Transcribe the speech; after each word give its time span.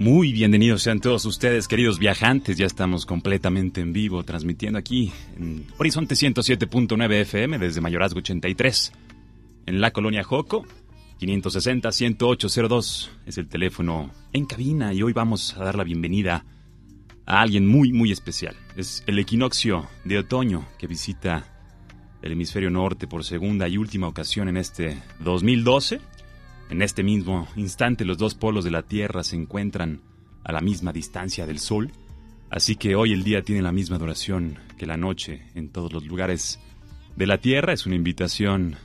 Muy 0.00 0.32
bienvenidos 0.32 0.82
sean 0.82 0.98
todos 0.98 1.26
ustedes, 1.26 1.68
queridos 1.68 1.98
viajantes. 1.98 2.56
Ya 2.56 2.64
estamos 2.64 3.04
completamente 3.04 3.82
en 3.82 3.92
vivo, 3.92 4.24
transmitiendo 4.24 4.78
aquí 4.78 5.12
en 5.36 5.66
Horizonte 5.76 6.14
107.9 6.14 7.12
FM 7.20 7.58
desde 7.58 7.82
Mayorazgo 7.82 8.20
83. 8.20 8.92
En 9.66 9.82
la 9.82 9.90
colonia 9.90 10.24
Joco, 10.24 10.64
560-10802 11.20 13.10
es 13.26 13.36
el 13.36 13.46
teléfono 13.46 14.10
en 14.32 14.46
cabina 14.46 14.94
y 14.94 15.02
hoy 15.02 15.12
vamos 15.12 15.54
a 15.58 15.64
dar 15.64 15.74
la 15.74 15.84
bienvenida 15.84 16.46
a 17.26 17.42
alguien 17.42 17.66
muy, 17.66 17.92
muy 17.92 18.10
especial. 18.10 18.56
Es 18.76 19.04
el 19.06 19.18
equinoccio 19.18 19.86
de 20.04 20.20
otoño 20.20 20.66
que 20.78 20.86
visita 20.86 21.44
el 22.22 22.32
hemisferio 22.32 22.70
norte 22.70 23.06
por 23.06 23.22
segunda 23.22 23.68
y 23.68 23.76
última 23.76 24.08
ocasión 24.08 24.48
en 24.48 24.56
este 24.56 24.96
2012 25.18 26.00
en 26.70 26.82
este 26.82 27.02
mismo 27.02 27.48
instante 27.56 28.04
los 28.04 28.16
dos 28.16 28.34
polos 28.34 28.64
de 28.64 28.70
la 28.70 28.82
Tierra 28.82 29.24
se 29.24 29.36
encuentran 29.36 30.00
a 30.44 30.52
la 30.52 30.60
misma 30.60 30.92
distancia 30.92 31.44
del 31.44 31.58
Sol, 31.58 31.90
así 32.48 32.76
que 32.76 32.94
hoy 32.94 33.12
el 33.12 33.24
día 33.24 33.42
tiene 33.42 33.60
la 33.60 33.72
misma 33.72 33.98
duración 33.98 34.58
que 34.78 34.86
la 34.86 34.96
noche 34.96 35.42
en 35.54 35.68
todos 35.68 35.92
los 35.92 36.06
lugares 36.06 36.60
de 37.16 37.26
la 37.26 37.38
Tierra. 37.38 37.72
Es 37.72 37.86
una 37.86 37.96
invitación 37.96 38.76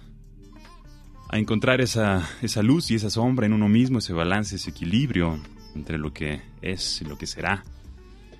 a 1.29 1.37
encontrar 1.37 1.79
esa, 1.79 2.27
esa 2.41 2.63
luz 2.63 2.89
y 2.89 2.95
esa 2.95 3.09
sombra 3.09 3.45
en 3.45 3.53
uno 3.53 3.69
mismo, 3.69 3.99
ese 3.99 4.13
balance, 4.13 4.55
ese 4.55 4.71
equilibrio 4.71 5.39
entre 5.75 5.97
lo 5.97 6.11
que 6.11 6.41
es 6.61 7.01
y 7.01 7.05
lo 7.05 7.17
que 7.17 7.27
será, 7.27 7.63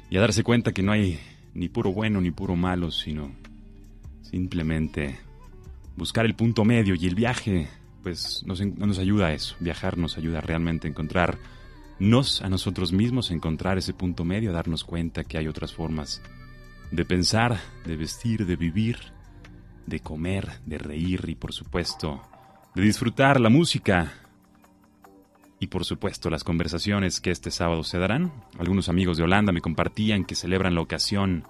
y 0.09 0.17
a 0.17 0.21
darse 0.21 0.43
cuenta 0.43 0.73
que 0.73 0.83
no 0.83 0.91
hay 0.91 1.19
ni 1.53 1.69
puro 1.69 1.93
bueno 1.93 2.19
ni 2.19 2.31
puro 2.31 2.55
malo, 2.55 2.91
sino 2.91 3.31
simplemente 4.21 5.19
buscar 5.95 6.25
el 6.25 6.35
punto 6.35 6.65
medio 6.65 6.95
y 6.95 7.05
el 7.05 7.15
viaje 7.15 7.67
pues 8.05 8.43
nos, 8.45 8.99
ayuda 8.99 9.25
a 9.25 9.33
eso. 9.33 9.55
Viajar 9.59 9.97
nos 9.97 10.15
ayuda 10.19 10.39
realmente 10.39 10.87
a 10.87 10.91
encontrarnos 10.91 12.43
a 12.43 12.49
nosotros 12.49 12.93
mismos, 12.93 13.31
a 13.31 13.33
encontrar 13.33 13.79
ese 13.79 13.95
punto 13.95 14.23
medio, 14.23 14.51
a 14.51 14.53
darnos 14.53 14.83
cuenta 14.83 15.23
que 15.23 15.39
hay 15.39 15.47
otras 15.47 15.73
formas 15.73 16.21
de 16.91 17.03
pensar, 17.03 17.59
de 17.83 17.97
vestir, 17.97 18.45
de 18.45 18.57
vivir, 18.57 18.99
de 19.87 20.01
comer, 20.01 20.59
de 20.67 20.77
reír 20.77 21.25
y 21.27 21.33
por 21.33 21.51
supuesto 21.51 22.21
de 22.75 22.83
disfrutar 22.83 23.41
la 23.41 23.49
música 23.49 24.13
y 25.59 25.65
por 25.65 25.83
supuesto 25.83 26.29
las 26.29 26.43
conversaciones 26.43 27.19
que 27.19 27.31
este 27.31 27.49
sábado 27.49 27.83
se 27.83 27.97
darán. 27.97 28.31
Algunos 28.59 28.87
amigos 28.87 29.17
de 29.17 29.23
Holanda 29.23 29.51
me 29.51 29.61
compartían 29.61 30.25
que 30.25 30.35
celebran 30.35 30.75
la 30.75 30.81
ocasión 30.81 31.43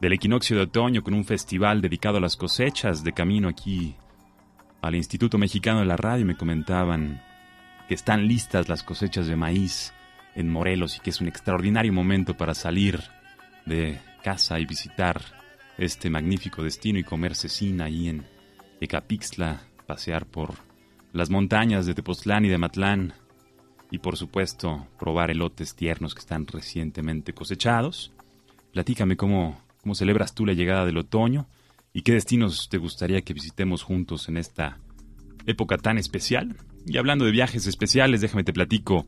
del 0.00 0.14
equinoccio 0.14 0.56
de 0.56 0.62
otoño 0.62 1.02
con 1.02 1.12
un 1.12 1.26
festival 1.26 1.82
dedicado 1.82 2.16
a 2.16 2.20
las 2.22 2.38
cosechas 2.38 3.04
de 3.04 3.12
camino 3.12 3.50
aquí 3.50 3.96
al 4.82 4.94
Instituto 4.94 5.38
Mexicano 5.38 5.80
de 5.80 5.86
la 5.86 5.96
Radio 5.96 6.24
me 6.24 6.36
comentaban 6.36 7.22
que 7.88 7.94
están 7.94 8.26
listas 8.26 8.68
las 8.68 8.82
cosechas 8.82 9.26
de 9.26 9.36
maíz 9.36 9.92
en 10.34 10.48
Morelos 10.48 10.96
y 10.96 11.00
que 11.00 11.10
es 11.10 11.20
un 11.20 11.28
extraordinario 11.28 11.92
momento 11.92 12.36
para 12.36 12.54
salir 12.54 13.00
de 13.66 13.98
casa 14.22 14.58
y 14.58 14.66
visitar 14.66 15.20
este 15.76 16.08
magnífico 16.08 16.62
destino 16.62 16.98
y 16.98 17.04
comer 17.04 17.34
cecina 17.34 17.86
ahí 17.86 18.08
en 18.08 18.24
Ecapixtla, 18.80 19.62
pasear 19.86 20.26
por 20.26 20.54
las 21.12 21.30
montañas 21.30 21.86
de 21.86 21.94
Tepoztlán 21.94 22.44
y 22.44 22.48
de 22.48 22.58
Matlán 22.58 23.12
y 23.90 23.98
por 23.98 24.16
supuesto 24.16 24.86
probar 24.98 25.30
elotes 25.30 25.74
tiernos 25.74 26.14
que 26.14 26.20
están 26.20 26.46
recientemente 26.46 27.34
cosechados. 27.34 28.12
Platícame 28.72 29.16
cómo, 29.16 29.60
cómo 29.82 29.94
celebras 29.94 30.34
tú 30.34 30.46
la 30.46 30.52
llegada 30.52 30.86
del 30.86 30.98
otoño 30.98 31.48
¿Y 31.92 32.02
qué 32.02 32.12
destinos 32.12 32.68
te 32.68 32.78
gustaría 32.78 33.22
que 33.22 33.34
visitemos 33.34 33.82
juntos 33.82 34.28
en 34.28 34.36
esta 34.36 34.78
época 35.46 35.76
tan 35.76 35.98
especial? 35.98 36.54
Y 36.86 36.98
hablando 36.98 37.24
de 37.24 37.32
viajes 37.32 37.66
especiales, 37.66 38.20
déjame 38.20 38.44
te 38.44 38.52
platico 38.52 39.06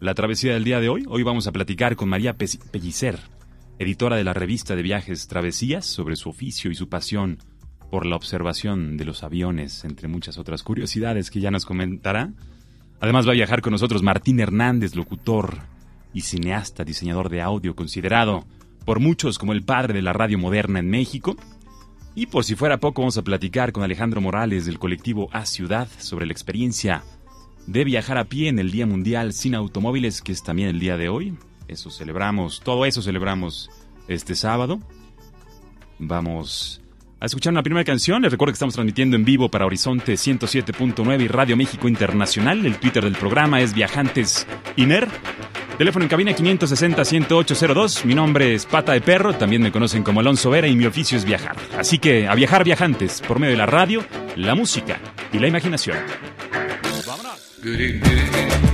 la 0.00 0.14
travesía 0.14 0.54
del 0.54 0.64
día 0.64 0.80
de 0.80 0.88
hoy. 0.88 1.04
Hoy 1.08 1.24
vamos 1.24 1.46
a 1.46 1.52
platicar 1.52 1.94
con 1.94 2.08
María 2.08 2.38
Pellicer, 2.38 3.18
editora 3.78 4.16
de 4.16 4.24
la 4.24 4.32
revista 4.32 4.74
de 4.74 4.82
viajes 4.82 5.28
Travesías, 5.28 5.84
sobre 5.84 6.16
su 6.16 6.30
oficio 6.30 6.70
y 6.70 6.74
su 6.74 6.88
pasión 6.88 7.36
por 7.90 8.06
la 8.06 8.16
observación 8.16 8.96
de 8.96 9.04
los 9.04 9.24
aviones, 9.24 9.84
entre 9.84 10.08
muchas 10.08 10.38
otras 10.38 10.62
curiosidades 10.62 11.30
que 11.30 11.40
ya 11.40 11.50
nos 11.50 11.66
comentará. 11.66 12.32
Además 12.98 13.26
va 13.26 13.32
a 13.32 13.34
viajar 13.34 13.60
con 13.60 13.72
nosotros 13.72 14.02
Martín 14.02 14.40
Hernández, 14.40 14.96
locutor 14.96 15.58
y 16.14 16.22
cineasta, 16.22 16.82
diseñador 16.82 17.28
de 17.28 17.42
audio, 17.42 17.76
considerado 17.76 18.46
por 18.86 19.00
muchos 19.00 19.38
como 19.38 19.52
el 19.52 19.64
padre 19.64 19.92
de 19.92 20.02
la 20.02 20.14
radio 20.14 20.38
moderna 20.38 20.78
en 20.78 20.88
México. 20.88 21.36
Y 22.14 22.26
por 22.26 22.44
si 22.44 22.54
fuera 22.54 22.78
poco, 22.78 23.02
vamos 23.02 23.16
a 23.16 23.22
platicar 23.22 23.72
con 23.72 23.82
Alejandro 23.82 24.20
Morales 24.20 24.66
del 24.66 24.78
colectivo 24.78 25.28
A 25.32 25.46
Ciudad 25.46 25.88
sobre 25.98 26.26
la 26.26 26.32
experiencia 26.32 27.02
de 27.66 27.84
viajar 27.84 28.18
a 28.18 28.24
pie 28.24 28.48
en 28.48 28.58
el 28.58 28.70
Día 28.70 28.86
Mundial 28.86 29.32
sin 29.32 29.54
Automóviles, 29.54 30.20
que 30.20 30.32
es 30.32 30.42
también 30.42 30.68
el 30.68 30.78
día 30.78 30.96
de 30.96 31.08
hoy. 31.08 31.34
Eso 31.68 31.90
celebramos, 31.90 32.60
todo 32.60 32.84
eso 32.84 33.00
celebramos 33.00 33.70
este 34.08 34.34
sábado. 34.34 34.78
Vamos 35.98 36.82
a 37.18 37.26
escuchar 37.26 37.52
una 37.52 37.62
primera 37.62 37.84
canción. 37.84 38.22
Les 38.22 38.32
recuerdo 38.32 38.52
que 38.52 38.56
estamos 38.56 38.74
transmitiendo 38.74 39.16
en 39.16 39.24
vivo 39.24 39.48
para 39.48 39.64
Horizonte 39.64 40.14
107.9 40.14 41.22
y 41.22 41.28
Radio 41.28 41.56
México 41.56 41.88
Internacional. 41.88 42.66
El 42.66 42.78
Twitter 42.78 43.04
del 43.04 43.14
programa 43.14 43.62
es 43.62 43.72
Viajantes 43.72 44.46
Iner. 44.76 45.08
Teléfono 45.78 46.04
en 46.04 46.08
cabina 46.08 46.32
560-10802. 46.32 48.04
Mi 48.04 48.14
nombre 48.14 48.54
es 48.54 48.66
Pata 48.66 48.92
de 48.92 49.00
Perro, 49.00 49.34
también 49.34 49.62
me 49.62 49.72
conocen 49.72 50.02
como 50.02 50.20
Alonso 50.20 50.50
Vera 50.50 50.68
y 50.68 50.76
mi 50.76 50.86
oficio 50.86 51.16
es 51.16 51.24
viajar. 51.24 51.56
Así 51.78 51.98
que 51.98 52.28
a 52.28 52.34
viajar 52.34 52.64
viajantes 52.64 53.20
por 53.26 53.38
medio 53.38 53.52
de 53.52 53.58
la 53.58 53.66
radio, 53.66 54.04
la 54.36 54.54
música 54.54 54.98
y 55.32 55.38
la 55.38 55.48
imaginación. 55.48 55.96
¡Vámonos! 57.06 58.71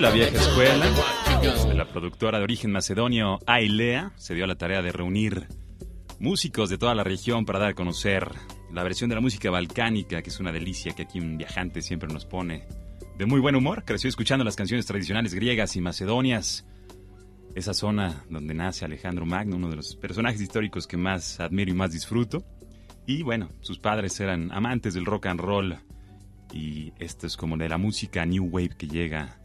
La 0.00 0.10
vieja 0.10 0.36
escuela, 0.36 0.84
de 1.68 1.74
la 1.74 1.86
productora 1.86 2.38
de 2.38 2.44
origen 2.44 2.72
macedonio 2.72 3.38
Ailea, 3.46 4.10
se 4.16 4.34
dio 4.34 4.48
la 4.48 4.56
tarea 4.56 4.82
de 4.82 4.90
reunir 4.90 5.46
músicos 6.18 6.70
de 6.70 6.76
toda 6.76 6.92
la 6.96 7.04
región 7.04 7.44
para 7.44 7.60
dar 7.60 7.68
a 7.68 7.74
conocer 7.74 8.32
la 8.72 8.82
versión 8.82 9.10
de 9.10 9.14
la 9.14 9.20
música 9.20 9.52
balcánica, 9.52 10.22
que 10.22 10.30
es 10.30 10.40
una 10.40 10.50
delicia 10.50 10.92
que 10.96 11.02
aquí 11.02 11.20
un 11.20 11.38
viajante 11.38 11.82
siempre 11.82 12.12
nos 12.12 12.26
pone 12.26 12.66
de 13.16 13.26
muy 13.26 13.38
buen 13.38 13.54
humor. 13.54 13.84
Creció 13.84 14.08
escuchando 14.08 14.44
las 14.44 14.56
canciones 14.56 14.86
tradicionales 14.86 15.34
griegas 15.34 15.76
y 15.76 15.80
macedonias. 15.80 16.66
Esa 17.54 17.74
zona 17.74 18.24
donde 18.28 18.54
nace 18.54 18.84
Alejandro 18.84 19.24
Magno, 19.24 19.54
uno 19.54 19.68
de 19.68 19.76
los 19.76 19.94
personajes 19.94 20.40
históricos 20.40 20.88
que 20.88 20.96
más 20.96 21.38
admiro 21.38 21.70
y 21.70 21.74
más 21.74 21.92
disfruto. 21.92 22.44
Y 23.06 23.22
bueno, 23.22 23.50
sus 23.60 23.78
padres 23.78 24.18
eran 24.18 24.50
amantes 24.50 24.94
del 24.94 25.06
rock 25.06 25.26
and 25.26 25.38
roll. 25.38 25.78
Y 26.52 26.92
esto 26.98 27.28
es 27.28 27.36
como 27.36 27.56
de 27.56 27.68
la 27.68 27.78
música 27.78 28.26
New 28.26 28.48
Wave 28.50 28.76
que 28.76 28.88
llega 28.88 29.38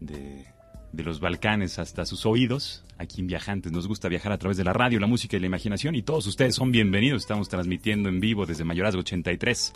de, 0.00 0.46
los 0.92 1.20
Balcanes 1.20 1.78
hasta 1.78 2.06
sus 2.06 2.26
oídos. 2.26 2.84
Aquí 2.98 3.20
en 3.20 3.26
Viajantes 3.26 3.72
nos 3.72 3.86
gusta 3.86 4.08
viajar 4.08 4.32
a 4.32 4.38
través 4.38 4.56
de 4.56 4.64
la 4.64 4.72
radio, 4.72 5.00
la 5.00 5.06
música 5.06 5.36
y 5.36 5.40
la 5.40 5.46
imaginación. 5.46 5.94
Y 5.94 6.02
todos 6.02 6.26
ustedes 6.26 6.54
son 6.54 6.72
bienvenidos. 6.72 7.22
Estamos 7.22 7.48
transmitiendo 7.48 8.08
en 8.08 8.20
vivo 8.20 8.46
desde 8.46 8.64
Mayorazgo 8.64 9.00
83 9.00 9.72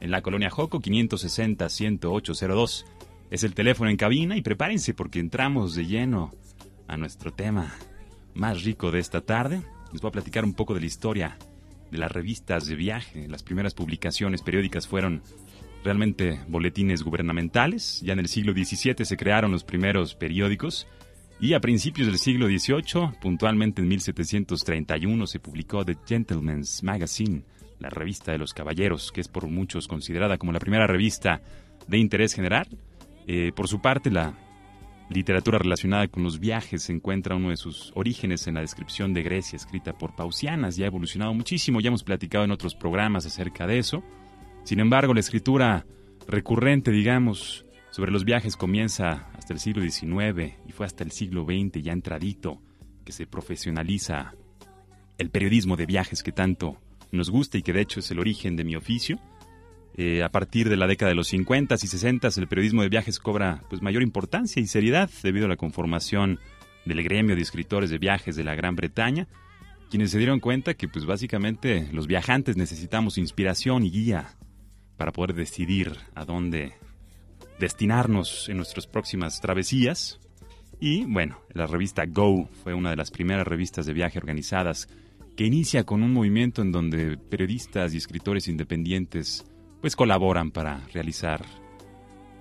en 0.00 0.10
la 0.10 0.22
colonia 0.22 0.50
Joco 0.50 0.80
560-10802. 0.80 2.84
Es 3.30 3.44
el 3.44 3.54
teléfono 3.54 3.90
en 3.90 3.96
cabina 3.96 4.36
y 4.36 4.42
prepárense 4.42 4.94
porque 4.94 5.18
entramos 5.18 5.74
de 5.74 5.86
lleno 5.86 6.32
a 6.86 6.96
nuestro 6.96 7.32
tema 7.32 7.74
más 8.34 8.64
rico 8.64 8.90
de 8.90 9.00
esta 9.00 9.20
tarde. 9.20 9.62
Les 9.92 10.00
voy 10.00 10.08
a 10.08 10.12
platicar 10.12 10.44
un 10.44 10.54
poco 10.54 10.74
de 10.74 10.80
la 10.80 10.86
historia 10.86 11.36
de 11.90 11.98
las 11.98 12.12
revistas 12.12 12.66
de 12.66 12.74
viaje. 12.74 13.28
Las 13.28 13.42
primeras 13.42 13.74
publicaciones 13.74 14.42
periódicas 14.42 14.86
fueron 14.86 15.22
realmente 15.84 16.40
boletines 16.48 17.02
gubernamentales. 17.02 18.00
Ya 18.00 18.14
en 18.14 18.18
el 18.18 18.28
siglo 18.28 18.52
XVII 18.52 19.04
se 19.04 19.16
crearon 19.16 19.52
los 19.52 19.62
primeros 19.62 20.14
periódicos 20.14 20.88
y 21.40 21.52
a 21.52 21.60
principios 21.60 22.06
del 22.06 22.18
siglo 22.18 22.46
XVIII, 22.46 23.18
puntualmente 23.20 23.82
en 23.82 23.88
1731, 23.88 25.26
se 25.26 25.40
publicó 25.40 25.84
The 25.84 25.98
Gentleman's 26.06 26.82
Magazine, 26.82 27.42
la 27.80 27.90
revista 27.90 28.32
de 28.32 28.38
los 28.38 28.54
caballeros, 28.54 29.12
que 29.12 29.20
es 29.20 29.28
por 29.28 29.46
muchos 29.48 29.88
considerada 29.88 30.38
como 30.38 30.52
la 30.52 30.60
primera 30.60 30.86
revista 30.86 31.42
de 31.86 31.98
interés 31.98 32.34
general. 32.34 32.66
Eh, 33.26 33.52
por 33.54 33.68
su 33.68 33.80
parte, 33.80 34.10
la 34.10 34.32
literatura 35.10 35.58
relacionada 35.58 36.08
con 36.08 36.22
los 36.22 36.38
viajes 36.38 36.88
encuentra 36.88 37.36
uno 37.36 37.50
de 37.50 37.56
sus 37.56 37.92
orígenes 37.94 38.46
en 38.46 38.54
la 38.54 38.60
descripción 38.60 39.12
de 39.12 39.22
Grecia 39.22 39.56
escrita 39.56 39.92
por 39.92 40.14
Pausianas. 40.14 40.76
Ya 40.76 40.84
ha 40.84 40.88
evolucionado 40.88 41.34
muchísimo, 41.34 41.80
ya 41.80 41.88
hemos 41.88 42.04
platicado 42.04 42.44
en 42.44 42.52
otros 42.52 42.74
programas 42.74 43.26
acerca 43.26 43.66
de 43.66 43.78
eso. 43.78 44.02
Sin 44.64 44.80
embargo, 44.80 45.12
la 45.12 45.20
escritura 45.20 45.86
recurrente, 46.26 46.90
digamos, 46.90 47.66
sobre 47.90 48.10
los 48.10 48.24
viajes 48.24 48.56
comienza 48.56 49.28
hasta 49.36 49.52
el 49.52 49.60
siglo 49.60 49.82
XIX 49.82 50.54
y 50.66 50.72
fue 50.72 50.86
hasta 50.86 51.04
el 51.04 51.10
siglo 51.10 51.44
XX 51.44 51.82
ya 51.82 51.92
entradito 51.92 52.62
que 53.04 53.12
se 53.12 53.26
profesionaliza 53.26 54.34
el 55.18 55.28
periodismo 55.30 55.76
de 55.76 55.84
viajes 55.84 56.22
que 56.22 56.32
tanto 56.32 56.78
nos 57.12 57.30
gusta 57.30 57.58
y 57.58 57.62
que 57.62 57.74
de 57.74 57.82
hecho 57.82 58.00
es 58.00 58.10
el 58.10 58.18
origen 58.18 58.56
de 58.56 58.64
mi 58.64 58.74
oficio. 58.74 59.20
Eh, 59.96 60.22
a 60.24 60.30
partir 60.30 60.70
de 60.70 60.76
la 60.76 60.86
década 60.86 61.10
de 61.10 61.14
los 61.14 61.28
50 61.28 61.74
y 61.74 61.86
60 61.86 62.28
el 62.36 62.48
periodismo 62.48 62.82
de 62.82 62.88
viajes 62.88 63.20
cobra 63.20 63.62
pues, 63.68 63.82
mayor 63.82 64.02
importancia 64.02 64.60
y 64.60 64.66
seriedad 64.66 65.10
debido 65.22 65.44
a 65.44 65.50
la 65.50 65.56
conformación 65.56 66.40
del 66.86 67.02
gremio 67.04 67.36
de 67.36 67.42
escritores 67.42 67.90
de 67.90 67.98
viajes 67.98 68.34
de 68.34 68.44
la 68.44 68.54
Gran 68.54 68.74
Bretaña, 68.76 69.28
quienes 69.90 70.10
se 70.10 70.18
dieron 70.18 70.40
cuenta 70.40 70.74
que 70.74 70.88
pues 70.88 71.04
básicamente 71.04 71.88
los 71.92 72.06
viajantes 72.06 72.56
necesitamos 72.56 73.18
inspiración 73.18 73.84
y 73.84 73.90
guía 73.90 74.36
para 74.96 75.12
poder 75.12 75.34
decidir 75.34 75.96
a 76.14 76.24
dónde 76.24 76.74
destinarnos 77.58 78.48
en 78.48 78.56
nuestras 78.56 78.86
próximas 78.86 79.40
travesías. 79.40 80.20
Y 80.80 81.04
bueno, 81.04 81.38
la 81.52 81.66
revista 81.66 82.04
Go 82.06 82.48
fue 82.62 82.74
una 82.74 82.90
de 82.90 82.96
las 82.96 83.10
primeras 83.10 83.46
revistas 83.46 83.86
de 83.86 83.92
viaje 83.92 84.18
organizadas 84.18 84.88
que 85.36 85.44
inicia 85.44 85.84
con 85.84 86.02
un 86.02 86.12
movimiento 86.12 86.62
en 86.62 86.72
donde 86.72 87.16
periodistas 87.16 87.94
y 87.94 87.96
escritores 87.96 88.48
independientes 88.48 89.44
pues 89.80 89.96
colaboran 89.96 90.50
para 90.50 90.80
realizar 90.92 91.44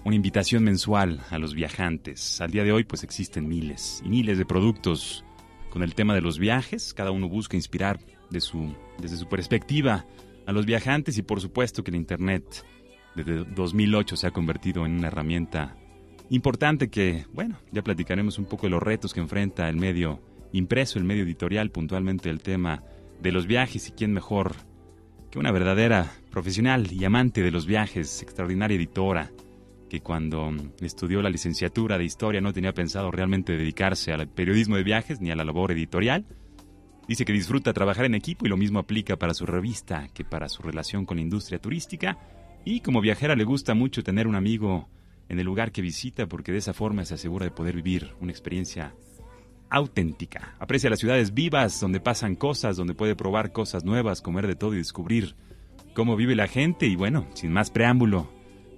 una 0.05 0.15
invitación 0.15 0.63
mensual 0.63 1.22
a 1.29 1.38
los 1.38 1.53
viajantes. 1.53 2.41
Al 2.41 2.51
día 2.51 2.63
de 2.63 2.72
hoy 2.72 2.83
pues 2.83 3.03
existen 3.03 3.48
miles 3.48 4.01
y 4.05 4.10
miles 4.10 4.38
de 4.38 4.45
productos 4.45 5.24
con 5.69 5.81
el 5.81 5.95
tema 5.95 6.13
de 6.13 6.22
los 6.22 6.38
viajes, 6.38 6.93
cada 6.93 7.10
uno 7.10 7.27
busca 7.27 7.55
inspirar 7.55 8.00
de 8.29 8.41
su, 8.41 8.75
desde 9.00 9.17
su 9.17 9.27
perspectiva 9.27 10.05
a 10.45 10.51
los 10.51 10.65
viajantes 10.65 11.17
y 11.17 11.21
por 11.21 11.41
supuesto 11.41 11.83
que 11.83 11.91
el 11.91 11.95
Internet 11.95 12.65
desde 13.15 13.43
2008 13.43 14.15
se 14.15 14.27
ha 14.27 14.31
convertido 14.31 14.85
en 14.85 14.97
una 14.97 15.07
herramienta 15.07 15.75
importante 16.29 16.89
que, 16.89 17.25
bueno, 17.33 17.59
ya 17.71 17.83
platicaremos 17.83 18.39
un 18.39 18.45
poco 18.45 18.67
de 18.67 18.71
los 18.71 18.81
retos 18.81 19.13
que 19.13 19.19
enfrenta 19.19 19.69
el 19.69 19.77
medio 19.77 20.21
impreso, 20.51 21.00
el 21.00 21.05
medio 21.05 21.23
editorial, 21.23 21.69
puntualmente 21.71 22.29
el 22.29 22.41
tema 22.41 22.83
de 23.21 23.31
los 23.31 23.47
viajes 23.47 23.88
y 23.89 23.91
quién 23.91 24.13
mejor 24.13 24.55
que 25.31 25.39
una 25.39 25.51
verdadera 25.51 26.12
profesional 26.29 26.91
y 26.91 27.05
amante 27.05 27.41
de 27.41 27.51
los 27.51 27.65
viajes, 27.65 28.21
extraordinaria 28.21 28.77
editora, 28.77 29.31
que 29.89 30.01
cuando 30.01 30.51
estudió 30.79 31.21
la 31.21 31.29
licenciatura 31.29 31.97
de 31.97 32.03
historia 32.03 32.41
no 32.41 32.53
tenía 32.53 32.73
pensado 32.73 33.09
realmente 33.12 33.57
dedicarse 33.57 34.12
al 34.12 34.27
periodismo 34.27 34.75
de 34.75 34.83
viajes 34.83 35.21
ni 35.21 35.31
a 35.31 35.35
la 35.35 35.43
labor 35.43 35.71
editorial. 35.71 36.25
Dice 37.07 37.25
que 37.25 37.33
disfruta 37.33 37.74
trabajar 37.74 38.05
en 38.05 38.15
equipo 38.15 38.45
y 38.45 38.50
lo 38.50 38.57
mismo 38.57 38.79
aplica 38.79 39.17
para 39.17 39.33
su 39.33 39.45
revista 39.45 40.07
que 40.13 40.24
para 40.24 40.48
su 40.48 40.63
relación 40.63 41.05
con 41.05 41.17
la 41.17 41.24
industria 41.24 41.60
turística. 41.60 42.17
Y 42.63 42.79
como 42.79 43.01
viajera 43.01 43.36
le 43.36 43.43
gusta 43.43 43.74
mucho 43.74 44.03
tener 44.03 44.27
un 44.27 44.36
amigo 44.36 44.88
en 45.27 45.39
el 45.39 45.45
lugar 45.45 45.72
que 45.72 45.81
visita 45.81 46.27
porque 46.27 46.51
de 46.51 46.60
esa 46.60 46.74
forma 46.74 47.03
se 47.03 47.15
asegura 47.15 47.45
de 47.45 47.51
poder 47.51 47.75
vivir 47.75 48.13
una 48.22 48.31
experiencia 48.31 48.93
auténtica. 49.69 50.55
Aprecia 50.60 50.89
las 50.89 51.00
ciudades 51.00 51.33
vivas, 51.33 51.79
donde 51.79 52.00
pasan 52.00 52.36
cosas, 52.36 52.77
donde 52.77 52.93
puede 52.93 53.15
probar 53.15 53.51
cosas 53.51 53.83
nuevas, 53.83 54.22
comer 54.22 54.48
de 54.48 54.55
todo 54.55 54.74
y 54.74 54.77
descubrir 54.77 55.36
cómo 55.93 56.15
vive 56.15 56.36
la 56.36 56.48
gente. 56.48 56.86
Y 56.86 56.95
bueno, 56.95 57.27
sin 57.33 57.51
más 57.51 57.72
preámbulo, 57.72 58.29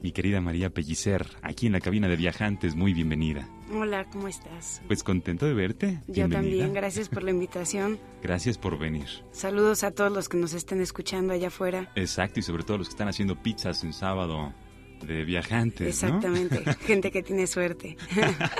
mi 0.05 0.11
querida 0.11 0.39
María 0.39 0.69
Pellicer, 0.69 1.25
aquí 1.41 1.65
en 1.65 1.73
la 1.73 1.79
cabina 1.79 2.07
de 2.07 2.15
viajantes, 2.15 2.75
muy 2.75 2.93
bienvenida. 2.93 3.49
Hola, 3.73 4.05
¿cómo 4.11 4.27
estás? 4.27 4.83
Pues 4.85 5.01
contento 5.01 5.47
de 5.47 5.55
verte. 5.55 5.99
Yo 6.05 6.29
también, 6.29 6.73
gracias 6.73 7.09
por 7.09 7.23
la 7.23 7.31
invitación. 7.31 7.97
Gracias 8.21 8.59
por 8.59 8.77
venir. 8.77 9.07
Saludos 9.31 9.83
a 9.83 9.89
todos 9.89 10.11
los 10.11 10.29
que 10.29 10.37
nos 10.37 10.53
estén 10.53 10.79
escuchando 10.79 11.33
allá 11.33 11.47
afuera. 11.47 11.91
Exacto, 11.95 12.39
y 12.39 12.43
sobre 12.43 12.63
todo 12.63 12.77
los 12.77 12.87
que 12.87 12.93
están 12.93 13.07
haciendo 13.07 13.41
pizzas 13.41 13.83
en 13.83 13.93
sábado 13.93 14.53
de 15.01 15.25
viajantes. 15.25 15.87
Exactamente, 15.87 16.63
gente 16.85 17.09
que 17.09 17.23
tiene 17.23 17.47
suerte. 17.47 17.97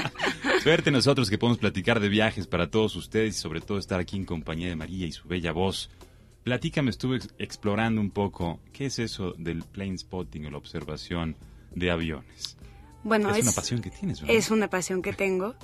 suerte 0.64 0.90
nosotros 0.90 1.30
que 1.30 1.38
podemos 1.38 1.60
platicar 1.60 2.00
de 2.00 2.10
viajes 2.10 2.48
para 2.48 2.72
todos 2.72 2.96
ustedes 2.96 3.36
y 3.36 3.40
sobre 3.40 3.62
todo 3.62 3.78
estar 3.78 4.00
aquí 4.00 4.18
en 4.18 4.26
compañía 4.26 4.70
de 4.70 4.76
María 4.76 5.06
y 5.06 5.12
su 5.12 5.28
bella 5.28 5.52
voz. 5.52 5.92
Platícame, 6.46 6.92
estuve 6.92 7.22
explorando 7.40 8.00
un 8.00 8.12
poco 8.12 8.60
qué 8.72 8.86
es 8.86 9.00
eso 9.00 9.34
del 9.40 9.64
plane 9.64 9.98
spotting 9.98 10.46
o 10.46 10.52
la 10.52 10.58
observación 10.58 11.36
de 11.74 11.90
aviones. 11.90 12.56
Bueno, 13.04 13.34
es, 13.34 13.42
una 13.42 13.52
pasión 13.52 13.82
que 13.82 13.90
tienes, 13.90 14.22
¿verdad? 14.22 14.36
Es 14.36 14.52
una 14.52 14.70
pasión 14.70 15.02
que 15.02 15.12
tengo. 15.12 15.56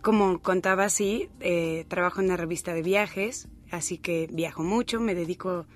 Como 0.00 0.40
contaba, 0.40 0.88
sí, 0.88 1.28
eh, 1.40 1.84
trabajo 1.88 2.20
en 2.20 2.28
una 2.28 2.38
revista 2.38 2.72
de 2.72 2.80
viajes, 2.80 3.48
así 3.70 3.98
que 3.98 4.30
viajo 4.32 4.62
mucho, 4.62 4.98
me 4.98 5.14
dedico 5.14 5.66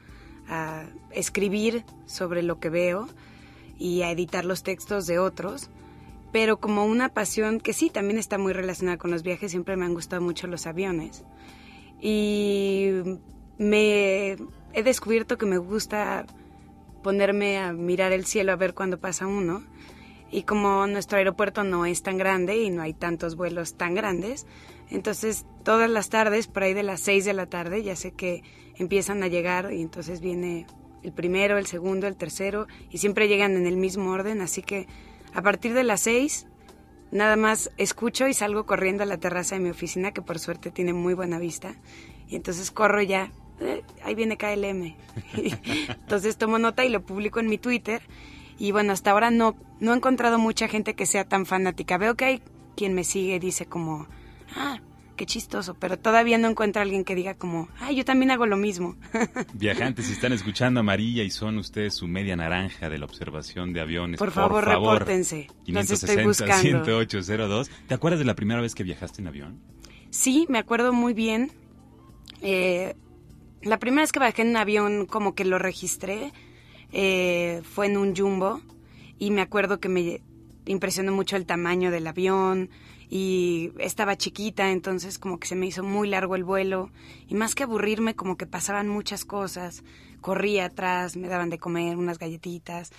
a 0.48 0.86
escribir 1.10 1.84
sobre 2.06 2.42
lo 2.42 2.58
que 2.58 2.70
veo 2.70 3.10
y 3.78 4.00
a 4.00 4.10
editar 4.10 4.46
los 4.46 4.62
textos 4.62 5.06
de 5.06 5.18
otros, 5.18 5.68
pero 6.32 6.58
como 6.58 6.86
una 6.86 7.10
pasión 7.10 7.60
que 7.60 7.74
sí, 7.74 7.90
también 7.90 8.18
está 8.18 8.38
muy 8.38 8.54
relacionada 8.54 8.96
con 8.96 9.10
los 9.10 9.22
viajes, 9.22 9.50
siempre 9.50 9.76
me 9.76 9.84
han 9.84 9.92
gustado 9.92 10.22
mucho 10.22 10.46
los 10.46 10.66
aviones. 10.66 11.22
Y 12.00 13.18
me 13.58 14.36
he 14.72 14.82
descubierto 14.82 15.38
que 15.38 15.46
me 15.46 15.58
gusta 15.58 16.26
ponerme 17.02 17.58
a 17.58 17.72
mirar 17.72 18.12
el 18.12 18.24
cielo 18.24 18.52
a 18.52 18.56
ver 18.56 18.74
cuándo 18.74 18.98
pasa 18.98 19.26
uno. 19.26 19.64
Y 20.30 20.44
como 20.44 20.86
nuestro 20.86 21.18
aeropuerto 21.18 21.62
no 21.62 21.84
es 21.84 22.02
tan 22.02 22.16
grande 22.16 22.56
y 22.56 22.70
no 22.70 22.82
hay 22.82 22.94
tantos 22.94 23.36
vuelos 23.36 23.76
tan 23.76 23.94
grandes, 23.94 24.46
entonces 24.88 25.44
todas 25.62 25.90
las 25.90 26.08
tardes, 26.08 26.48
por 26.48 26.62
ahí 26.62 26.72
de 26.72 26.82
las 26.82 27.00
6 27.00 27.26
de 27.26 27.34
la 27.34 27.46
tarde, 27.46 27.82
ya 27.82 27.96
sé 27.96 28.12
que 28.12 28.42
empiezan 28.76 29.22
a 29.22 29.28
llegar 29.28 29.72
y 29.72 29.82
entonces 29.82 30.20
viene 30.22 30.66
el 31.02 31.12
primero, 31.12 31.58
el 31.58 31.66
segundo, 31.66 32.06
el 32.06 32.16
tercero, 32.16 32.66
y 32.90 32.98
siempre 32.98 33.28
llegan 33.28 33.56
en 33.56 33.66
el 33.66 33.76
mismo 33.76 34.10
orden, 34.10 34.40
así 34.40 34.62
que 34.62 34.86
a 35.34 35.42
partir 35.42 35.74
de 35.74 35.82
las 35.82 36.02
seis, 36.02 36.46
nada 37.10 37.36
más 37.36 37.70
escucho 37.76 38.28
y 38.28 38.34
salgo 38.34 38.66
corriendo 38.66 39.02
a 39.02 39.06
la 39.06 39.18
terraza 39.18 39.56
de 39.56 39.60
mi 39.60 39.70
oficina, 39.70 40.12
que 40.12 40.22
por 40.22 40.38
suerte 40.38 40.70
tiene 40.70 40.92
muy 40.92 41.14
buena 41.14 41.38
vista, 41.38 41.74
y 42.28 42.36
entonces 42.36 42.70
corro 42.70 43.02
ya, 43.02 43.32
eh, 43.64 43.82
ahí 44.04 44.14
viene 44.14 44.36
KLM. 44.36 44.94
entonces 45.88 46.36
tomo 46.36 46.58
nota 46.58 46.84
y 46.84 46.88
lo 46.88 47.02
publico 47.02 47.40
en 47.40 47.48
mi 47.48 47.58
Twitter, 47.58 48.02
y 48.58 48.72
bueno, 48.72 48.92
hasta 48.92 49.10
ahora 49.10 49.30
no, 49.30 49.56
no 49.80 49.92
he 49.92 49.96
encontrado 49.96 50.38
mucha 50.38 50.68
gente 50.68 50.94
que 50.94 51.06
sea 51.06 51.24
tan 51.24 51.46
fanática. 51.46 51.98
Veo 51.98 52.14
que 52.14 52.24
hay 52.24 52.42
quien 52.76 52.94
me 52.94 53.04
sigue 53.04 53.36
y 53.36 53.38
dice 53.38 53.66
como, 53.66 54.06
ah, 54.54 54.80
qué 55.16 55.26
chistoso, 55.26 55.74
pero 55.74 55.98
todavía 55.98 56.38
no 56.38 56.48
encuentro 56.48 56.80
a 56.80 56.84
alguien 56.84 57.04
que 57.04 57.14
diga 57.14 57.34
como, 57.34 57.68
ay, 57.80 57.96
yo 57.96 58.04
también 58.04 58.30
hago 58.30 58.46
lo 58.46 58.56
mismo. 58.56 58.96
Viajantes, 59.54 60.06
si 60.06 60.12
están 60.12 60.32
escuchando 60.32 60.80
amarilla 60.80 61.22
y 61.22 61.30
son 61.30 61.58
ustedes 61.58 61.94
su 61.94 62.06
media 62.06 62.36
naranja 62.36 62.88
de 62.88 62.98
la 62.98 63.04
observación 63.04 63.72
de 63.72 63.80
aviones, 63.80 64.18
por, 64.18 64.30
favor, 64.30 64.64
repórtense. 64.64 65.48
560-10802. 65.66 67.68
¿Te 67.88 67.94
acuerdas 67.94 68.18
de 68.18 68.26
la 68.26 68.34
primera 68.34 68.60
vez 68.60 68.74
que 68.74 68.84
viajaste 68.84 69.22
en 69.22 69.28
avión? 69.28 69.60
Sí, 70.10 70.46
me 70.48 70.58
acuerdo 70.58 70.92
muy 70.92 71.14
bien. 71.14 71.52
Eh, 72.42 72.94
la 73.62 73.78
primera 73.78 74.02
vez 74.02 74.12
que 74.12 74.20
viajé 74.20 74.42
en 74.42 74.56
avión, 74.56 75.06
como 75.06 75.34
que 75.34 75.44
lo 75.44 75.58
registré, 75.58 76.32
eh, 76.92 77.62
fue 77.64 77.86
en 77.86 77.96
un 77.96 78.14
jumbo 78.14 78.60
y 79.18 79.30
me 79.30 79.42
acuerdo 79.42 79.80
que 79.80 79.88
me 79.88 80.20
impresionó 80.66 81.12
mucho 81.12 81.36
el 81.36 81.46
tamaño 81.46 81.90
del 81.90 82.06
avión, 82.06 82.70
y 83.14 83.72
estaba 83.76 84.16
chiquita, 84.16 84.70
entonces 84.70 85.18
como 85.18 85.38
que 85.38 85.46
se 85.46 85.54
me 85.54 85.66
hizo 85.66 85.82
muy 85.82 86.08
largo 86.08 86.34
el 86.34 86.44
vuelo 86.44 86.90
y 87.28 87.34
más 87.34 87.54
que 87.54 87.64
aburrirme 87.64 88.14
como 88.14 88.38
que 88.38 88.46
pasaban 88.46 88.88
muchas 88.88 89.26
cosas, 89.26 89.84
corría 90.22 90.64
atrás, 90.64 91.14
me 91.18 91.28
daban 91.28 91.50
de 91.50 91.58
comer 91.58 91.98
unas 91.98 92.18
galletitas, 92.18 92.90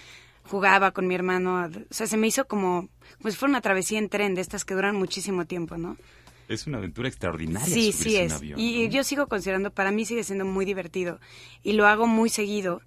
jugaba 0.44 0.92
con 0.92 1.08
mi 1.08 1.16
hermano, 1.16 1.66
o 1.66 1.94
sea, 1.94 2.06
se 2.06 2.18
me 2.18 2.28
hizo 2.28 2.46
como, 2.46 2.90
si 3.24 3.32
fuera 3.32 3.54
una 3.54 3.62
travesía 3.62 3.98
en 3.98 4.08
tren 4.08 4.36
de 4.36 4.42
estas 4.42 4.66
que 4.66 4.76
duran 4.76 4.96
muchísimo 4.96 5.46
tiempo, 5.46 5.78
¿no? 5.78 5.98
Es 6.48 6.68
una 6.68 6.78
aventura 6.78 7.08
extraordinaria. 7.08 7.74
Sí, 7.74 7.92
sí 7.92 8.18
es. 8.18 8.42
y 8.42 8.90
yo 8.90 9.04
sigo 9.04 9.28
considerando, 9.28 9.72
para 9.72 9.92
mí 9.92 10.06
sigue 10.06 10.24
siendo 10.24 10.46
muy 10.46 10.66
divertido 10.66 11.20
y 11.64 11.74
lo 11.74 11.88
hago 11.88 12.08
muy 12.08 12.30
seguido. 12.30 12.82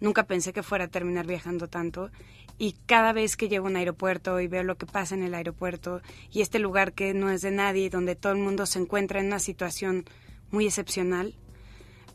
Nunca 0.00 0.26
pensé 0.26 0.52
que 0.52 0.62
fuera 0.62 0.84
a 0.84 0.88
terminar 0.88 1.26
viajando 1.26 1.68
tanto 1.68 2.10
y 2.58 2.76
cada 2.86 3.12
vez 3.12 3.36
que 3.36 3.48
llego 3.48 3.66
a 3.66 3.70
un 3.70 3.76
aeropuerto 3.76 4.40
y 4.40 4.46
veo 4.46 4.62
lo 4.62 4.76
que 4.76 4.86
pasa 4.86 5.14
en 5.14 5.22
el 5.22 5.34
aeropuerto 5.34 6.02
y 6.30 6.40
este 6.40 6.58
lugar 6.58 6.92
que 6.92 7.14
no 7.14 7.30
es 7.30 7.42
de 7.42 7.50
nadie, 7.50 7.90
donde 7.90 8.14
todo 8.14 8.32
el 8.32 8.38
mundo 8.38 8.66
se 8.66 8.78
encuentra 8.78 9.20
en 9.20 9.26
una 9.26 9.38
situación 9.38 10.04
muy 10.50 10.66
excepcional, 10.66 11.34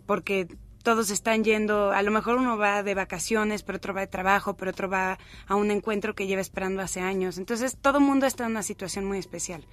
porque 0.05 0.47
todos 0.83 1.09
están 1.09 1.43
yendo, 1.43 1.91
a 1.91 2.01
lo 2.01 2.11
mejor 2.11 2.37
uno 2.37 2.57
va 2.57 2.83
de 2.83 2.95
vacaciones, 2.95 3.63
pero 3.63 3.77
otro 3.77 3.93
va 3.93 4.01
de 4.01 4.07
trabajo, 4.07 4.55
pero 4.55 4.71
otro 4.71 4.89
va 4.89 5.17
a 5.47 5.55
un 5.55 5.71
encuentro 5.71 6.15
que 6.15 6.27
lleva 6.27 6.41
esperando 6.41 6.81
hace 6.81 7.01
años. 7.01 7.37
Entonces 7.37 7.77
todo 7.79 7.97
el 7.97 8.03
mundo 8.03 8.25
está 8.25 8.45
en 8.45 8.51
una 8.51 8.63
situación 8.63 9.05
muy 9.05 9.17
especial. 9.17 9.65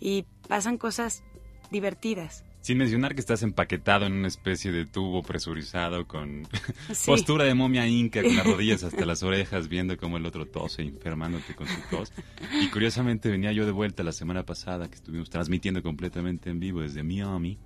Y 0.00 0.26
pasan 0.48 0.78
cosas 0.78 1.22
divertidas. 1.70 2.44
Sin 2.62 2.76
mencionar 2.76 3.14
que 3.14 3.20
estás 3.20 3.42
empaquetado 3.42 4.04
en 4.04 4.12
una 4.12 4.28
especie 4.28 4.70
de 4.70 4.84
tubo 4.84 5.22
presurizado 5.22 6.06
con 6.06 6.46
postura 7.06 7.44
de 7.44 7.54
momia 7.54 7.86
inca, 7.86 8.22
con 8.22 8.36
las 8.36 8.44
rodillas 8.44 8.82
hasta 8.84 9.06
las 9.06 9.22
orejas, 9.22 9.68
viendo 9.68 9.96
cómo 9.96 10.18
el 10.18 10.26
otro 10.26 10.44
tose, 10.44 10.82
enfermándote 10.82 11.54
con 11.54 11.66
su 11.66 11.80
tos. 11.90 12.12
Y 12.60 12.68
curiosamente 12.68 13.30
venía 13.30 13.52
yo 13.52 13.64
de 13.64 13.72
vuelta 13.72 14.02
la 14.02 14.12
semana 14.12 14.44
pasada, 14.44 14.88
que 14.88 14.96
estuvimos 14.96 15.30
transmitiendo 15.30 15.82
completamente 15.82 16.50
en 16.50 16.60
vivo 16.60 16.82
desde 16.82 17.02
Miami, 17.02 17.56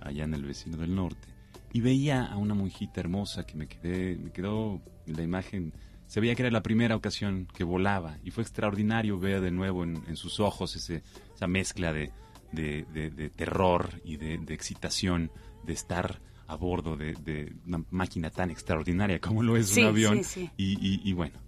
allá 0.00 0.24
en 0.24 0.34
el 0.34 0.44
vecino 0.44 0.78
del 0.78 0.96
norte, 0.96 1.28
y 1.72 1.80
veía 1.80 2.24
a 2.24 2.36
una 2.36 2.54
monjita 2.54 3.00
hermosa 3.00 3.44
que 3.46 3.56
me 3.56 3.66
quedé, 3.66 4.16
me 4.16 4.30
quedó 4.30 4.80
la 5.06 5.22
imagen, 5.22 5.72
se 6.06 6.20
veía 6.20 6.34
que 6.34 6.42
era 6.42 6.50
la 6.50 6.62
primera 6.62 6.96
ocasión 6.96 7.46
que 7.54 7.64
volaba, 7.64 8.18
y 8.24 8.30
fue 8.30 8.42
extraordinario 8.42 9.18
ver 9.18 9.40
de 9.40 9.50
nuevo 9.50 9.84
en, 9.84 10.02
en 10.08 10.16
sus 10.16 10.40
ojos 10.40 10.74
ese, 10.76 11.02
esa 11.34 11.46
mezcla 11.46 11.92
de 11.92 12.12
de, 12.52 13.32
terror 13.34 13.90
y 14.04 14.16
de, 14.16 14.34
excitación 14.48 15.30
de 15.64 15.72
estar 15.72 16.20
a 16.46 16.56
bordo 16.56 16.96
de, 16.96 17.54
una 17.66 17.84
máquina 17.90 18.30
tan 18.30 18.50
extraordinaria 18.50 19.20
como 19.20 19.42
lo 19.42 19.56
es 19.56 19.76
un 19.76 19.84
avión. 19.84 20.20
Y, 20.56 21.12
bueno, 21.12 21.38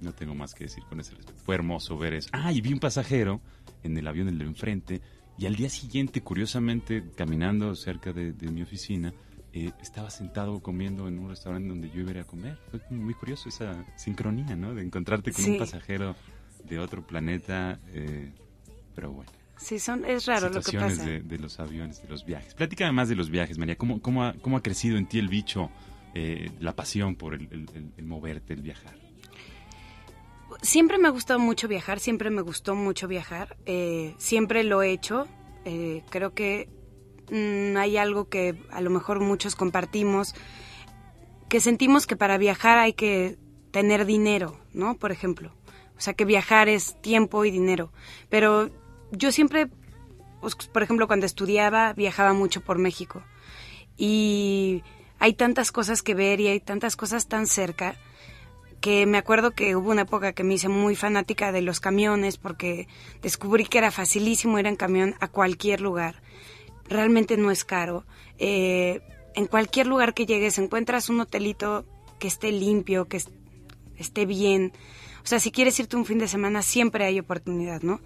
no 0.00 0.12
tengo 0.12 0.34
más 0.34 0.54
que 0.54 0.64
decir 0.64 0.84
con 0.84 1.00
ese 1.00 1.14
respecto. 1.14 1.42
Fue 1.44 1.54
hermoso 1.54 1.96
ver 1.96 2.14
eso. 2.14 2.30
Ah, 2.32 2.52
y 2.52 2.60
vi 2.60 2.72
un 2.72 2.80
pasajero 2.80 3.40
en 3.82 3.96
el 3.96 4.06
avión 4.06 4.26
del 4.26 4.38
de 4.38 4.44
enfrente 4.44 5.00
y 5.38 5.46
al 5.46 5.56
día 5.56 5.70
siguiente, 5.70 6.22
curiosamente, 6.22 7.04
caminando 7.16 7.74
cerca 7.74 8.12
de, 8.12 8.32
mi 8.50 8.62
oficina, 8.62 9.12
eh, 9.52 9.72
estaba 9.80 10.10
sentado 10.10 10.60
comiendo 10.60 11.08
en 11.08 11.18
un 11.18 11.28
restaurante 11.28 11.68
donde 11.68 11.90
yo 11.90 12.00
iba 12.00 12.20
a, 12.20 12.24
comer. 12.24 12.58
Fue 12.70 12.80
muy 12.90 13.14
curioso 13.14 13.48
esa 13.48 13.84
sincronía, 13.96 14.56
¿no? 14.56 14.74
De 14.74 14.82
encontrarte 14.82 15.32
con 15.32 15.44
un 15.44 15.58
pasajero 15.58 16.16
de 16.64 16.78
otro 16.78 17.06
planeta. 17.06 17.78
Eh, 17.88 18.32
pero 18.94 19.12
bueno. 19.12 19.30
Sí, 19.62 19.78
son, 19.78 20.04
es 20.04 20.26
raro 20.26 20.50
lo 20.50 20.60
que 20.60 20.76
pasa. 20.76 21.04
De, 21.04 21.20
de 21.20 21.38
los 21.38 21.60
aviones, 21.60 22.02
de 22.02 22.08
los 22.08 22.24
viajes. 22.24 22.54
Platícame 22.54 22.92
más 22.92 23.08
de 23.08 23.14
los 23.14 23.30
viajes, 23.30 23.58
María. 23.58 23.76
¿Cómo, 23.76 24.00
cómo, 24.02 24.24
ha, 24.24 24.34
cómo 24.34 24.56
ha 24.56 24.62
crecido 24.62 24.96
en 24.96 25.06
ti 25.06 25.18
el 25.18 25.28
bicho, 25.28 25.70
eh, 26.14 26.50
la 26.58 26.74
pasión 26.74 27.14
por 27.14 27.34
el, 27.34 27.68
moverte, 28.02 28.54
el 28.54 28.62
viajar? 28.62 28.94
Siempre 30.62 30.98
me 30.98 31.08
ha 31.08 31.10
gustado 31.10 31.38
mucho 31.38 31.68
viajar, 31.68 32.00
siempre 32.00 32.28
me 32.30 32.42
gustó 32.42 32.74
mucho 32.74 33.06
viajar. 33.06 33.56
Eh, 33.64 34.14
siempre 34.18 34.64
lo 34.64 34.82
he 34.82 34.90
hecho. 34.90 35.28
Eh, 35.64 36.02
creo 36.10 36.34
que 36.34 36.68
mm, 37.32 37.76
hay 37.76 37.96
algo 37.96 38.28
que 38.28 38.54
a 38.70 38.80
lo 38.80 38.90
mejor 38.90 39.20
muchos 39.20 39.56
compartimos, 39.56 40.34
que 41.48 41.60
sentimos 41.60 42.06
que 42.06 42.16
para 42.16 42.38
viajar 42.38 42.78
hay 42.78 42.92
que 42.92 43.38
tener 43.72 44.06
dinero, 44.06 44.60
¿no? 44.72 44.94
Por 44.94 45.10
ejemplo. 45.10 45.52
O 45.96 46.00
sea, 46.00 46.14
que 46.14 46.24
viajar 46.24 46.68
es 46.68 47.00
tiempo 47.00 47.44
y 47.44 47.50
dinero. 47.50 47.92
Pero 48.28 48.70
yo 49.10 49.32
siempre, 49.32 49.68
pues, 50.40 50.54
por 50.54 50.82
ejemplo, 50.82 51.06
cuando 51.06 51.26
estudiaba, 51.26 51.92
viajaba 51.92 52.32
mucho 52.32 52.60
por 52.60 52.78
México. 52.78 53.22
Y 53.96 54.82
hay 55.18 55.34
tantas 55.34 55.72
cosas 55.72 56.02
que 56.02 56.14
ver 56.14 56.40
y 56.40 56.48
hay 56.48 56.60
tantas 56.60 56.96
cosas 56.96 57.28
tan 57.28 57.46
cerca 57.46 57.96
que 58.80 59.06
me 59.06 59.16
acuerdo 59.16 59.52
que 59.52 59.76
hubo 59.76 59.92
una 59.92 60.02
época 60.02 60.32
que 60.32 60.42
me 60.42 60.54
hice 60.54 60.68
muy 60.68 60.96
fanática 60.96 61.52
de 61.52 61.62
los 61.62 61.78
camiones 61.78 62.36
porque 62.36 62.88
descubrí 63.22 63.64
que 63.64 63.78
era 63.78 63.92
facilísimo 63.92 64.58
ir 64.58 64.66
en 64.66 64.74
camión 64.74 65.14
a 65.20 65.28
cualquier 65.28 65.80
lugar. 65.80 66.20
Realmente 66.92 67.36
no 67.36 67.50
es 67.50 67.64
caro. 67.64 68.04
Eh, 68.38 69.00
en 69.34 69.46
cualquier 69.46 69.86
lugar 69.86 70.14
que 70.14 70.26
llegues 70.26 70.58
encuentras 70.58 71.08
un 71.08 71.20
hotelito 71.20 71.86
que 72.18 72.28
esté 72.28 72.52
limpio, 72.52 73.06
que 73.06 73.20
esté 73.96 74.26
bien. 74.26 74.72
O 75.24 75.26
sea, 75.26 75.40
si 75.40 75.50
quieres 75.50 75.78
irte 75.80 75.96
un 75.96 76.04
fin 76.04 76.18
de 76.18 76.28
semana 76.28 76.62
siempre 76.62 77.04
hay 77.04 77.18
oportunidad, 77.18 77.82
¿no? 77.82 78.00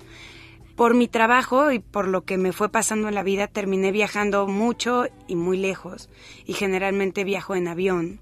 por 0.77 0.95
mi 0.95 1.09
trabajo 1.09 1.73
y 1.73 1.79
por 1.79 2.07
lo 2.07 2.25
que 2.25 2.37
me 2.37 2.53
fue 2.53 2.69
pasando 2.69 3.09
en 3.09 3.15
la 3.15 3.23
vida, 3.23 3.49
terminé 3.49 3.93
viajando 3.93 4.47
mucho 4.47 5.07
y 5.27 5.35
muy 5.35 5.57
lejos. 5.57 6.11
Y 6.45 6.53
generalmente 6.53 7.25
viajo 7.25 7.57
en 7.57 7.67
avión. 7.67 8.21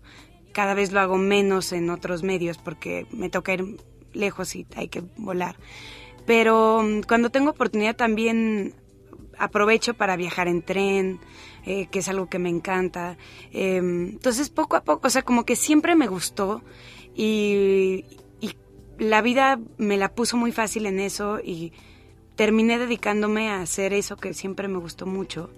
Cada 0.52 0.73
vez 0.73 0.92
lo 0.92 1.00
hago 1.00 1.18
menos 1.18 1.73
en 1.73 1.90
otros 1.90 2.23
medios 2.23 2.59
porque 2.59 3.06
me 3.11 3.28
toca 3.28 3.54
ir 3.54 3.76
lejos 4.12 4.54
y 4.54 4.66
hay 4.76 4.87
que 4.87 5.02
volar. 5.16 5.56
Pero 6.26 6.80
mm, 6.83 7.00
cuando 7.09 7.30
tengo 7.30 7.50
oportunidad 7.50 7.97
también 7.97 8.75
aprovecho 9.38 9.94
para 9.94 10.16
viajar 10.16 10.48
en 10.48 10.62
tren, 10.62 11.20
eh, 11.66 11.86
que 11.86 12.00
es 12.00 12.08
algo 12.08 12.28
que 12.28 12.38
me 12.38 12.48
encanta. 12.48 13.16
Em, 13.52 14.10
entonces, 14.10 14.50
poco 14.50 14.76
a 14.76 14.84
poco, 14.84 15.06
o 15.08 15.10
sea, 15.10 15.22
como 15.22 15.44
que 15.44 15.56
siempre 15.56 15.94
me 15.94 16.06
gustó 16.06 16.62
y, 17.14 18.04
y 18.40 18.56
la 18.98 19.22
vida 19.22 19.58
me 19.78 19.96
la 19.96 20.14
puso 20.14 20.36
muy 20.36 20.52
fácil 20.52 20.86
en 20.86 21.00
eso 21.00 21.40
y 21.42 21.72
terminé 22.36 22.78
dedicándome 22.78 23.48
a 23.48 23.60
hacer 23.60 23.92
eso 23.92 24.16
que 24.16 24.34
siempre 24.34 24.68
me 24.68 24.78
gustó 24.78 25.06
mucho 25.06 25.50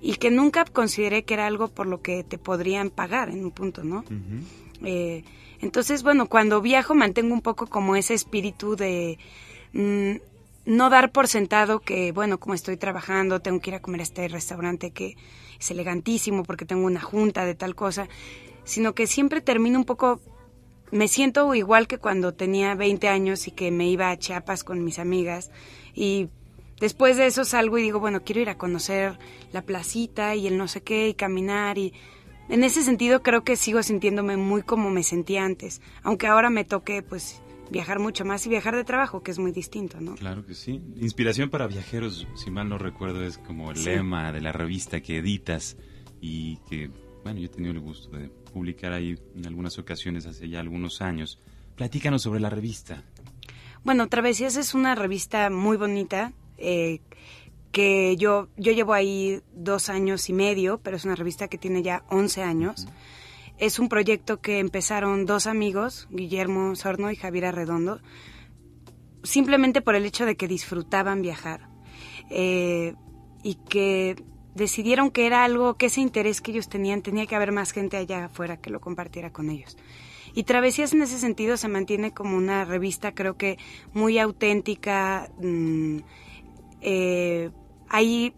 y 0.00 0.16
que 0.16 0.30
nunca 0.30 0.64
consideré 0.64 1.24
que 1.24 1.34
era 1.34 1.46
algo 1.46 1.68
por 1.68 1.86
lo 1.86 2.02
que 2.02 2.24
te 2.24 2.36
podrían 2.36 2.90
pagar 2.90 3.30
en 3.30 3.44
un 3.44 3.52
punto, 3.52 3.84
¿no? 3.84 4.04
Eh, 4.84 5.22
entonces, 5.60 6.02
bueno, 6.02 6.26
cuando 6.26 6.60
viajo 6.60 6.94
mantengo 6.94 7.32
un 7.32 7.40
poco 7.40 7.68
como 7.68 7.94
ese 7.94 8.14
espíritu 8.14 8.74
de 8.74 9.18
mm, 9.72 10.16
no 10.64 10.90
dar 10.90 11.10
por 11.12 11.28
sentado 11.28 11.80
que, 11.80 12.12
bueno, 12.12 12.38
como 12.38 12.54
estoy 12.54 12.76
trabajando, 12.76 13.40
tengo 13.40 13.60
que 13.60 13.70
ir 13.70 13.76
a 13.76 13.82
comer 13.82 14.00
a 14.00 14.04
este 14.04 14.28
restaurante 14.28 14.90
que 14.90 15.16
es 15.58 15.70
elegantísimo 15.70 16.44
porque 16.44 16.64
tengo 16.64 16.86
una 16.86 17.00
junta 17.00 17.44
de 17.44 17.54
tal 17.54 17.74
cosa, 17.74 18.08
sino 18.64 18.94
que 18.94 19.06
siempre 19.06 19.40
termino 19.40 19.78
un 19.78 19.84
poco 19.84 20.20
me 20.92 21.08
siento 21.08 21.54
igual 21.54 21.88
que 21.88 21.98
cuando 21.98 22.34
tenía 22.34 22.74
20 22.74 23.08
años 23.08 23.48
y 23.48 23.50
que 23.50 23.70
me 23.70 23.88
iba 23.88 24.10
a 24.10 24.18
Chiapas 24.18 24.62
con 24.62 24.84
mis 24.84 24.98
amigas 24.98 25.50
y 25.94 26.28
después 26.78 27.16
de 27.16 27.26
eso 27.26 27.46
salgo 27.46 27.78
y 27.78 27.82
digo, 27.82 27.98
bueno, 27.98 28.22
quiero 28.22 28.42
ir 28.42 28.50
a 28.50 28.58
conocer 28.58 29.18
la 29.52 29.62
placita 29.62 30.34
y 30.34 30.46
el 30.46 30.58
no 30.58 30.68
sé 30.68 30.82
qué 30.82 31.08
y 31.08 31.14
caminar 31.14 31.78
y 31.78 31.94
en 32.50 32.62
ese 32.62 32.82
sentido 32.82 33.22
creo 33.22 33.42
que 33.42 33.56
sigo 33.56 33.82
sintiéndome 33.82 34.36
muy 34.36 34.62
como 34.62 34.90
me 34.90 35.02
sentía 35.02 35.44
antes, 35.44 35.80
aunque 36.02 36.26
ahora 36.26 36.50
me 36.50 36.64
toque 36.64 37.02
pues 37.02 37.40
viajar 37.72 37.98
mucho 37.98 38.24
más 38.24 38.46
y 38.46 38.50
viajar 38.50 38.76
de 38.76 38.84
trabajo, 38.84 39.22
que 39.22 39.30
es 39.30 39.38
muy 39.38 39.50
distinto, 39.50 40.00
¿no? 40.00 40.14
Claro 40.14 40.46
que 40.46 40.54
sí. 40.54 40.80
Inspiración 41.00 41.50
para 41.50 41.66
viajeros, 41.66 42.28
si 42.36 42.50
mal 42.50 42.68
no 42.68 42.78
recuerdo, 42.78 43.24
es 43.24 43.38
como 43.38 43.72
el 43.72 43.82
lema 43.82 44.30
de 44.30 44.40
la 44.40 44.52
revista 44.52 45.00
que 45.00 45.18
editas 45.18 45.76
y 46.20 46.58
que, 46.68 46.90
bueno, 47.24 47.40
yo 47.40 47.46
he 47.46 47.48
tenido 47.48 47.72
el 47.72 47.80
gusto 47.80 48.16
de 48.16 48.28
publicar 48.28 48.92
ahí 48.92 49.18
en 49.34 49.46
algunas 49.46 49.78
ocasiones 49.78 50.26
hace 50.26 50.48
ya 50.48 50.60
algunos 50.60 51.02
años. 51.02 51.40
Platícanos 51.74 52.22
sobre 52.22 52.38
la 52.38 52.50
revista. 52.50 53.02
Bueno, 53.82 54.08
Travesías 54.08 54.56
es 54.56 54.74
una 54.74 54.94
revista 54.94 55.50
muy 55.50 55.76
bonita. 55.76 56.32
Eh, 56.58 57.00
que 57.72 58.16
yo, 58.16 58.48
yo 58.56 58.72
llevo 58.72 58.92
ahí 58.92 59.40
dos 59.54 59.88
años 59.88 60.28
y 60.28 60.34
medio, 60.34 60.78
pero 60.78 60.96
es 60.96 61.04
una 61.06 61.16
revista 61.16 61.48
que 61.48 61.58
tiene 61.58 61.82
ya 61.82 62.04
11 62.10 62.42
años. 62.42 62.86
Es 63.58 63.78
un 63.78 63.88
proyecto 63.88 64.40
que 64.40 64.58
empezaron 64.58 65.26
dos 65.26 65.46
amigos, 65.46 66.08
Guillermo 66.10 66.74
Sorno 66.74 67.10
y 67.10 67.16
Javier 67.16 67.46
Arredondo, 67.46 68.00
simplemente 69.22 69.82
por 69.82 69.94
el 69.94 70.04
hecho 70.04 70.26
de 70.26 70.36
que 70.36 70.48
disfrutaban 70.48 71.22
viajar. 71.22 71.68
Eh, 72.30 72.94
y 73.42 73.56
que 73.56 74.16
decidieron 74.54 75.10
que 75.10 75.26
era 75.26 75.44
algo, 75.44 75.74
que 75.74 75.86
ese 75.86 76.00
interés 76.00 76.40
que 76.40 76.52
ellos 76.52 76.68
tenían, 76.68 77.02
tenía 77.02 77.26
que 77.26 77.36
haber 77.36 77.52
más 77.52 77.72
gente 77.72 77.96
allá 77.96 78.26
afuera 78.26 78.58
que 78.58 78.70
lo 78.70 78.80
compartiera 78.80 79.32
con 79.32 79.50
ellos. 79.50 79.76
Y 80.34 80.44
Travesías 80.44 80.92
en 80.92 81.02
ese 81.02 81.18
sentido 81.18 81.56
se 81.56 81.68
mantiene 81.68 82.12
como 82.12 82.36
una 82.36 82.64
revista, 82.64 83.12
creo 83.12 83.36
que 83.36 83.58
muy 83.92 84.18
auténtica. 84.18 85.30
Mm, 85.38 85.98
eh, 86.80 87.50
hay, 87.88 88.34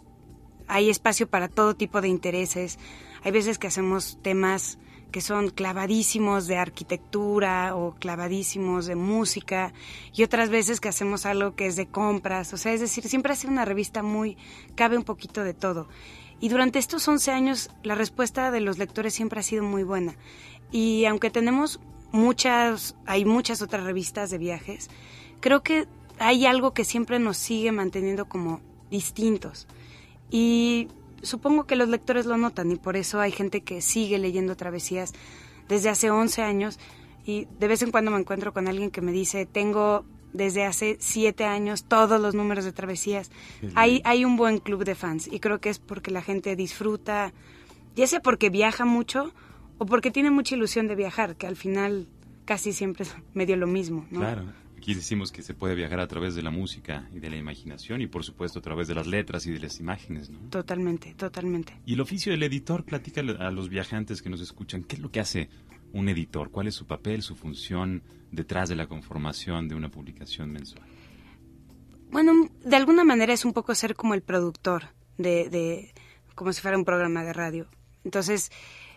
hay 0.66 0.90
espacio 0.90 1.28
para 1.28 1.48
todo 1.48 1.76
tipo 1.76 2.00
de 2.00 2.08
intereses. 2.08 2.78
Hay 3.22 3.30
veces 3.30 3.58
que 3.58 3.68
hacemos 3.68 4.18
temas 4.22 4.78
que 5.14 5.20
son 5.20 5.50
clavadísimos 5.50 6.48
de 6.48 6.56
arquitectura 6.56 7.76
o 7.76 7.94
clavadísimos 7.94 8.86
de 8.86 8.96
música 8.96 9.72
y 10.12 10.24
otras 10.24 10.50
veces 10.50 10.80
que 10.80 10.88
hacemos 10.88 11.24
algo 11.24 11.54
que 11.54 11.66
es 11.66 11.76
de 11.76 11.86
compras, 11.86 12.52
o 12.52 12.56
sea, 12.56 12.72
es 12.72 12.80
decir, 12.80 13.04
siempre 13.06 13.32
ha 13.32 13.36
sido 13.36 13.52
una 13.52 13.64
revista 13.64 14.02
muy, 14.02 14.36
cabe 14.74 14.96
un 14.96 15.04
poquito 15.04 15.44
de 15.44 15.54
todo. 15.54 15.86
Y 16.40 16.48
durante 16.48 16.80
estos 16.80 17.06
11 17.06 17.30
años 17.30 17.70
la 17.84 17.94
respuesta 17.94 18.50
de 18.50 18.60
los 18.60 18.76
lectores 18.76 19.14
siempre 19.14 19.38
ha 19.38 19.44
sido 19.44 19.62
muy 19.62 19.84
buena. 19.84 20.16
Y 20.72 21.04
aunque 21.04 21.30
tenemos 21.30 21.78
muchas, 22.10 22.96
hay 23.06 23.24
muchas 23.24 23.62
otras 23.62 23.84
revistas 23.84 24.30
de 24.30 24.38
viajes, 24.38 24.90
creo 25.38 25.62
que 25.62 25.86
hay 26.18 26.44
algo 26.44 26.74
que 26.74 26.84
siempre 26.84 27.20
nos 27.20 27.36
sigue 27.36 27.70
manteniendo 27.70 28.28
como 28.28 28.62
distintos. 28.90 29.68
Y 30.28 30.88
supongo 31.24 31.64
que 31.64 31.76
los 31.76 31.88
lectores 31.88 32.26
lo 32.26 32.36
notan 32.36 32.70
y 32.70 32.76
por 32.76 32.96
eso 32.96 33.20
hay 33.20 33.32
gente 33.32 33.62
que 33.62 33.80
sigue 33.80 34.18
leyendo 34.18 34.56
travesías 34.56 35.12
desde 35.68 35.88
hace 35.88 36.10
11 36.10 36.42
años 36.42 36.78
y 37.24 37.46
de 37.58 37.68
vez 37.68 37.82
en 37.82 37.90
cuando 37.90 38.10
me 38.10 38.18
encuentro 38.18 38.52
con 38.52 38.68
alguien 38.68 38.90
que 38.90 39.00
me 39.00 39.12
dice, 39.12 39.46
tengo 39.46 40.04
desde 40.32 40.64
hace 40.64 40.96
7 41.00 41.44
años 41.44 41.84
todos 41.84 42.20
los 42.20 42.34
números 42.34 42.64
de 42.64 42.72
travesías. 42.72 43.30
Hay, 43.74 44.02
hay 44.04 44.24
un 44.24 44.36
buen 44.36 44.58
club 44.58 44.84
de 44.84 44.94
fans 44.94 45.28
y 45.30 45.40
creo 45.40 45.60
que 45.60 45.70
es 45.70 45.78
porque 45.78 46.10
la 46.10 46.22
gente 46.22 46.56
disfruta, 46.56 47.32
ya 47.96 48.06
sea 48.06 48.20
porque 48.20 48.50
viaja 48.50 48.84
mucho 48.84 49.32
o 49.78 49.86
porque 49.86 50.10
tiene 50.10 50.30
mucha 50.30 50.54
ilusión 50.54 50.86
de 50.86 50.96
viajar, 50.96 51.36
que 51.36 51.46
al 51.46 51.56
final 51.56 52.08
casi 52.44 52.72
siempre 52.72 53.04
es 53.04 53.14
medio 53.32 53.56
lo 53.56 53.66
mismo. 53.66 54.06
¿no? 54.10 54.20
Claro. 54.20 54.44
Aquí 54.84 54.92
decimos 54.92 55.32
que 55.32 55.40
se 55.40 55.54
puede 55.54 55.74
viajar 55.74 55.98
a 55.98 56.06
través 56.06 56.34
de 56.34 56.42
la 56.42 56.50
música 56.50 57.08
y 57.10 57.18
de 57.18 57.30
la 57.30 57.36
imaginación 57.36 58.02
y 58.02 58.06
por 58.06 58.22
supuesto 58.22 58.58
a 58.58 58.62
través 58.62 58.86
de 58.86 58.94
las 58.94 59.06
letras 59.06 59.46
y 59.46 59.50
de 59.50 59.58
las 59.58 59.80
imágenes, 59.80 60.28
¿no? 60.28 60.38
Totalmente, 60.50 61.14
totalmente. 61.14 61.74
Y 61.86 61.94
el 61.94 62.02
oficio 62.02 62.32
del 62.32 62.42
editor, 62.42 62.84
platica 62.84 63.22
a 63.22 63.50
los 63.50 63.70
viajantes 63.70 64.20
que 64.20 64.28
nos 64.28 64.42
escuchan, 64.42 64.84
¿qué 64.84 64.96
es 64.96 65.00
lo 65.00 65.10
que 65.10 65.20
hace 65.20 65.48
un 65.94 66.10
editor? 66.10 66.50
¿Cuál 66.50 66.66
es 66.66 66.74
su 66.74 66.86
papel, 66.86 67.22
su 67.22 67.34
función 67.34 68.02
detrás 68.30 68.68
de 68.68 68.76
la 68.76 68.86
conformación 68.86 69.68
de 69.68 69.74
una 69.74 69.88
publicación 69.88 70.52
mensual? 70.52 70.84
Bueno, 72.10 72.50
de 72.62 72.76
alguna 72.76 73.04
manera 73.04 73.32
es 73.32 73.46
un 73.46 73.54
poco 73.54 73.74
ser 73.74 73.94
como 73.94 74.12
el 74.12 74.20
productor 74.20 74.90
de, 75.16 75.48
de 75.48 75.94
como 76.34 76.52
si 76.52 76.60
fuera 76.60 76.76
un 76.76 76.84
programa 76.84 77.24
de 77.24 77.32
radio. 77.32 77.68
Entonces, 78.04 78.52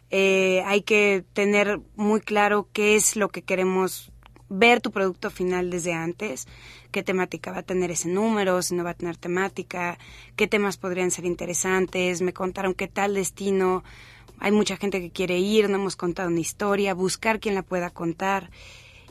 eh, 0.09 0.63
hay 0.65 0.81
que 0.81 1.23
tener 1.31 1.79
muy 1.95 2.19
claro 2.19 2.67
qué 2.73 2.95
es 2.95 3.15
lo 3.15 3.29
que 3.29 3.43
queremos 3.43 4.11
ver 4.49 4.81
tu 4.81 4.91
producto 4.91 5.29
final 5.29 5.69
desde 5.69 5.93
antes, 5.93 6.47
qué 6.91 7.03
temática 7.03 7.51
va 7.51 7.59
a 7.59 7.63
tener 7.63 7.91
ese 7.91 8.09
número, 8.09 8.61
si 8.61 8.75
no 8.75 8.83
va 8.83 8.91
a 8.91 8.95
tener 8.95 9.17
temática, 9.17 9.97
qué 10.35 10.47
temas 10.47 10.77
podrían 10.77 11.11
ser 11.11 11.25
interesantes, 11.25 12.21
me 12.21 12.33
contaron 12.33 12.73
qué 12.73 12.87
tal 12.87 13.13
destino, 13.13 13.83
hay 14.39 14.51
mucha 14.51 14.77
gente 14.77 15.01
que 15.01 15.11
quiere 15.11 15.39
ir, 15.39 15.69
no 15.69 15.77
hemos 15.77 15.95
contado 15.95 16.29
una 16.29 16.39
historia, 16.39 16.93
buscar 16.93 17.39
quien 17.39 17.55
la 17.55 17.63
pueda 17.63 17.89
contar. 17.89 18.51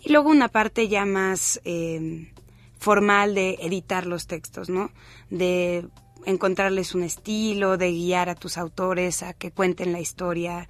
Y 0.02 0.12
luego 0.12 0.30
una 0.30 0.48
parte 0.48 0.88
ya 0.88 1.04
más 1.04 1.60
eh, 1.64 2.30
formal 2.78 3.34
de 3.34 3.58
editar 3.60 4.06
los 4.06 4.26
textos, 4.26 4.68
¿no? 4.68 4.90
De 5.30 5.86
encontrarles 6.26 6.94
un 6.94 7.02
estilo, 7.02 7.76
de 7.76 7.90
guiar 7.90 8.28
a 8.28 8.34
tus 8.34 8.56
autores 8.58 9.22
a 9.22 9.32
que 9.32 9.50
cuenten 9.50 9.92
la 9.92 10.00
historia 10.00 10.68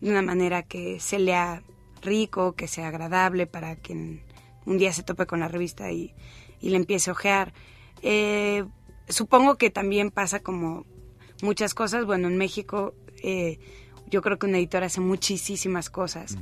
de 0.00 0.10
una 0.10 0.22
manera 0.22 0.62
que 0.62 1.00
se 1.00 1.18
lea 1.18 1.62
rico, 2.06 2.54
que 2.54 2.68
sea 2.68 2.88
agradable 2.88 3.46
para 3.46 3.76
quien 3.76 4.22
un 4.64 4.78
día 4.78 4.92
se 4.92 5.02
tope 5.02 5.26
con 5.26 5.40
la 5.40 5.48
revista 5.48 5.90
y, 5.92 6.14
y 6.60 6.70
le 6.70 6.76
empiece 6.76 7.10
a 7.10 7.12
ojear. 7.12 7.52
Eh, 8.02 8.64
supongo 9.08 9.56
que 9.56 9.70
también 9.70 10.10
pasa 10.10 10.40
como 10.40 10.84
muchas 11.42 11.74
cosas. 11.74 12.04
Bueno, 12.04 12.28
en 12.28 12.36
México 12.36 12.94
eh, 13.22 13.58
yo 14.08 14.22
creo 14.22 14.38
que 14.38 14.46
un 14.46 14.54
editor 14.54 14.84
hace 14.84 15.00
muchísimas 15.00 15.90
cosas. 15.90 16.38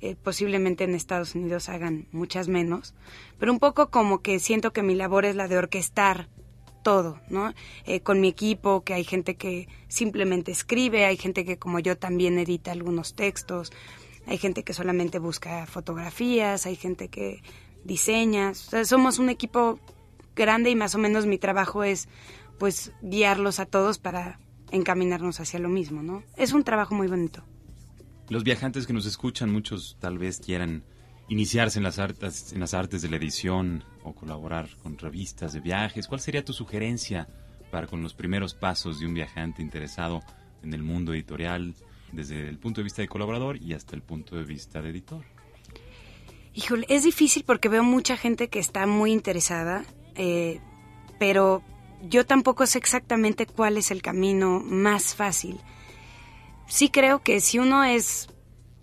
Eh, 0.00 0.14
posiblemente 0.14 0.84
en 0.84 0.94
Estados 0.94 1.34
Unidos 1.34 1.68
hagan 1.68 2.08
muchas 2.12 2.48
menos. 2.48 2.94
Pero 3.38 3.52
un 3.52 3.58
poco 3.58 3.90
como 3.90 4.20
que 4.22 4.38
siento 4.38 4.72
que 4.72 4.82
mi 4.82 4.94
labor 4.94 5.24
es 5.24 5.36
la 5.36 5.48
de 5.48 5.58
orquestar 5.58 6.28
todo, 6.82 7.18
¿no? 7.28 7.52
con 8.04 8.20
mi 8.20 8.28
equipo, 8.28 8.84
que 8.84 8.94
hay 8.94 9.02
gente 9.02 9.34
que 9.34 9.66
simplemente 9.88 10.52
escribe, 10.52 11.04
hay 11.04 11.16
gente 11.16 11.44
que 11.44 11.58
como 11.58 11.80
yo 11.80 11.98
también 11.98 12.38
edita 12.38 12.70
algunos 12.70 13.16
textos, 13.16 13.72
hay 14.26 14.38
gente 14.38 14.64
que 14.64 14.72
solamente 14.72 15.18
busca 15.18 15.66
fotografías, 15.66 16.66
hay 16.66 16.76
gente 16.76 17.08
que 17.08 17.42
diseña. 17.84 18.52
somos 18.54 19.18
un 19.18 19.28
equipo 19.30 19.78
grande 20.34 20.70
y 20.70 20.74
más 20.74 20.94
o 20.94 20.98
menos 20.98 21.26
mi 21.26 21.38
trabajo 21.38 21.84
es 21.84 22.08
pues 22.58 22.92
guiarlos 23.02 23.60
a 23.60 23.66
todos 23.66 23.98
para 23.98 24.40
encaminarnos 24.72 25.40
hacia 25.40 25.60
lo 25.60 25.68
mismo, 25.68 26.02
¿no? 26.02 26.22
Es 26.36 26.52
un 26.52 26.64
trabajo 26.64 26.94
muy 26.94 27.06
bonito. 27.06 27.44
Los 28.28 28.42
viajantes 28.42 28.86
que 28.86 28.92
nos 28.92 29.06
escuchan, 29.06 29.52
muchos 29.52 29.96
tal 30.00 30.18
vez 30.18 30.40
quieran 30.40 30.82
iniciarse 31.28 31.78
en 31.78 31.84
las 31.84 31.98
artes, 31.98 32.52
en 32.52 32.60
las 32.60 32.74
artes 32.74 33.02
de 33.02 33.08
la 33.08 33.16
edición 33.16 33.84
o 34.02 34.14
colaborar 34.14 34.68
con 34.82 34.98
revistas 34.98 35.52
de 35.52 35.60
viajes. 35.60 36.08
¿Cuál 36.08 36.20
sería 36.20 36.44
tu 36.44 36.52
sugerencia 36.52 37.28
para 37.70 37.86
con 37.86 38.02
los 38.02 38.14
primeros 38.14 38.54
pasos 38.54 38.98
de 38.98 39.06
un 39.06 39.14
viajante 39.14 39.62
interesado 39.62 40.22
en 40.62 40.74
el 40.74 40.82
mundo 40.82 41.14
editorial? 41.14 41.74
Desde 42.16 42.48
el 42.48 42.58
punto 42.58 42.80
de 42.80 42.84
vista 42.84 43.02
de 43.02 43.08
colaborador 43.08 43.62
y 43.62 43.74
hasta 43.74 43.94
el 43.94 44.02
punto 44.02 44.36
de 44.36 44.44
vista 44.44 44.82
de 44.82 44.90
editor? 44.90 45.24
Híjole, 46.54 46.86
es 46.88 47.04
difícil 47.04 47.44
porque 47.44 47.68
veo 47.68 47.84
mucha 47.84 48.16
gente 48.16 48.48
que 48.48 48.58
está 48.58 48.86
muy 48.86 49.12
interesada, 49.12 49.84
eh, 50.14 50.60
pero 51.18 51.62
yo 52.02 52.24
tampoco 52.24 52.66
sé 52.66 52.78
exactamente 52.78 53.46
cuál 53.46 53.76
es 53.76 53.90
el 53.90 54.00
camino 54.00 54.60
más 54.64 55.14
fácil. 55.14 55.60
Sí 56.66 56.88
creo 56.88 57.22
que 57.22 57.40
si 57.40 57.58
uno 57.58 57.84
es 57.84 58.28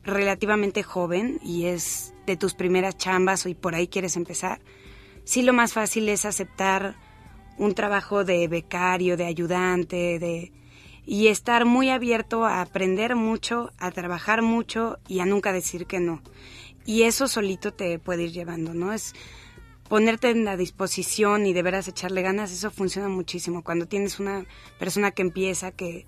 relativamente 0.04 0.84
joven 0.84 1.40
y 1.44 1.66
es 1.66 2.14
de 2.28 2.38
tus 2.38 2.54
primeras 2.54 2.98
chambas 2.98 3.46
y 3.46 3.56
por 3.56 3.74
ahí 3.74 3.88
quieres 3.88 4.18
empezar, 4.18 4.62
sí 5.24 5.42
lo 5.42 5.54
más 5.54 5.74
fácil 5.74 6.08
es 6.10 6.26
aceptar 6.26 6.96
un 7.58 7.74
trabajo 7.74 8.24
de 8.24 8.48
becario, 8.48 9.18
de 9.18 9.26
ayudante, 9.26 10.20
de 10.20 10.52
y 11.06 11.28
estar 11.28 11.66
muy 11.66 11.90
abierto 11.90 12.46
a 12.46 12.62
aprender 12.62 13.16
mucho, 13.16 13.72
a 13.78 13.92
trabajar 13.92 14.42
mucho 14.42 15.00
y 15.08 15.20
a 15.20 15.26
nunca 15.26 15.52
decir 15.52 15.86
que 15.86 16.00
no. 16.00 16.22
Y 16.86 17.04
eso 17.04 17.28
solito 17.28 17.74
te 17.74 18.00
puede 18.00 18.24
ir 18.24 18.32
llevando, 18.32 18.74
¿no? 18.74 18.94
Es 18.94 19.14
ponerte 19.88 20.30
en 20.30 20.46
la 20.46 20.58
disposición 20.58 21.46
y 21.46 21.54
de 21.54 21.62
veras 21.62 21.88
echarle 21.88 22.22
ganas, 22.22 22.52
eso 22.52 22.72
funciona 22.72 23.10
muchísimo. 23.10 23.64
Cuando 23.64 23.86
tienes 23.86 24.20
una 24.20 24.46
persona 24.80 25.12
que 25.12 25.22
empieza, 25.22 25.72
que 25.72 26.06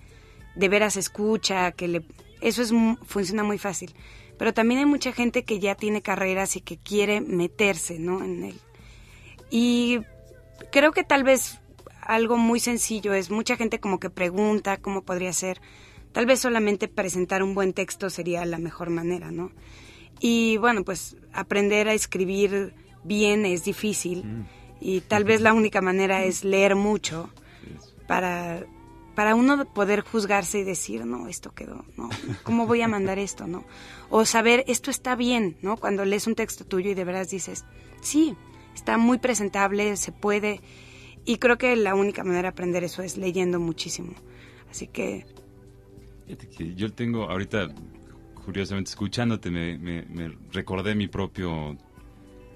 de 0.54 0.68
veras 0.68 0.96
escucha, 0.96 1.72
que 1.72 1.88
le... 1.88 2.04
Eso 2.40 2.62
es, 2.62 2.72
funciona 3.06 3.42
muy 3.42 3.58
fácil. 3.58 3.94
Pero 4.38 4.52
también 4.52 4.80
hay 4.80 4.86
mucha 4.86 5.12
gente 5.12 5.44
que 5.44 5.60
ya 5.60 5.74
tiene 5.74 6.02
carreras 6.02 6.56
y 6.56 6.60
que 6.60 6.76
quiere 6.76 7.20
meterse, 7.20 7.98
¿no? 7.98 8.22
En 8.22 8.44
él. 8.44 8.60
Y 9.50 10.00
creo 10.72 10.92
que 10.92 11.04
tal 11.04 11.24
vez 11.24 11.60
algo 12.06 12.36
muy 12.36 12.60
sencillo, 12.60 13.14
es 13.14 13.30
mucha 13.30 13.56
gente 13.56 13.80
como 13.80 14.00
que 14.00 14.10
pregunta 14.10 14.78
cómo 14.78 15.02
podría 15.02 15.32
ser. 15.32 15.60
Tal 16.12 16.26
vez 16.26 16.40
solamente 16.40 16.88
presentar 16.88 17.42
un 17.42 17.54
buen 17.54 17.72
texto 17.72 18.08
sería 18.10 18.44
la 18.46 18.58
mejor 18.58 18.90
manera, 18.90 19.30
¿no? 19.30 19.50
Y 20.20 20.56
bueno, 20.56 20.84
pues 20.84 21.16
aprender 21.32 21.88
a 21.88 21.94
escribir 21.94 22.74
bien 23.04 23.44
es 23.44 23.64
difícil 23.64 24.24
mm. 24.24 24.46
y 24.80 25.00
tal 25.02 25.24
vez 25.24 25.40
la 25.40 25.52
única 25.60 25.80
manera 25.80 26.24
es 26.24 26.44
leer 26.44 26.74
mucho 26.74 27.30
para, 28.06 28.64
para 29.14 29.34
uno 29.34 29.64
poder 29.66 30.00
juzgarse 30.00 30.60
y 30.60 30.64
decir, 30.64 31.04
no, 31.04 31.28
esto 31.28 31.52
quedó, 31.52 31.84
¿no? 31.96 32.08
¿Cómo 32.44 32.66
voy 32.66 32.82
a 32.82 32.88
mandar 32.88 33.18
esto, 33.18 33.46
no? 33.46 33.64
O 34.08 34.24
saber, 34.24 34.64
esto 34.68 34.90
está 34.90 35.16
bien, 35.16 35.56
¿no? 35.60 35.76
Cuando 35.76 36.04
lees 36.04 36.26
un 36.26 36.34
texto 36.34 36.64
tuyo 36.64 36.90
y 36.90 36.94
de 36.94 37.04
veras 37.04 37.30
dices, 37.30 37.64
sí, 38.00 38.36
está 38.74 38.96
muy 38.96 39.18
presentable, 39.18 39.96
se 39.96 40.12
puede 40.12 40.60
y 41.26 41.38
creo 41.38 41.58
que 41.58 41.74
la 41.76 41.94
única 41.94 42.24
manera 42.24 42.42
de 42.42 42.48
aprender 42.48 42.84
eso 42.84 43.02
es 43.02 43.16
leyendo 43.18 43.60
muchísimo. 43.60 44.14
Así 44.70 44.86
que... 44.86 45.26
yo 46.76 46.92
tengo 46.92 47.28
ahorita, 47.30 47.68
curiosamente, 48.44 48.90
escuchándote, 48.90 49.50
me, 49.50 50.32
recordé 50.52 50.94
mi 50.94 51.08
propio... 51.08 51.76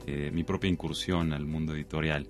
Eh, 0.06 0.30
mi 0.32 0.44
propia 0.44 0.70
incursión 0.70 1.34
al 1.34 1.44
mundo 1.44 1.74
editorial. 1.74 2.26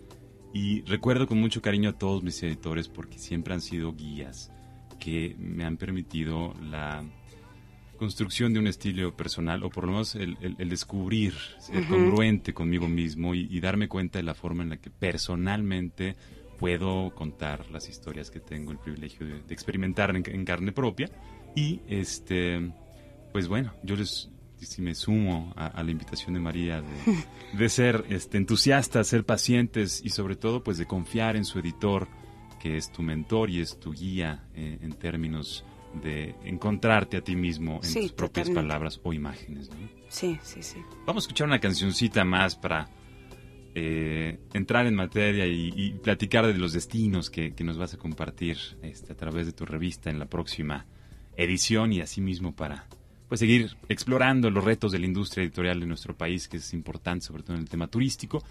Y 0.52 0.82
recuerdo 0.82 1.28
con 1.28 1.38
mucho 1.38 1.62
cariño 1.62 1.90
a 1.90 1.92
todos 1.92 2.24
mis 2.24 2.42
editores 2.42 2.88
porque 2.88 3.16
siempre 3.16 3.54
han 3.54 3.60
sido 3.60 3.94
guías 3.94 4.50
que 4.98 5.36
me 5.38 5.64
han 5.64 5.76
permitido 5.76 6.52
la 6.60 7.04
construcción 8.00 8.54
de 8.54 8.58
un 8.58 8.66
estilo 8.66 9.14
personal, 9.14 9.62
o 9.62 9.68
por 9.68 9.84
lo 9.84 9.92
menos 9.92 10.14
el, 10.14 10.56
descubrir, 10.70 11.34
ser 11.58 11.86
congruente 11.86 12.54
conmigo 12.54 12.88
mismo 12.88 13.34
y, 13.34 13.60
darme 13.60 13.88
cuenta 13.88 14.18
de 14.18 14.22
la 14.22 14.32
forma 14.32 14.62
en 14.62 14.70
la 14.70 14.78
que 14.78 14.88
personalmente 14.88 16.16
puedo 16.58 17.14
contar 17.14 17.70
las 17.70 17.90
historias 17.90 18.30
que 18.30 18.40
tengo 18.40 18.72
el 18.72 18.78
privilegio 18.78 19.26
de, 19.26 19.42
experimentar 19.50 20.16
en, 20.16 20.44
carne 20.46 20.72
propia. 20.72 21.10
Y 21.54 21.80
este, 21.88 22.72
pues 23.32 23.48
bueno, 23.48 23.74
yo 23.82 23.96
les 23.96 24.30
si 24.56 24.80
me 24.80 24.94
sumo 24.94 25.52
a, 25.56 25.82
la 25.82 25.90
invitación 25.90 26.32
de 26.32 26.40
María 26.40 26.82
de, 27.52 27.68
ser 27.68 28.06
este, 28.08 28.38
entusiastas, 28.38 29.08
ser 29.08 29.24
pacientes 29.24 30.00
y 30.02 30.08
sobre 30.08 30.36
todo 30.36 30.62
pues 30.62 30.78
de 30.78 30.86
confiar 30.86 31.36
en 31.36 31.44
su 31.44 31.58
editor 31.58 32.08
que 32.60 32.78
es 32.78 32.90
tu 32.92 33.02
mentor 33.02 33.50
y 33.50 33.60
es 33.60 33.78
tu 33.78 33.92
guía 33.92 34.44
eh, 34.54 34.78
en 34.80 34.92
términos 34.92 35.64
de 35.94 36.34
encontrarte 36.44 37.16
a 37.16 37.20
ti 37.22 37.36
mismo 37.36 37.80
en 37.82 37.92
tus 37.94 38.12
propias 38.12 38.50
palabras 38.50 39.00
o 39.02 39.12
imágenes. 39.12 39.70
Sí, 40.08 40.38
sí, 40.42 40.62
sí. 40.62 40.78
Vamos 41.06 41.24
a 41.24 41.26
escuchar 41.26 41.46
una 41.46 41.60
cancioncita 41.60 42.24
más 42.24 42.56
para 42.56 42.88
eh, 43.74 44.38
entrar 44.52 44.86
en 44.86 44.94
materia 44.94 45.46
y, 45.46 45.92
platicar 46.02 46.46
de 46.46 46.54
los 46.54 46.72
destinos 46.72 47.30
que, 47.30 47.54
nos 47.60 47.78
vas 47.78 47.94
a 47.94 47.98
compartir 47.98 48.58
este, 48.82 49.12
a 49.12 49.16
través 49.16 49.46
de 49.46 49.52
tu 49.52 49.64
revista 49.64 50.10
en 50.10 50.18
la 50.18 50.26
próxima 50.26 50.86
edición 51.36 51.92
y 51.92 52.00
asimismo 52.00 52.54
para 52.54 52.86
pues 53.28 53.38
seguir 53.38 53.76
explorando 53.88 54.50
los 54.50 54.64
retos 54.64 54.90
de 54.90 54.98
la 54.98 55.06
industria 55.06 55.44
editorial 55.44 55.78
de 55.78 55.86
nuestro 55.86 56.16
país, 56.16 56.48
que 56.48 56.56
es 56.56 56.74
importante, 56.74 57.24
sobre 57.24 57.44
todo 57.44 57.54
en 57.54 57.62
el 57.62 57.68
tema 57.68 57.86
turístico. 57.86 58.42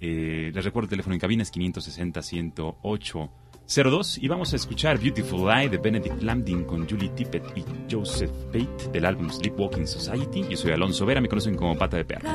Eh, 0.00 0.50
les 0.54 0.64
recuerdo 0.64 0.86
el 0.86 0.90
teléfono 0.90 1.14
en 1.14 1.20
cabina 1.20 1.42
es 1.42 1.50
560 1.50 2.22
108 2.22 3.30
02 3.74 4.18
y 4.18 4.28
vamos 4.28 4.52
a 4.52 4.56
escuchar 4.56 4.98
Beautiful 4.98 5.48
Lie 5.48 5.68
de 5.68 5.78
Benedict 5.78 6.22
Lambdin 6.22 6.64
con 6.64 6.88
Julie 6.88 7.08
Tippett 7.10 7.44
y 7.56 7.64
Joseph 7.90 8.30
Pate 8.52 8.90
del 8.92 9.06
álbum 9.06 9.30
Sleepwalking 9.30 9.86
Society. 9.86 10.44
Yo 10.48 10.56
soy 10.56 10.72
Alonso 10.72 11.06
Vera, 11.06 11.20
me 11.20 11.28
conocen 11.28 11.54
como 11.54 11.76
Pata 11.76 11.96
de 11.96 12.04
Perro. 12.04 12.28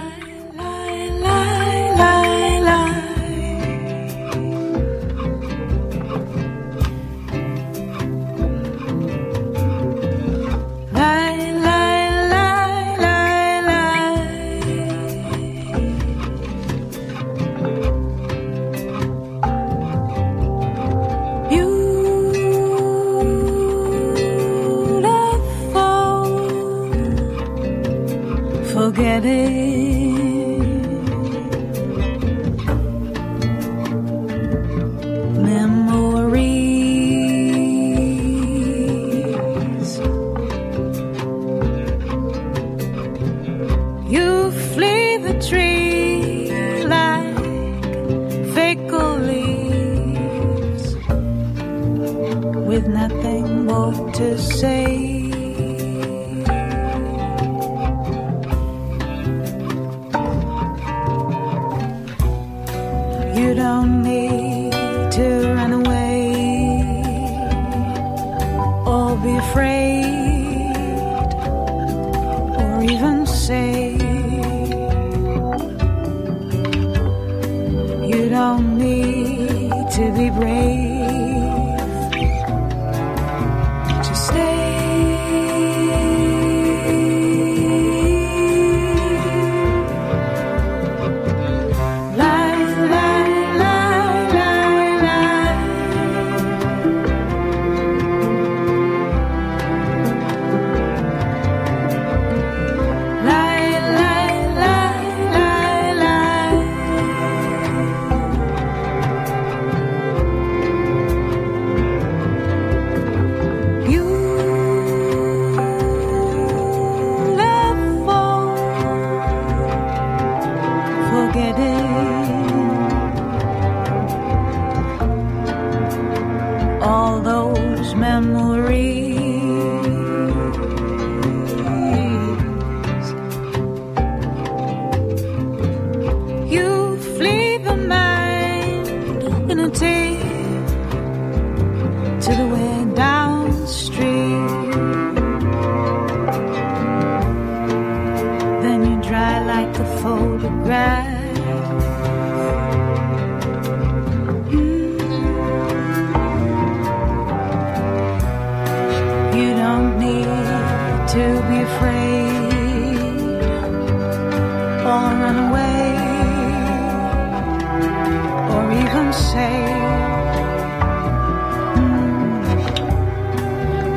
we 80.17 80.31
brave. 80.31 80.86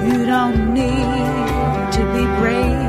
You 0.06 0.26
don't 0.26 0.74
need 0.74 1.92
to 1.96 2.02
be 2.14 2.24
brave 2.38 2.80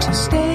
to 0.00 0.12
stay. 0.14 0.49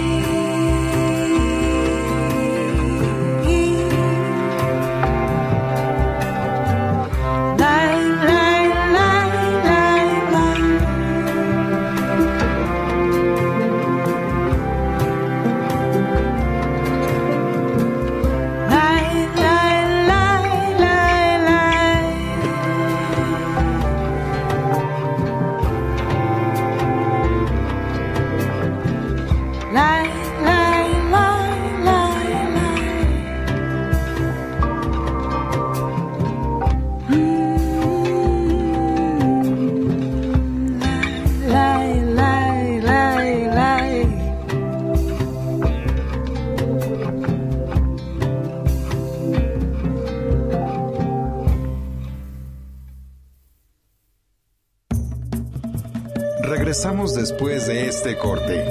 Este 58.05 58.19
corte. 58.19 58.63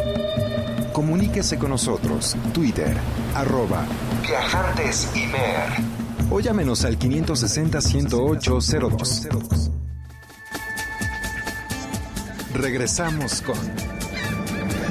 Comuníquese 0.92 1.58
con 1.58 1.70
nosotros. 1.70 2.36
Twitter, 2.52 2.96
arroba 3.34 3.84
Viajantes 4.22 5.10
Imer. 5.16 5.70
O 6.30 6.38
llámenos 6.38 6.84
al 6.84 6.96
560-108-02. 7.00 9.72
Regresamos 12.54 13.42
con 13.42 13.58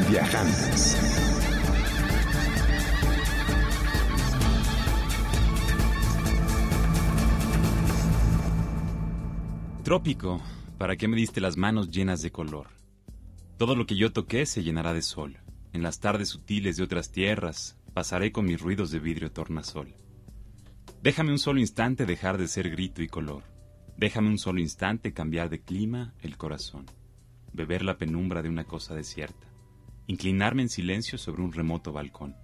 Viajantes. 0.10 0.98
Trópico, 9.84 10.42
¿para 10.78 10.98
qué 10.98 11.08
me 11.08 11.16
diste 11.16 11.40
las 11.40 11.56
manos 11.56 11.92
llenas 11.92 12.22
de 12.22 12.34
color? 12.34 12.83
Todo 13.58 13.76
lo 13.76 13.86
que 13.86 13.96
yo 13.96 14.12
toqué 14.12 14.46
se 14.46 14.64
llenará 14.64 14.94
de 14.94 15.02
sol. 15.02 15.38
En 15.74 15.84
las 15.84 16.00
tardes 16.00 16.30
sutiles 16.30 16.78
de 16.78 16.84
otras 16.84 17.12
tierras, 17.12 17.78
pasaré 17.94 18.32
con 18.32 18.46
mis 18.46 18.60
ruidos 18.60 18.92
de 18.92 19.00
vidrio 19.00 19.32
tornasol. 19.32 19.94
Déjame 21.04 21.32
un 21.32 21.40
solo 21.40 21.60
instante 21.60 22.06
dejar 22.06 22.38
de 22.38 22.48
ser 22.48 22.70
grito 22.70 23.02
y 23.02 23.08
color. 23.08 23.44
Déjame 23.98 24.30
un 24.30 24.40
solo 24.40 24.60
instante 24.60 25.14
cambiar 25.14 25.50
de 25.50 25.62
clima 25.62 26.14
el 26.22 26.38
corazón. 26.38 26.86
Beber 27.52 27.84
la 27.84 27.98
penumbra 27.98 28.42
de 28.42 28.50
una 28.50 28.64
cosa 28.64 28.96
desierta. 28.96 29.48
Inclinarme 30.08 30.64
en 30.64 30.70
silencio 30.70 31.18
sobre 31.18 31.44
un 31.44 31.54
remoto 31.54 31.94
balcón. 31.94 32.36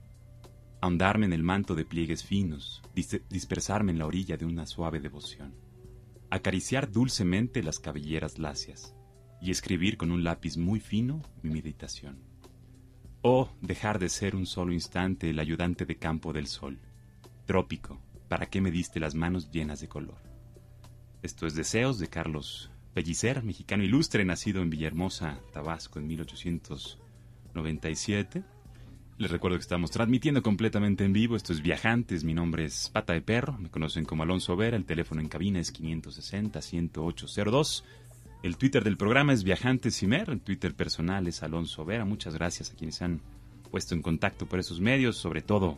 Ahondarme 0.81 1.25
en 1.25 1.33
el 1.33 1.43
manto 1.43 1.73
de 1.73 1.85
pliegues 1.85 2.23
finos. 2.23 2.81
dispersarme 2.93 3.91
en 3.91 3.99
la 3.99 4.05
orilla 4.05 4.37
de 4.37 4.45
una 4.45 4.65
suave 4.65 4.99
devoción. 4.99 5.55
Acariciar 6.29 6.91
dulcemente 6.91 7.63
las 7.63 7.79
cabelleras 7.79 8.37
lacias. 8.37 8.93
Y 9.41 9.51
escribir 9.51 9.97
con 9.97 10.11
un 10.11 10.23
lápiz 10.23 10.57
muy 10.57 10.79
fino 10.79 11.21
mi 11.41 11.51
meditación 11.51 12.29
o 13.21 13.49
dejar 13.61 13.99
de 13.99 14.09
ser 14.09 14.35
un 14.35 14.45
solo 14.45 14.73
instante 14.73 15.29
el 15.29 15.39
ayudante 15.39 15.85
de 15.85 15.95
campo 15.97 16.33
del 16.33 16.47
sol. 16.47 16.79
Trópico, 17.45 18.01
¿para 18.27 18.47
qué 18.47 18.59
me 18.61 18.71
diste 18.71 18.99
las 18.99 19.13
manos 19.15 19.51
llenas 19.51 19.79
de 19.81 19.87
color? 19.87 20.17
Esto 21.21 21.45
es 21.45 21.53
Deseos 21.55 21.99
de 21.99 22.07
Carlos 22.07 22.71
Pellicer, 22.93 23.43
mexicano 23.43 23.83
ilustre, 23.83 24.23
nacido 24.23 24.61
en 24.61 24.69
Villahermosa, 24.69 25.41
Tabasco, 25.51 25.99
en 25.99 26.07
1897. 26.07 28.45
Les 29.17 29.29
recuerdo 29.29 29.57
que 29.57 29.63
estamos 29.63 29.91
transmitiendo 29.91 30.41
completamente 30.41 31.03
en 31.03 31.11
vivo. 31.11 31.35
Esto 31.35 31.51
es 31.51 31.61
Viajantes. 31.61 32.23
Mi 32.23 32.33
nombre 32.33 32.63
es 32.63 32.89
Pata 32.89 33.11
de 33.11 33.21
Perro. 33.21 33.57
Me 33.57 33.69
conocen 33.69 34.05
como 34.05 34.23
Alonso 34.23 34.55
Vera. 34.55 34.77
El 34.77 34.85
teléfono 34.85 35.19
en 35.19 35.27
cabina 35.27 35.59
es 35.59 35.73
560-10802. 35.73 37.83
El 38.41 38.55
Twitter 38.55 38.85
del 38.85 38.95
programa 38.95 39.33
es 39.33 39.43
Viajantes 39.43 39.97
Cimer, 39.97 40.29
el 40.29 40.39
Twitter 40.39 40.73
personal 40.73 41.27
es 41.27 41.43
Alonso 41.43 41.83
Vera. 41.83 42.05
Muchas 42.05 42.35
gracias 42.35 42.71
a 42.71 42.73
quienes 42.73 43.01
han 43.01 43.19
puesto 43.69 43.95
en 43.95 44.01
contacto 44.01 44.45
por 44.45 44.59
esos 44.59 44.79
medios, 44.79 45.17
sobre 45.17 45.41
todo 45.41 45.77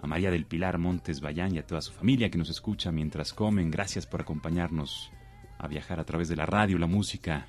a 0.00 0.06
María 0.06 0.30
del 0.30 0.46
Pilar 0.46 0.78
Montes 0.78 1.20
Bayán 1.20 1.56
y 1.56 1.58
a 1.58 1.66
toda 1.66 1.80
su 1.80 1.92
familia 1.92 2.30
que 2.30 2.38
nos 2.38 2.48
escucha 2.48 2.92
mientras 2.92 3.32
comen. 3.32 3.72
Gracias 3.72 4.06
por 4.06 4.20
acompañarnos 4.20 5.10
a 5.58 5.66
viajar 5.66 5.98
a 5.98 6.04
través 6.04 6.28
de 6.28 6.36
la 6.36 6.46
radio, 6.46 6.78
la 6.78 6.86
música 6.86 7.48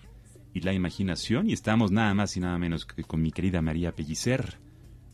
y 0.56 0.62
la 0.62 0.74
imaginación. 0.74 1.48
Y 1.48 1.54
estamos 1.54 1.92
nada 1.92 2.16
más 2.16 2.36
y 2.36 2.40
nada 2.40 2.58
menos 2.58 2.88
que 2.88 3.04
con 3.04 3.22
mi 3.22 3.32
querida 3.32 3.62
María 3.62 3.92
Pellicer, 3.92 4.58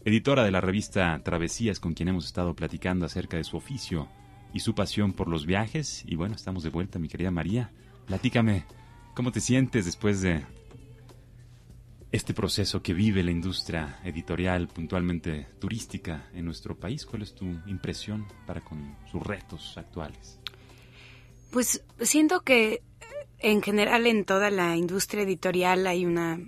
editora 0.05 0.45
de 0.45 0.51
la 0.51 0.61
revista 0.61 1.19
Travesías, 1.21 1.81
con 1.81 1.95
quien 1.95 2.07
hemos 2.07 2.25
estado 2.25 2.55
platicando 2.55 3.05
acerca 3.05 3.35
de 3.35 3.43
su 3.43 3.57
oficio 3.57 4.07
y 4.53 4.61
su 4.61 4.73
pasión 4.73 5.11
por 5.11 5.27
los 5.27 5.45
viajes. 5.45 6.05
Y 6.07 6.15
bueno, 6.15 6.35
estamos 6.35 6.63
de 6.63 6.69
vuelta, 6.69 6.97
mi 6.97 7.09
querida 7.09 7.29
María. 7.29 7.71
Platícame 8.05 8.63
¿Cómo 9.13 9.31
te 9.31 9.41
sientes 9.41 9.85
después 9.85 10.21
de 10.21 10.43
este 12.11 12.33
proceso 12.33 12.81
que 12.81 12.95
vive 12.95 13.21
la 13.21 13.29
industria 13.29 13.99
editorial 14.03 14.67
puntualmente 14.67 15.47
turística 15.59 16.29
en 16.33 16.45
nuestro 16.45 16.75
país? 16.75 17.05
¿Cuál 17.05 17.21
es 17.21 17.35
tu 17.35 17.45
impresión 17.67 18.27
para 18.47 18.61
con 18.61 18.97
sus 19.11 19.21
retos 19.21 19.77
actuales? 19.77 20.39
Pues 21.51 21.83
siento 22.01 22.41
que 22.41 22.81
en 23.37 23.61
general 23.61 24.07
en 24.07 24.25
toda 24.25 24.49
la 24.49 24.75
industria 24.77 25.21
editorial 25.21 25.85
hay 25.85 26.07
una 26.07 26.39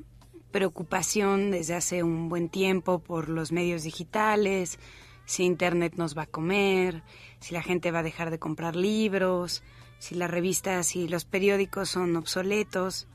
preocupación 0.50 1.52
desde 1.52 1.76
hace 1.76 2.02
un 2.02 2.30
buen 2.30 2.50
tiempo 2.50 2.98
por 2.98 3.30
los 3.30 3.52
medios 3.52 3.84
digitales, 3.84 4.80
si 5.26 5.44
Internet 5.44 5.94
nos 5.98 6.18
va 6.18 6.24
a 6.24 6.28
comer, 6.28 7.04
si 7.40 7.54
la 7.54 7.62
gente 7.62 7.92
va 7.92 8.00
a 8.00 8.04
dejar 8.04 8.32
de 8.32 8.40
comprar 8.40 8.76
libros, 8.76 9.62
si 10.00 10.16
las 10.16 10.30
revistas 10.30 10.96
y 10.96 11.08
los 11.08 11.26
periódicos 11.26 11.90
son 11.90 12.16
obsoletos. 12.16 13.08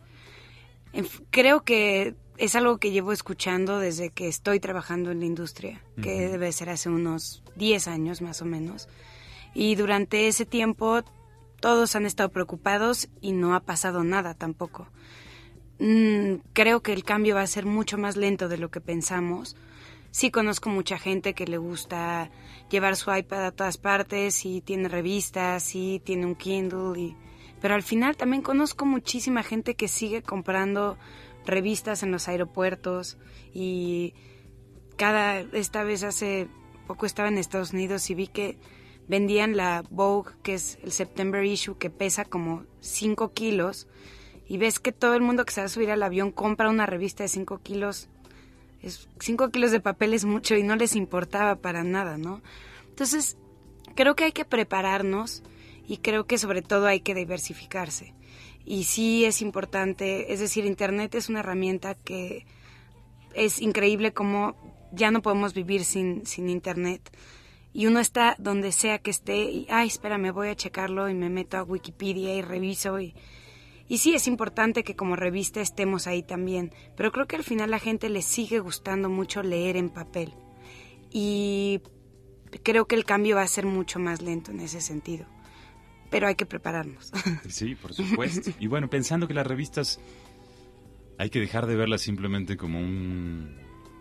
Creo 1.30 1.62
que 1.62 2.14
es 2.36 2.56
algo 2.56 2.78
que 2.78 2.90
llevo 2.90 3.12
escuchando 3.12 3.78
desde 3.78 4.10
que 4.10 4.26
estoy 4.26 4.60
trabajando 4.60 5.10
en 5.10 5.20
la 5.20 5.26
industria, 5.26 5.82
que 6.02 6.28
debe 6.28 6.50
ser 6.52 6.70
hace 6.70 6.88
unos 6.88 7.42
10 7.56 7.88
años 7.88 8.22
más 8.22 8.42
o 8.42 8.44
menos. 8.44 8.88
Y 9.54 9.74
durante 9.74 10.26
ese 10.26 10.46
tiempo 10.46 11.02
todos 11.60 11.94
han 11.94 12.06
estado 12.06 12.30
preocupados 12.30 13.08
y 13.20 13.32
no 13.32 13.54
ha 13.54 13.60
pasado 13.60 14.04
nada 14.04 14.34
tampoco. 14.34 14.88
Mm, 15.78 16.36
creo 16.52 16.80
que 16.80 16.92
el 16.92 17.04
cambio 17.04 17.34
va 17.34 17.42
a 17.42 17.46
ser 17.46 17.66
mucho 17.66 17.98
más 17.98 18.16
lento 18.16 18.48
de 18.48 18.58
lo 18.58 18.70
que 18.70 18.80
pensamos 18.80 19.56
sí 20.10 20.30
conozco 20.30 20.70
mucha 20.70 20.98
gente 20.98 21.34
que 21.34 21.46
le 21.46 21.58
gusta 21.58 22.30
llevar 22.70 22.96
su 22.96 23.14
iPad 23.14 23.46
a 23.46 23.52
todas 23.52 23.78
partes 23.78 24.44
y 24.44 24.60
tiene 24.60 24.88
revistas 24.88 25.74
y 25.74 26.00
tiene 26.00 26.26
un 26.26 26.34
Kindle 26.34 27.00
y 27.00 27.16
pero 27.60 27.74
al 27.74 27.82
final 27.82 28.16
también 28.16 28.42
conozco 28.42 28.86
muchísima 28.86 29.42
gente 29.42 29.74
que 29.74 29.86
sigue 29.86 30.22
comprando 30.22 30.96
revistas 31.44 32.02
en 32.02 32.10
los 32.10 32.28
aeropuertos 32.28 33.18
y 33.52 34.14
cada 34.96 35.40
esta 35.40 35.84
vez 35.84 36.02
hace 36.02 36.48
poco 36.86 37.06
estaba 37.06 37.28
en 37.28 37.38
Estados 37.38 37.72
Unidos 37.72 38.08
y 38.10 38.14
vi 38.14 38.26
que 38.28 38.58
vendían 39.08 39.56
la 39.56 39.84
Vogue 39.90 40.32
que 40.42 40.54
es 40.54 40.78
el 40.82 40.92
September 40.92 41.44
issue 41.44 41.78
que 41.78 41.90
pesa 41.90 42.24
como 42.24 42.64
5 42.80 43.32
kilos 43.32 43.88
y 44.46 44.58
ves 44.58 44.80
que 44.80 44.92
todo 44.92 45.14
el 45.14 45.22
mundo 45.22 45.44
que 45.44 45.52
se 45.52 45.60
va 45.60 45.66
a 45.66 45.68
subir 45.68 45.90
al 45.90 46.02
avión 46.02 46.32
compra 46.32 46.68
una 46.68 46.86
revista 46.86 47.22
de 47.22 47.28
5 47.28 47.60
kilos 47.62 48.08
cinco 49.18 49.50
kilos 49.50 49.70
de 49.70 49.80
papel 49.80 50.14
es 50.14 50.24
mucho 50.24 50.56
y 50.56 50.62
no 50.62 50.76
les 50.76 50.96
importaba 50.96 51.56
para 51.56 51.84
nada, 51.84 52.18
¿no? 52.18 52.42
Entonces, 52.88 53.36
creo 53.94 54.14
que 54.14 54.24
hay 54.24 54.32
que 54.32 54.44
prepararnos 54.44 55.42
y 55.86 55.98
creo 55.98 56.26
que 56.26 56.38
sobre 56.38 56.62
todo 56.62 56.86
hay 56.86 57.00
que 57.00 57.14
diversificarse. 57.14 58.14
Y 58.64 58.84
sí 58.84 59.24
es 59.24 59.42
importante, 59.42 60.32
es 60.32 60.40
decir, 60.40 60.64
Internet 60.64 61.14
es 61.14 61.28
una 61.28 61.40
herramienta 61.40 61.94
que 61.94 62.46
es 63.34 63.60
increíble 63.60 64.12
como 64.12 64.56
ya 64.92 65.10
no 65.10 65.22
podemos 65.22 65.54
vivir 65.54 65.84
sin, 65.84 66.26
sin 66.26 66.48
Internet. 66.48 67.10
Y 67.72 67.86
uno 67.86 68.00
está 68.00 68.34
donde 68.38 68.72
sea 68.72 68.98
que 68.98 69.10
esté 69.10 69.44
y, 69.44 69.66
ay, 69.70 69.88
espera, 69.88 70.18
me 70.18 70.32
voy 70.32 70.48
a 70.48 70.56
checarlo 70.56 71.08
y 71.08 71.14
me 71.14 71.30
meto 71.30 71.56
a 71.56 71.62
Wikipedia 71.62 72.34
y 72.34 72.42
reviso 72.42 73.00
y 73.00 73.14
y 73.90 73.98
sí 73.98 74.14
es 74.14 74.28
importante 74.28 74.84
que 74.84 74.94
como 74.94 75.16
revista 75.16 75.60
estemos 75.60 76.06
ahí 76.06 76.22
también, 76.22 76.72
pero 76.96 77.10
creo 77.10 77.26
que 77.26 77.34
al 77.34 77.42
final 77.42 77.72
la 77.72 77.80
gente 77.80 78.08
le 78.08 78.22
sigue 78.22 78.60
gustando 78.60 79.08
mucho 79.08 79.42
leer 79.42 79.76
en 79.76 79.90
papel. 79.90 80.32
Y 81.10 81.80
creo 82.62 82.86
que 82.86 82.94
el 82.94 83.04
cambio 83.04 83.34
va 83.34 83.42
a 83.42 83.48
ser 83.48 83.66
mucho 83.66 83.98
más 83.98 84.22
lento 84.22 84.52
en 84.52 84.60
ese 84.60 84.80
sentido. 84.80 85.26
Pero 86.08 86.28
hay 86.28 86.36
que 86.36 86.46
prepararnos. 86.46 87.10
Sí, 87.48 87.74
por 87.74 87.92
supuesto. 87.92 88.52
Y 88.60 88.68
bueno, 88.68 88.88
pensando 88.88 89.26
que 89.26 89.34
las 89.34 89.44
revistas 89.44 89.98
hay 91.18 91.30
que 91.30 91.40
dejar 91.40 91.66
de 91.66 91.74
verlas 91.74 92.02
simplemente 92.02 92.56
como 92.56 92.78
un 92.78 93.56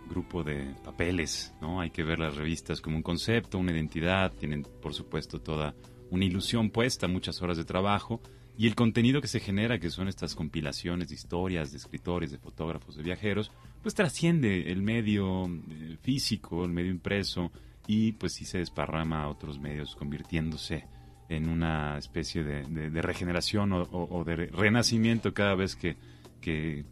grupo 0.07 0.43
de 0.43 0.75
papeles, 0.83 1.51
¿no? 1.61 1.81
Hay 1.81 1.89
que 1.89 2.03
ver 2.03 2.19
las 2.19 2.35
revistas 2.35 2.79
como 2.79 2.95
un 2.95 3.01
concepto, 3.01 3.57
una 3.57 3.71
identidad, 3.71 4.33
tienen 4.33 4.61
por 4.61 4.93
supuesto 4.93 5.41
toda 5.41 5.73
una 6.11 6.25
ilusión 6.25 6.69
puesta, 6.69 7.07
muchas 7.07 7.41
horas 7.41 7.57
de 7.57 7.65
trabajo, 7.65 8.21
y 8.59 8.67
el 8.67 8.75
contenido 8.75 9.21
que 9.21 9.29
se 9.29 9.39
genera, 9.39 9.79
que 9.79 9.89
son 9.89 10.09
estas 10.09 10.35
compilaciones 10.35 11.07
de 11.07 11.15
historias, 11.15 11.71
de 11.71 11.77
escritores, 11.77 12.29
de 12.29 12.39
fotógrafos, 12.39 12.97
de 12.97 13.03
viajeros, 13.03 13.53
pues 13.81 13.95
trasciende 13.95 14.69
el 14.69 14.81
medio 14.81 15.45
eh, 15.45 15.95
físico, 16.01 16.65
el 16.65 16.71
medio 16.73 16.91
impreso, 16.91 17.53
y 17.87 18.11
pues 18.11 18.33
sí 18.33 18.43
se 18.43 18.57
desparrama 18.57 19.23
a 19.23 19.29
otros 19.29 19.59
medios, 19.59 19.95
convirtiéndose 19.95 20.85
en 21.29 21.47
una 21.47 21.97
especie 21.97 22.43
de, 22.43 23.01
regeneración 23.01 23.71
o, 23.71 24.23
de 24.25 24.35
renacimiento 24.47 25.33
cada 25.33 25.55
vez 25.55 25.77
que, 25.77 25.95
que 26.41 26.83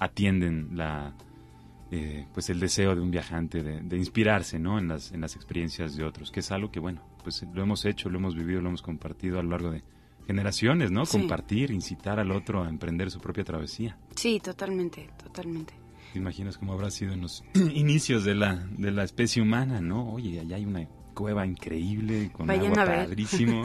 atienden 0.00 0.70
la, 0.72 1.14
eh, 1.92 2.26
pues 2.34 2.50
el 2.50 2.58
deseo 2.58 2.96
de 2.96 3.02
un 3.02 3.12
viajante 3.12 3.62
de, 3.62 3.96
inspirarse 3.96 4.58
¿no? 4.58 4.80
en, 4.80 4.88
las, 4.88 5.12
en 5.12 5.20
las 5.20 5.36
experiencias 5.36 5.94
de 5.94 6.02
otros, 6.02 6.32
que 6.32 6.40
es 6.40 6.50
algo 6.50 6.72
que, 6.72 6.80
bueno, 6.80 7.06
pues 7.22 7.46
lo 7.54 7.62
hemos 7.62 7.84
hecho, 7.84 8.10
lo 8.10 8.18
hemos 8.18 8.34
vivido, 8.34 8.60
lo 8.60 8.70
hemos 8.70 8.82
compartido 8.82 9.38
a 9.38 9.44
lo 9.44 9.50
largo 9.50 9.70
de, 9.70 9.84
generaciones, 10.26 10.90
¿no? 10.90 11.04
Compartir, 11.04 11.70
incitar 11.70 12.18
al 12.18 12.30
otro 12.30 12.62
a 12.64 12.68
emprender 12.68 13.10
su 13.10 13.20
propia 13.20 13.44
travesía. 13.44 13.96
Sí, 14.14 14.40
totalmente, 14.40 15.10
totalmente. 15.22 15.74
¿Te 16.12 16.18
imaginas 16.18 16.58
cómo 16.58 16.72
habrá 16.72 16.90
sido 16.90 17.12
en 17.12 17.22
los 17.22 17.44
inicios 17.54 18.24
de 18.24 18.34
la, 18.34 18.54
de 18.78 18.92
la 18.92 19.04
especie 19.04 19.42
humana, 19.42 19.80
no? 19.80 20.12
Oye, 20.12 20.40
allá 20.40 20.56
hay 20.56 20.64
una 20.64 20.86
cueva 21.14 21.46
increíble 21.46 22.30
con 22.32 22.50
agua 22.50 22.72
padrísimo. 22.72 23.62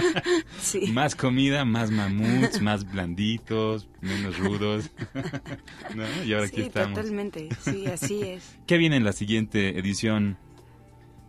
sí. 0.60 0.92
Más 0.92 1.16
comida, 1.16 1.64
más 1.64 1.90
mamuts, 1.90 2.60
más 2.60 2.90
blanditos, 2.90 3.88
menos 4.00 4.38
rudos. 4.38 4.90
¿No? 5.96 6.04
Y 6.24 6.34
ahora 6.34 6.46
aquí 6.46 6.62
estamos. 6.62 6.98
totalmente. 6.98 7.48
Sí, 7.60 7.86
así 7.86 8.22
es. 8.22 8.56
¿Qué 8.66 8.76
viene 8.76 8.96
en 8.96 9.04
la 9.04 9.12
siguiente 9.12 9.78
edición 9.78 10.36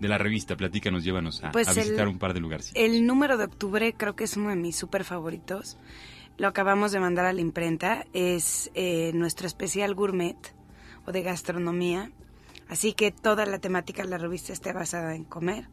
de 0.03 0.09
la 0.09 0.17
revista? 0.19 0.55
Platícanos, 0.55 1.03
llévanos 1.03 1.43
a, 1.43 1.51
Pues 1.51 1.67
a 1.67 1.73
visitar 1.73 2.01
el- 2.01 2.09
un 2.09 2.19
par 2.19 2.33
de 2.35 2.39
lugares. 2.39 2.71
El 2.75 3.07
número 3.07 3.37
de 3.37 3.45
octubre 3.45 3.93
creo 3.97 4.15
que 4.15 4.25
es 4.25 4.37
uno 4.37 4.49
de 4.49 4.55
mis 4.55 4.75
súper 4.75 5.03
favoritos. 5.03 5.77
Lo 6.37 6.47
acabamos 6.47 6.91
de 6.91 6.99
mandar 6.99 7.25
a 7.25 7.33
la 7.33 7.41
imprenta. 7.41 8.05
Es 8.13 8.69
eh, 8.75 9.11
nuestro 9.13 9.47
especial 9.47 9.95
gourmet 9.95 10.37
o 11.05 11.11
de 11.11 11.21
gastronomía. 11.23 12.11
Así 12.69 12.93
que 12.93 13.11
toda 13.11 13.45
la 13.45 13.59
temática 13.59 14.03
de 14.03 14.09
la 14.09 14.17
revista 14.17 14.53
está 14.53 14.73
basada 14.73 15.15
en 15.15 15.23
comer. 15.23 15.67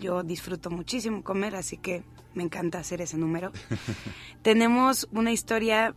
Yo 0.00 0.22
disfruto 0.22 0.70
muchísimo 0.70 1.22
comer, 1.22 1.54
así 1.56 1.76
que 1.76 2.02
me 2.34 2.42
encanta 2.42 2.78
hacer 2.78 3.00
ese 3.00 3.16
número. 3.18 3.52
tenemos 4.42 5.08
una 5.12 5.32
historia, 5.32 5.94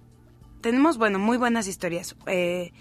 tenemos, 0.62 0.98
bueno, 0.98 1.20
muy 1.20 1.38
buenas 1.38 1.68
historias. 1.68 2.16
Eh, 2.28 2.72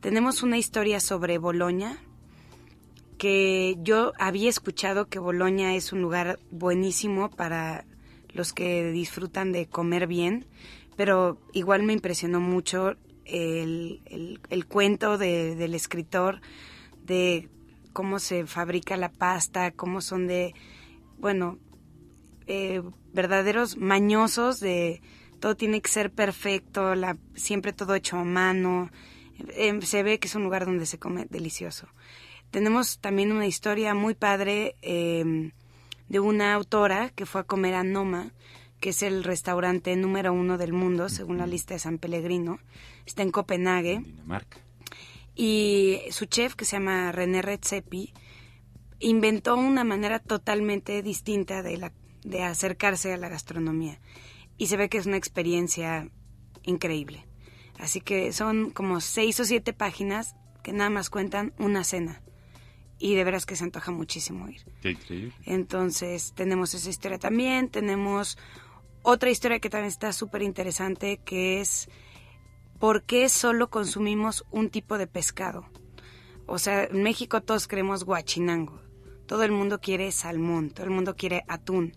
tenemos 0.00 0.42
una 0.42 0.58
historia 0.58 1.00
sobre 1.00 1.38
Boloña, 1.38 1.98
que 3.18 3.76
yo 3.82 4.12
había 4.18 4.48
escuchado 4.50 5.06
que 5.06 5.18
Boloña 5.18 5.74
es 5.74 5.92
un 5.92 6.02
lugar 6.02 6.38
buenísimo 6.50 7.30
para 7.30 7.84
los 8.34 8.52
que 8.52 8.90
disfrutan 8.92 9.52
de 9.52 9.66
comer 9.66 10.06
bien, 10.06 10.46
pero 10.96 11.38
igual 11.52 11.82
me 11.82 11.92
impresionó 11.94 12.40
mucho 12.40 12.96
el, 13.24 14.00
el- 14.06 14.40
el 14.50 14.66
cuento 14.66 15.18
de- 15.18 15.54
del 15.56 15.74
escritor 15.74 16.40
de 17.04 17.48
cómo 17.92 18.18
se 18.18 18.46
fabrica 18.46 18.96
la 18.96 19.10
pasta, 19.10 19.70
cómo 19.72 20.00
son 20.00 20.26
de, 20.26 20.54
bueno, 21.18 21.58
eh, 22.46 22.82
verdaderos 23.12 23.76
mañosos 23.76 24.60
de 24.60 25.00
todo 25.40 25.56
tiene 25.56 25.80
que 25.80 25.90
ser 25.90 26.10
perfecto, 26.12 26.94
la, 26.94 27.16
siempre 27.34 27.72
todo 27.72 27.94
hecho 27.94 28.16
a 28.18 28.24
mano. 28.24 28.90
Eh, 29.50 29.78
se 29.82 30.02
ve 30.02 30.18
que 30.18 30.28
es 30.28 30.34
un 30.34 30.44
lugar 30.44 30.64
donde 30.66 30.86
se 30.86 30.98
come 30.98 31.26
delicioso. 31.30 31.88
Tenemos 32.50 32.98
también 32.98 33.32
una 33.32 33.46
historia 33.46 33.94
muy 33.94 34.14
padre 34.14 34.76
eh, 34.82 35.52
de 36.08 36.20
una 36.20 36.54
autora 36.54 37.10
que 37.10 37.26
fue 37.26 37.42
a 37.42 37.44
comer 37.44 37.74
a 37.74 37.84
Noma, 37.84 38.32
que 38.80 38.90
es 38.90 39.02
el 39.02 39.24
restaurante 39.24 39.94
número 39.96 40.32
uno 40.32 40.58
del 40.58 40.72
mundo, 40.72 41.08
según 41.08 41.38
la 41.38 41.46
lista 41.46 41.74
de 41.74 41.80
San 41.80 41.98
Pellegrino. 41.98 42.58
Está 43.04 43.22
en 43.22 43.30
Copenhague. 43.30 43.94
En 43.94 44.04
Dinamarca. 44.04 44.58
Y 45.34 46.00
su 46.10 46.26
chef, 46.26 46.54
que 46.54 46.64
se 46.64 46.76
llama 46.76 47.12
René 47.12 47.42
Redzepi, 47.42 48.12
inventó 49.00 49.56
una 49.56 49.84
manera 49.84 50.18
totalmente 50.18 51.02
distinta 51.02 51.62
de, 51.62 51.76
la, 51.76 51.92
de 52.22 52.42
acercarse 52.42 53.12
a 53.12 53.18
la 53.18 53.28
gastronomía. 53.28 54.00
Y 54.56 54.68
se 54.68 54.76
ve 54.76 54.88
que 54.88 54.98
es 54.98 55.06
una 55.06 55.18
experiencia 55.18 56.08
increíble. 56.62 57.26
Así 57.78 58.00
que 58.00 58.32
son 58.32 58.70
como 58.70 59.00
seis 59.02 59.38
o 59.40 59.44
siete 59.44 59.74
páginas 59.74 60.34
que 60.62 60.72
nada 60.72 60.88
más 60.88 61.10
cuentan 61.10 61.52
una 61.58 61.84
cena. 61.84 62.22
Y 62.98 63.14
de 63.14 63.24
veras 63.24 63.44
que 63.44 63.56
se 63.56 63.64
antoja 63.64 63.90
muchísimo 63.92 64.48
ir. 64.48 64.62
Qué 64.80 64.92
increíble. 64.92 65.34
Entonces 65.44 66.32
tenemos 66.34 66.72
esa 66.74 66.88
historia 66.88 67.18
también, 67.18 67.68
tenemos 67.68 68.38
otra 69.02 69.30
historia 69.30 69.60
que 69.60 69.70
también 69.70 69.88
está 69.88 70.12
súper 70.12 70.42
interesante, 70.42 71.20
que 71.24 71.60
es 71.60 71.88
por 72.78 73.04
qué 73.04 73.28
solo 73.28 73.70
consumimos 73.70 74.44
un 74.50 74.70
tipo 74.70 74.98
de 74.98 75.06
pescado. 75.06 75.66
O 76.46 76.58
sea, 76.58 76.84
en 76.84 77.02
México 77.02 77.40
todos 77.40 77.68
queremos 77.68 78.04
guachinango, 78.04 78.80
todo 79.26 79.42
el 79.42 79.52
mundo 79.52 79.80
quiere 79.80 80.10
salmón, 80.12 80.70
todo 80.70 80.84
el 80.84 80.92
mundo 80.92 81.16
quiere 81.16 81.44
atún. 81.48 81.94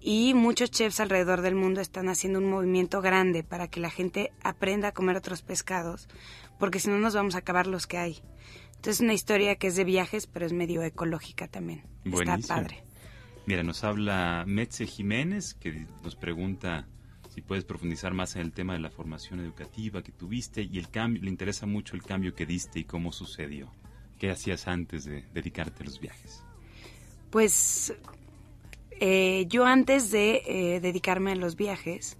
Y 0.00 0.34
muchos 0.34 0.70
chefs 0.70 1.00
alrededor 1.00 1.40
del 1.40 1.54
mundo 1.54 1.80
están 1.80 2.08
haciendo 2.08 2.38
un 2.38 2.50
movimiento 2.50 3.00
grande 3.00 3.42
para 3.42 3.68
que 3.68 3.80
la 3.80 3.90
gente 3.90 4.32
aprenda 4.42 4.88
a 4.88 4.92
comer 4.92 5.16
otros 5.16 5.42
pescados, 5.42 6.08
porque 6.58 6.78
si 6.78 6.90
no 6.90 6.98
nos 6.98 7.14
vamos 7.14 7.34
a 7.34 7.38
acabar 7.38 7.66
los 7.66 7.86
que 7.86 7.98
hay. 7.98 8.22
Entonces 8.84 9.00
es 9.00 9.04
una 9.04 9.14
historia 9.14 9.56
que 9.56 9.68
es 9.68 9.76
de 9.76 9.84
viajes, 9.84 10.26
pero 10.26 10.44
es 10.44 10.52
medio 10.52 10.82
ecológica 10.82 11.48
también. 11.48 11.84
Buenísimo. 12.04 12.34
Está 12.36 12.54
padre. 12.56 12.84
Mira, 13.46 13.62
nos 13.62 13.82
habla 13.82 14.44
Metze 14.46 14.86
Jiménez, 14.86 15.54
que 15.54 15.86
nos 16.02 16.16
pregunta 16.16 16.86
si 17.30 17.40
puedes 17.40 17.64
profundizar 17.64 18.12
más 18.12 18.36
en 18.36 18.42
el 18.42 18.52
tema 18.52 18.74
de 18.74 18.80
la 18.80 18.90
formación 18.90 19.40
educativa 19.40 20.02
que 20.02 20.12
tuviste 20.12 20.60
y 20.60 20.78
el 20.78 20.90
cambio, 20.90 21.22
le 21.22 21.30
interesa 21.30 21.64
mucho 21.64 21.96
el 21.96 22.02
cambio 22.02 22.34
que 22.34 22.44
diste 22.44 22.80
y 22.80 22.84
cómo 22.84 23.10
sucedió. 23.10 23.72
¿Qué 24.18 24.30
hacías 24.30 24.68
antes 24.68 25.06
de 25.06 25.24
dedicarte 25.32 25.82
a 25.82 25.86
los 25.86 25.98
viajes? 25.98 26.44
Pues 27.30 27.94
eh, 29.00 29.46
yo 29.48 29.64
antes 29.64 30.10
de 30.10 30.42
eh, 30.44 30.80
dedicarme 30.80 31.32
a 31.32 31.36
los 31.36 31.56
viajes, 31.56 32.18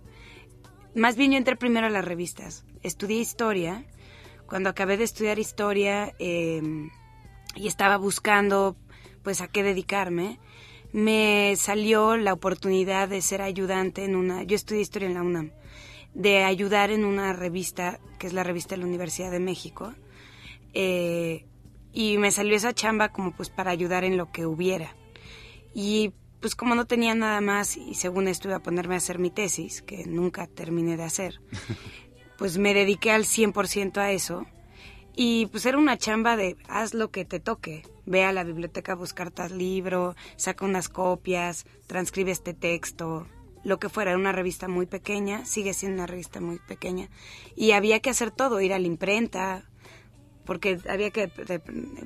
más 0.94 1.16
bien 1.16 1.32
yo 1.32 1.36
entré 1.36 1.56
primero 1.56 1.88
a 1.88 1.90
las 1.90 2.06
revistas. 2.06 2.64
Estudié 2.82 3.20
historia. 3.20 3.84
Cuando 4.46 4.70
acabé 4.70 4.96
de 4.96 5.04
estudiar 5.04 5.38
historia 5.38 6.14
eh, 6.18 6.62
y 7.54 7.66
estaba 7.66 7.96
buscando 7.96 8.76
pues 9.22 9.40
a 9.40 9.48
qué 9.48 9.62
dedicarme, 9.62 10.38
me 10.92 11.54
salió 11.56 12.16
la 12.16 12.32
oportunidad 12.32 13.08
de 13.08 13.20
ser 13.20 13.42
ayudante 13.42 14.04
en 14.04 14.14
una, 14.14 14.44
yo 14.44 14.54
estudié 14.54 14.82
historia 14.82 15.08
en 15.08 15.14
la 15.14 15.22
UNAM, 15.22 15.50
de 16.14 16.44
ayudar 16.44 16.90
en 16.90 17.04
una 17.04 17.32
revista, 17.32 17.98
que 18.18 18.28
es 18.28 18.32
la 18.32 18.44
revista 18.44 18.74
de 18.76 18.82
la 18.82 18.86
Universidad 18.86 19.32
de 19.32 19.40
México. 19.40 19.92
Eh, 20.72 21.46
y 21.92 22.18
me 22.18 22.30
salió 22.30 22.56
esa 22.56 22.72
chamba 22.74 23.10
como 23.10 23.32
pues 23.32 23.50
para 23.50 23.70
ayudar 23.70 24.04
en 24.04 24.16
lo 24.16 24.30
que 24.30 24.46
hubiera. 24.46 24.94
Y 25.74 26.12
pues 26.40 26.54
como 26.54 26.74
no 26.74 26.86
tenía 26.86 27.14
nada 27.14 27.40
más 27.40 27.76
y 27.76 27.94
según 27.94 28.28
esto 28.28 28.48
iba 28.48 28.58
a 28.58 28.62
ponerme 28.62 28.94
a 28.94 28.98
hacer 28.98 29.18
mi 29.18 29.30
tesis, 29.30 29.80
que 29.80 30.04
nunca 30.04 30.46
terminé 30.46 30.96
de 30.96 31.04
hacer, 31.04 31.40
pues 32.38 32.58
me 32.58 32.74
dediqué 32.74 33.10
al 33.10 33.24
100% 33.24 33.98
a 33.98 34.12
eso. 34.12 34.46
Y 35.16 35.46
pues 35.46 35.64
era 35.66 35.78
una 35.78 35.96
chamba 35.96 36.36
de 36.36 36.56
haz 36.68 36.94
lo 36.94 37.10
que 37.10 37.24
te 37.24 37.40
toque. 37.40 37.82
Ve 38.04 38.24
a 38.24 38.32
la 38.32 38.44
biblioteca 38.44 38.92
a 38.92 38.96
buscar 38.96 39.30
tal 39.30 39.56
libro, 39.56 40.16
saca 40.36 40.64
unas 40.64 40.88
copias, 40.88 41.66
transcribe 41.86 42.32
este 42.32 42.52
texto, 42.52 43.26
lo 43.62 43.78
que 43.78 43.88
fuera. 43.88 44.10
Era 44.10 44.18
una 44.18 44.32
revista 44.32 44.68
muy 44.68 44.86
pequeña, 44.86 45.44
sigue 45.44 45.72
siendo 45.72 45.98
una 45.98 46.06
revista 46.06 46.40
muy 46.40 46.58
pequeña. 46.58 47.08
Y 47.54 47.72
había 47.72 48.00
que 48.00 48.10
hacer 48.10 48.30
todo, 48.30 48.60
ir 48.60 48.72
a 48.72 48.78
la 48.78 48.86
imprenta, 48.86 49.64
porque 50.44 50.80
había 50.88 51.10
que 51.10 51.28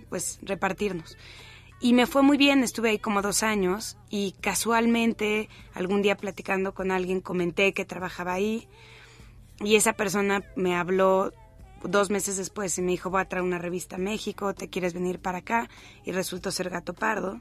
pues 0.09 0.39
repartirnos. 0.43 1.17
Y 1.81 1.93
me 1.93 2.07
fue 2.07 2.23
muy 2.23 2.37
bien, 2.37 2.65
estuve 2.65 2.91
ahí 2.91 2.99
como 2.99 3.23
dos 3.23 3.45
años 3.45 3.97
y 4.11 4.33
casualmente 4.41 5.49
algún 5.75 6.03
día 6.03 6.17
platicando 6.17 6.75
con 6.75 6.91
alguien 6.91 7.21
comenté 7.21 7.73
que 7.73 7.85
trabajaba 7.85 8.33
ahí 8.33 8.69
y 9.61 9.77
esa 9.77 9.95
persona 9.95 10.45
me 10.57 10.77
habló 10.77 11.33
dos 11.83 12.11
meses 12.11 12.37
después 12.37 12.77
y 12.79 12.83
me 12.83 12.93
dijo 12.93 13.11
voy 13.11 13.21
a 13.21 13.29
traer 13.29 13.45
una 13.45 13.59
revista 13.59 13.97
a 13.97 13.99
México, 13.99 14.55
¿te 14.55 14.69
quieres 14.69 14.95
venir 14.95 15.21
para 15.21 15.39
acá? 15.39 15.69
Y 16.05 16.13
resultó 16.13 16.51
ser 16.51 16.71
Gato 16.71 16.95
Pardo. 16.95 17.41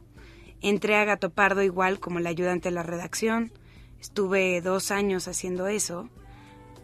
Entré 0.61 0.95
a 0.95 1.05
Gato 1.05 1.30
Pardo 1.30 1.61
igual 1.61 1.99
como 1.99 2.20
la 2.20 2.30
ayudante 2.30 2.70
de 2.70 2.76
la 2.76 2.84
redacción, 2.84 3.51
estuve 3.99 4.61
dos 4.61 4.91
años 4.91 5.28
haciendo 5.28 5.68
eso. 5.68 6.09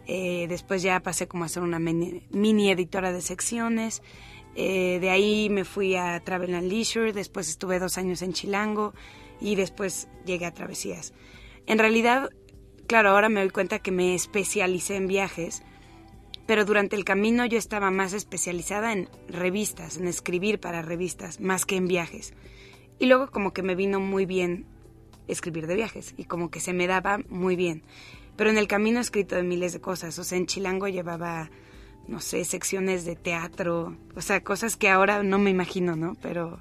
Eh, 0.06 0.46
después 0.48 0.82
ya 0.82 1.00
pasé 1.00 1.26
como 1.26 1.44
a 1.44 1.48
ser 1.48 1.62
una 1.62 1.78
mini, 1.78 2.70
editora 2.70 3.12
de 3.12 3.20
secciones. 3.20 4.02
Eh, 4.54 4.98
de 5.00 5.10
ahí 5.10 5.48
me 5.50 5.64
fui 5.64 5.96
a 5.96 6.20
Travel 6.20 6.54
and 6.54 6.68
Leisure, 6.68 7.12
después 7.12 7.48
estuve 7.48 7.80
dos 7.80 7.98
años 7.98 8.22
en 8.22 8.32
Chilango 8.32 8.94
y 9.40 9.56
después 9.56 10.08
llegué 10.24 10.46
a 10.46 10.54
Travesías. 10.54 11.12
En 11.66 11.78
realidad, 11.78 12.30
claro, 12.86 13.10
ahora 13.10 13.28
me 13.28 13.40
doy 13.40 13.50
cuenta 13.50 13.78
que 13.78 13.90
me 13.90 14.14
especialicé 14.14 14.96
en 14.96 15.06
viajes, 15.06 15.62
pero 16.46 16.64
durante 16.64 16.96
el 16.96 17.04
camino 17.04 17.46
yo 17.46 17.58
estaba 17.58 17.90
más 17.90 18.12
especializada 18.12 18.92
en 18.92 19.08
revistas, 19.28 19.96
en 19.96 20.06
escribir 20.06 20.60
para 20.60 20.82
revistas, 20.82 21.40
más 21.40 21.64
que 21.64 21.76
en 21.76 21.88
viajes. 21.88 22.34
Y 22.98 23.06
luego 23.06 23.30
como 23.30 23.52
que 23.52 23.62
me 23.62 23.74
vino 23.74 24.00
muy 24.00 24.26
bien 24.26 24.66
escribir 25.26 25.66
de 25.66 25.74
viajes 25.74 26.14
y 26.16 26.24
como 26.24 26.50
que 26.50 26.60
se 26.60 26.72
me 26.72 26.86
daba 26.86 27.18
muy 27.28 27.56
bien. 27.56 27.82
Pero 28.36 28.50
en 28.50 28.58
el 28.58 28.68
camino 28.68 28.98
he 28.98 29.02
escrito 29.02 29.36
de 29.36 29.42
miles 29.42 29.72
de 29.72 29.80
cosas. 29.80 30.18
O 30.18 30.24
sea, 30.24 30.38
en 30.38 30.46
Chilango 30.46 30.88
llevaba, 30.88 31.50
no 32.08 32.20
sé, 32.20 32.44
secciones 32.44 33.04
de 33.04 33.16
teatro, 33.16 33.96
o 34.14 34.20
sea, 34.20 34.42
cosas 34.42 34.76
que 34.76 34.88
ahora 34.88 35.22
no 35.22 35.38
me 35.38 35.50
imagino, 35.50 35.96
¿no? 35.96 36.14
Pero 36.20 36.60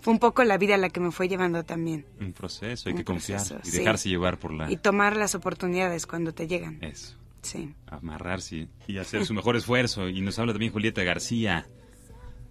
fue 0.00 0.12
un 0.12 0.18
poco 0.18 0.44
la 0.44 0.58
vida 0.58 0.76
la 0.76 0.90
que 0.90 1.00
me 1.00 1.10
fue 1.10 1.28
llevando 1.28 1.64
también. 1.64 2.06
Un 2.20 2.32
proceso, 2.32 2.88
hay 2.88 2.92
Un 2.94 2.98
que 2.98 3.04
confiar 3.04 3.40
y 3.64 3.70
sí. 3.70 3.78
dejarse 3.78 4.08
llevar 4.08 4.38
por 4.38 4.52
la... 4.52 4.70
Y 4.70 4.76
tomar 4.76 5.16
las 5.16 5.34
oportunidades 5.34 6.06
cuando 6.06 6.32
te 6.32 6.46
llegan. 6.48 6.78
Eso, 6.82 7.16
Sí. 7.42 7.74
amarrarse 7.86 8.68
y 8.86 8.98
hacer 8.98 9.24
su 9.24 9.34
mejor 9.34 9.56
esfuerzo. 9.56 10.08
Y 10.08 10.20
nos 10.20 10.38
habla 10.38 10.52
también 10.52 10.72
Julieta 10.72 11.02
García 11.02 11.66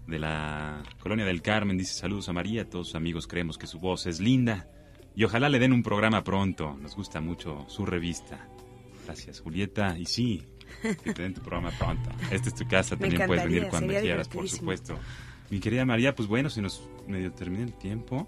de 0.07 0.19
la 0.19 0.81
Colonia 0.99 1.25
del 1.25 1.41
Carmen. 1.41 1.77
Dice 1.77 1.93
saludos 1.93 2.27
a 2.29 2.33
María, 2.33 2.69
todos 2.69 2.87
sus 2.87 2.95
amigos 2.95 3.27
creemos 3.27 3.57
que 3.57 3.67
su 3.67 3.79
voz 3.79 4.05
es 4.07 4.19
linda. 4.19 4.67
Y 5.15 5.23
ojalá 5.25 5.49
le 5.49 5.59
den 5.59 5.73
un 5.73 5.83
programa 5.83 6.23
pronto. 6.23 6.75
Nos 6.81 6.95
gusta 6.95 7.19
mucho 7.21 7.65
su 7.67 7.85
revista. 7.85 8.47
Gracias, 9.05 9.39
Julieta. 9.41 9.97
Y 9.97 10.05
sí, 10.05 10.43
que 10.81 11.13
te 11.13 11.21
den 11.23 11.33
tu 11.33 11.41
programa 11.41 11.71
pronto. 11.77 12.09
Esta 12.31 12.49
es 12.49 12.55
tu 12.55 12.67
casa, 12.67 12.95
también 12.97 13.25
puedes 13.27 13.43
venir 13.43 13.67
cuando 13.69 13.93
quieras, 13.93 14.27
por 14.27 14.47
supuesto. 14.47 14.97
Mi 15.49 15.59
querida 15.59 15.85
María, 15.85 16.15
pues 16.15 16.27
bueno, 16.27 16.49
se 16.49 16.61
nos 16.61 16.87
medio 17.07 17.31
termina 17.31 17.63
el 17.63 17.73
tiempo. 17.73 18.27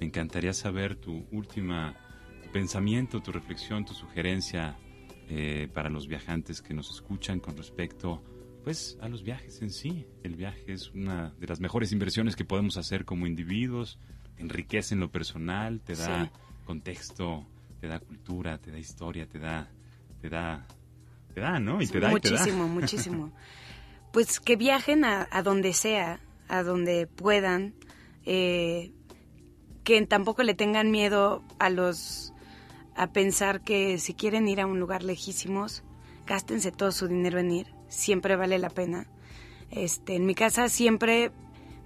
Me 0.00 0.06
encantaría 0.06 0.52
saber 0.52 0.96
tu 0.96 1.26
última 1.32 1.94
tu 2.42 2.50
pensamiento, 2.50 3.20
tu 3.20 3.32
reflexión, 3.32 3.84
tu 3.84 3.92
sugerencia 3.92 4.76
eh, 5.28 5.68
para 5.72 5.90
los 5.90 6.08
viajantes 6.08 6.62
que 6.62 6.74
nos 6.74 6.90
escuchan 6.90 7.40
con 7.40 7.56
respecto 7.56 8.22
pues 8.64 8.98
a 9.00 9.08
los 9.08 9.22
viajes 9.22 9.62
en 9.62 9.70
sí. 9.70 10.06
El 10.22 10.36
viaje 10.36 10.72
es 10.72 10.90
una 10.90 11.30
de 11.38 11.46
las 11.46 11.60
mejores 11.60 11.92
inversiones 11.92 12.36
que 12.36 12.44
podemos 12.44 12.76
hacer 12.76 13.04
como 13.04 13.26
individuos, 13.26 13.98
enriquece 14.38 14.94
en 14.94 15.00
lo 15.00 15.10
personal, 15.10 15.80
te 15.80 15.94
da 15.94 16.30
contexto, 16.64 17.46
te 17.80 17.88
da 17.88 18.00
cultura, 18.00 18.58
te 18.58 18.70
da 18.70 18.78
historia, 18.78 19.26
te 19.26 19.38
da, 19.38 19.68
te 20.20 20.28
da, 20.28 20.66
te 21.34 21.40
da, 21.40 21.58
¿no? 21.58 21.80
Y 21.80 21.86
te 21.86 22.00
da, 22.00 22.10
muchísimo, 22.10 22.68
muchísimo. 22.68 23.32
Pues 24.12 24.40
que 24.40 24.56
viajen 24.56 25.04
a, 25.04 25.42
donde 25.42 25.72
sea, 25.72 26.20
a 26.50 26.62
donde 26.62 27.06
puedan, 27.06 27.74
eh, 28.26 28.92
que 29.84 30.04
tampoco 30.06 30.42
le 30.42 30.54
tengan 30.54 30.90
miedo 30.90 31.42
a 31.58 31.70
los 31.70 32.34
a 32.96 33.12
pensar 33.12 33.62
que 33.62 33.98
si 33.98 34.12
quieren 34.12 34.46
ir 34.48 34.60
a 34.60 34.66
un 34.66 34.78
lugar 34.78 35.02
lejísimos, 35.02 35.84
gástense 36.26 36.70
todo 36.70 36.92
su 36.92 37.08
dinero 37.08 37.38
en 37.38 37.50
ir, 37.50 37.66
siempre 37.88 38.36
vale 38.36 38.58
la 38.58 38.68
pena. 38.68 39.06
Este, 39.70 40.16
en 40.16 40.26
mi 40.26 40.34
casa 40.34 40.68
siempre 40.68 41.30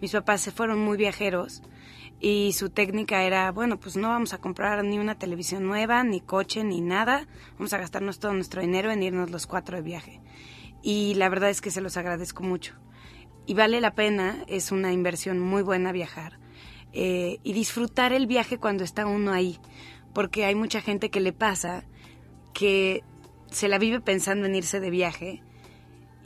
mis 0.01 0.13
papás 0.13 0.41
se 0.41 0.51
fueron 0.51 0.81
muy 0.81 0.97
viajeros 0.97 1.63
y 2.21 2.53
su 2.55 2.71
técnica 2.71 3.23
era, 3.23 3.53
bueno, 3.53 3.79
pues 3.79 3.97
no 3.97 4.09
vamos 4.09 4.33
a 4.33 4.39
comprar 4.39 4.83
ni 4.83 4.99
una 4.99 5.19
televisión 5.19 5.67
nueva, 5.67 6.03
ni 6.05 6.21
coche, 6.21 6.65
ni 6.65 6.81
nada, 6.81 7.29
vamos 7.59 7.73
a 7.75 7.79
gastarnos 7.79 8.19
todo 8.19 8.33
nuestro 8.33 8.63
dinero 8.63 8.91
en 8.91 9.03
irnos 9.03 9.31
los 9.31 9.47
cuatro 9.47 9.77
de 9.77 9.83
viaje. 9.83 10.21
Y 10.83 11.15
la 11.15 11.29
verdad 11.29 11.51
es 11.51 11.61
que 11.61 11.71
se 11.71 11.81
los 11.81 11.97
agradezco 11.97 12.43
mucho. 12.43 12.75
Y 13.47 13.55
vale 13.55 13.81
la 13.81 13.95
pena, 13.95 14.45
es 14.47 14.73
una 14.73 14.93
inversión 14.93 15.39
muy 15.39 15.63
buena 15.63 15.93
viajar. 15.93 16.39
Eh, 16.93 17.41
y 17.43 17.53
disfrutar 17.53 18.13
el 18.13 18.27
viaje 18.27 18.59
cuando 18.59 18.85
está 18.85 19.05
uno 19.07 19.33
ahí, 19.33 19.59
porque 20.13 20.45
hay 20.45 20.55
mucha 20.55 20.81
gente 20.81 21.11
que 21.11 21.21
le 21.21 21.33
pasa 21.33 21.85
que 22.53 23.03
se 23.51 23.69
la 23.69 23.79
vive 23.79 24.01
pensando 24.01 24.47
en 24.47 24.55
irse 24.55 24.79
de 24.79 24.91
viaje 24.91 25.43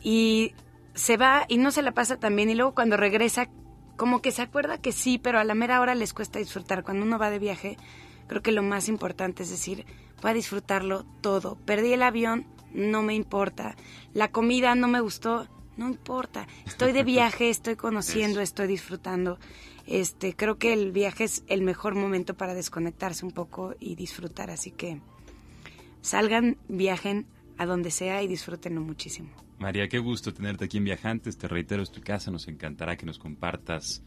y 0.02 0.52
se 0.94 1.16
va 1.16 1.46
y 1.48 1.56
no 1.56 1.70
se 1.70 1.80
la 1.80 1.92
pasa 1.92 2.18
tan 2.18 2.36
bien 2.36 2.50
y 2.50 2.54
luego 2.54 2.74
cuando 2.74 2.98
regresa 2.98 3.48
como 3.96 4.20
que 4.20 4.30
se 4.30 4.42
acuerda 4.42 4.78
que 4.78 4.92
sí, 4.92 5.18
pero 5.18 5.38
a 5.38 5.44
la 5.44 5.54
mera 5.54 5.80
hora 5.80 5.94
les 5.94 6.14
cuesta 6.14 6.38
disfrutar. 6.38 6.84
Cuando 6.84 7.04
uno 7.04 7.18
va 7.18 7.30
de 7.30 7.38
viaje, 7.38 7.76
creo 8.26 8.42
que 8.42 8.52
lo 8.52 8.62
más 8.62 8.88
importante 8.88 9.42
es 9.42 9.50
decir, 9.50 9.86
voy 10.22 10.30
a 10.30 10.34
disfrutarlo 10.34 11.04
todo. 11.20 11.56
Perdí 11.64 11.92
el 11.94 12.02
avión, 12.02 12.46
no 12.72 13.02
me 13.02 13.14
importa. 13.14 13.74
La 14.12 14.30
comida 14.30 14.74
no 14.74 14.86
me 14.86 15.00
gustó, 15.00 15.48
no 15.78 15.88
importa. 15.88 16.46
Estoy 16.66 16.92
de 16.92 17.04
viaje, 17.04 17.48
estoy 17.50 17.76
conociendo, 17.76 18.40
estoy 18.40 18.66
disfrutando. 18.66 19.38
Este, 19.86 20.34
creo 20.34 20.58
que 20.58 20.74
el 20.74 20.92
viaje 20.92 21.24
es 21.24 21.44
el 21.46 21.62
mejor 21.62 21.94
momento 21.94 22.36
para 22.36 22.52
desconectarse 22.52 23.24
un 23.24 23.32
poco 23.32 23.74
y 23.80 23.94
disfrutar, 23.94 24.50
así 24.50 24.70
que 24.70 25.00
salgan, 26.02 26.58
viajen 26.68 27.26
a 27.56 27.64
donde 27.64 27.90
sea 27.90 28.22
y 28.22 28.28
disfrútenlo 28.28 28.82
muchísimo. 28.82 29.30
María, 29.58 29.88
qué 29.88 29.98
gusto 29.98 30.32
tenerte 30.32 30.66
aquí 30.66 30.76
en 30.76 30.84
Viajantes. 30.84 31.36
Te 31.36 31.48
reitero, 31.48 31.82
es 31.82 31.90
tu 31.90 32.00
casa. 32.00 32.30
Nos 32.30 32.46
encantará 32.46 32.96
que 32.96 33.06
nos 33.06 33.18
compartas, 33.18 34.04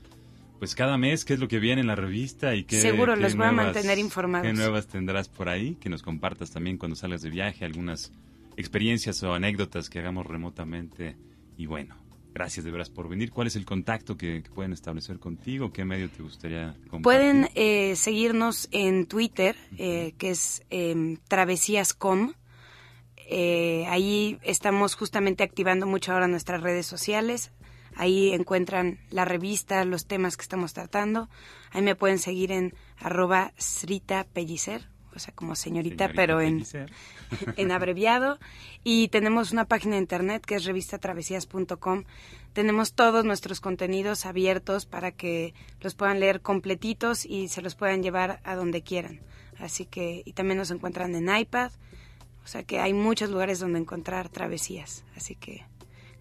pues 0.59 0.76
cada 0.76 0.97
mes, 0.97 1.26
qué 1.26 1.34
es 1.34 1.39
lo 1.39 1.49
que 1.49 1.59
viene 1.59 1.82
en 1.82 1.88
la 1.88 1.95
revista 1.95 2.55
y 2.55 2.63
qué. 2.63 2.80
Seguro, 2.80 3.15
los 3.15 3.36
voy 3.36 3.47
a 3.47 3.51
mantener 3.51 3.97
informados. 3.97 4.47
Qué 4.47 4.53
nuevas 4.53 4.88
tendrás 4.88 5.28
por 5.28 5.49
ahí. 5.49 5.76
Que 5.76 5.89
nos 5.89 6.03
compartas 6.03 6.51
también 6.51 6.78
cuando 6.78 6.95
salgas 6.95 7.22
de 7.22 7.30
viaje 7.30 7.65
algunas 7.65 8.13
experiencias 8.55 9.22
o 9.24 9.34
anécdotas 9.34 9.89
que 9.89 9.99
hagamos 9.99 10.26
remotamente. 10.26 11.17
Y 11.62 11.68
bueno, 11.68 11.95
gracias 12.34 12.66
de 12.66 12.72
veras 12.72 12.89
por 12.89 13.07
venir. 13.07 13.30
¿Cuál 13.30 13.45
es 13.45 13.55
el 13.55 13.66
contacto 13.66 14.18
que, 14.18 14.43
pueden 14.55 14.74
establecer 14.74 15.20
contigo? 15.20 15.72
¿Qué 15.72 15.86
medio 15.86 16.09
te 16.09 16.24
gustaría 16.24 16.76
compartir? 16.89 17.03
Pueden 17.03 17.49
eh, 17.53 17.95
seguirnos 17.95 18.68
en 18.72 19.05
Twitter, 19.05 19.55
eh, 19.78 20.16
que 20.18 20.32
es 20.32 20.64
eh, 20.72 21.20
travesías.com 21.28 22.34
eh, 23.34 23.86
ahí 23.88 24.39
estamos 24.41 24.95
justamente 24.95 25.43
activando 25.43 25.86
mucho 25.86 26.12
ahora 26.12 26.28
nuestras 26.28 26.62
redes 26.62 26.88
sociales. 26.88 27.51
Ahí 27.95 28.34
encuentran 28.34 28.99
la 29.09 29.24
revista, 29.24 29.86
los 29.86 30.07
temas 30.07 30.36
que 30.36 30.41
estamos 30.41 30.74
tratando. 30.74 31.30
Ahí 31.70 31.82
me 31.82 31.95
pueden 31.95 32.18
seguir 32.18 32.51
en 32.51 32.74
arroba 32.97 33.53
Srita 33.57 34.26
Pellicer, 34.34 34.89
o 35.16 35.20
sea, 35.20 35.34
como 35.34 35.55
señorita, 35.55 36.12
pero 36.16 36.41
en, 36.41 36.64
en 37.57 37.72
abreviado. 37.72 38.39
Y 38.84 39.07
tenemos 39.09 39.51
una 39.51 39.66
página 39.66 39.95
de 39.95 40.01
internet 40.01 40.45
que 40.45 40.55
es 40.55 40.66
revistatravesías.com. 40.66 42.03
Tenemos 42.53 42.93
todos 42.93 43.26
nuestros 43.26 43.62
contenidos 43.62 44.26
abiertos 44.26 44.86
para 44.86 45.12
que 45.12 45.53
los 45.80 45.95
puedan 45.95 46.20
leer 46.20 46.41
completitos 46.41 47.26
y 47.26 47.47
se 47.47 47.62
los 47.62 47.76
puedan 47.76 48.03
llevar 48.03 48.41
a 48.43 48.55
donde 48.55 48.82
quieran. 48.82 49.22
Así 49.59 49.86
que, 49.86 50.24
y 50.26 50.34
también 50.34 50.57
nos 50.57 50.72
encuentran 50.72 51.14
en 51.16 51.36
iPad 51.36 51.72
o 52.43 52.47
sea 52.47 52.64
que 52.64 52.80
hay 52.80 52.93
muchos 52.93 53.30
lugares 53.30 53.59
donde 53.59 53.80
encontrar 53.80 54.30
travesías. 54.30 55.03
Así 55.16 55.36
que 55.36 55.66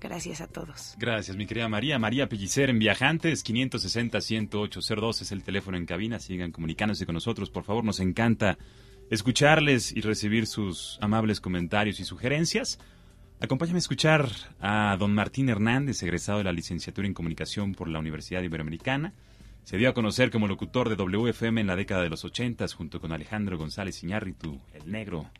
gracias 0.01 0.41
a 0.41 0.47
todos. 0.47 0.95
Gracias, 0.99 1.37
mi 1.37 1.47
querida 1.47 1.69
María. 1.69 1.99
María 1.99 2.29
Pellicer 2.29 2.71
en 2.71 2.79
Viajantes, 2.79 3.45
560-10802 3.45 5.23
es 5.23 5.33
el 5.33 5.43
teléfono 5.43 5.77
en 5.77 5.87
cabina. 5.87 6.19
Sigan 6.19 6.53
comunicándose 6.53 7.07
con 7.07 7.15
nosotros, 7.15 7.51
por 7.51 7.65
favor. 7.65 7.85
Nos 7.85 8.01
encanta 8.01 8.59
escucharles 9.11 9.93
y 9.95 10.01
recibir 10.01 10.47
sus 10.47 10.99
amables 11.01 11.41
comentarios 11.41 12.01
y 12.01 12.05
sugerencias. 12.05 12.79
Acompáñame 13.41 13.79
a 13.79 13.81
escuchar 13.81 14.29
a 14.61 14.97
don 14.99 15.15
Martín 15.15 15.49
Hernández, 15.49 16.03
egresado 16.03 16.39
de 16.39 16.45
la 16.45 16.53
licenciatura 16.53 17.07
en 17.07 17.15
comunicación 17.15 17.75
por 17.75 17.89
la 17.89 17.99
Universidad 17.99 18.43
Iberoamericana. 18.43 19.15
Se 19.65 19.77
dio 19.77 19.89
a 19.89 19.95
conocer 19.95 20.31
como 20.31 20.49
locutor 20.49 20.89
de 20.89 20.97
WFM 20.97 21.61
en 21.61 21.67
la 21.67 21.77
década 21.77 22.03
de 22.03 22.11
los 22.11 22.25
80 22.25 22.67
junto 22.77 23.01
con 23.01 23.13
Alejandro 23.13 23.57
González 23.57 24.03
Iñárritu, 24.03 24.61
el 24.75 24.91
negro, 24.91 25.31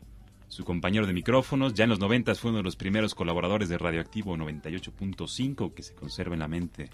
su 0.51 0.65
compañero 0.65 1.07
de 1.07 1.13
micrófonos. 1.13 1.73
Ya 1.73 1.85
en 1.85 1.89
los 1.89 1.99
90 1.99 2.35
fue 2.35 2.49
uno 2.51 2.57
de 2.57 2.63
los 2.63 2.75
primeros 2.75 3.15
colaboradores 3.15 3.69
de 3.69 3.77
Radioactivo 3.77 4.35
98.5 4.35 5.73
que 5.73 5.81
se 5.81 5.95
conserva 5.95 6.35
en 6.35 6.39
la 6.39 6.49
mente 6.49 6.89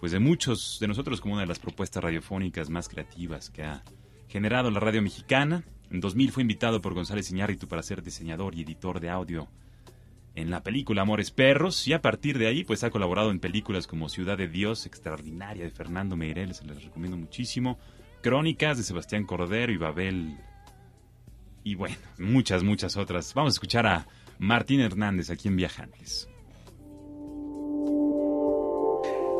pues 0.00 0.12
de 0.12 0.18
muchos 0.18 0.78
de 0.80 0.88
nosotros 0.88 1.20
como 1.20 1.34
una 1.34 1.42
de 1.42 1.48
las 1.48 1.58
propuestas 1.58 2.02
radiofónicas 2.02 2.70
más 2.70 2.88
creativas 2.88 3.50
que 3.50 3.64
ha 3.64 3.82
generado 4.28 4.70
la 4.70 4.80
radio 4.80 5.02
mexicana. 5.02 5.64
En 5.90 6.00
2000 6.00 6.32
fue 6.32 6.42
invitado 6.42 6.80
por 6.80 6.94
González 6.94 7.30
Iñárritu 7.30 7.68
para 7.68 7.82
ser 7.82 8.02
diseñador 8.02 8.54
y 8.54 8.62
editor 8.62 8.98
de 8.98 9.10
audio 9.10 9.48
en 10.34 10.50
la 10.50 10.62
película 10.62 11.02
Amores 11.02 11.30
Perros 11.30 11.86
y 11.86 11.92
a 11.92 12.00
partir 12.00 12.38
de 12.38 12.46
ahí 12.46 12.64
pues 12.64 12.82
ha 12.82 12.90
colaborado 12.90 13.30
en 13.30 13.40
películas 13.40 13.86
como 13.86 14.08
Ciudad 14.08 14.38
de 14.38 14.48
Dios, 14.48 14.86
Extraordinaria 14.86 15.64
de 15.64 15.70
Fernando 15.70 16.16
Meireles, 16.16 16.64
les 16.64 16.82
recomiendo 16.82 17.18
muchísimo, 17.18 17.78
Crónicas 18.22 18.78
de 18.78 18.84
Sebastián 18.84 19.24
Cordero 19.24 19.72
y 19.72 19.76
Babel 19.76 20.38
y 21.66 21.74
bueno, 21.74 21.96
muchas, 22.18 22.62
muchas 22.62 22.96
otras. 22.96 23.34
Vamos 23.34 23.54
a 23.54 23.56
escuchar 23.56 23.88
a 23.88 24.06
Martín 24.38 24.80
Hernández 24.80 25.30
aquí 25.30 25.48
en 25.48 25.56
Viajantes. 25.56 26.28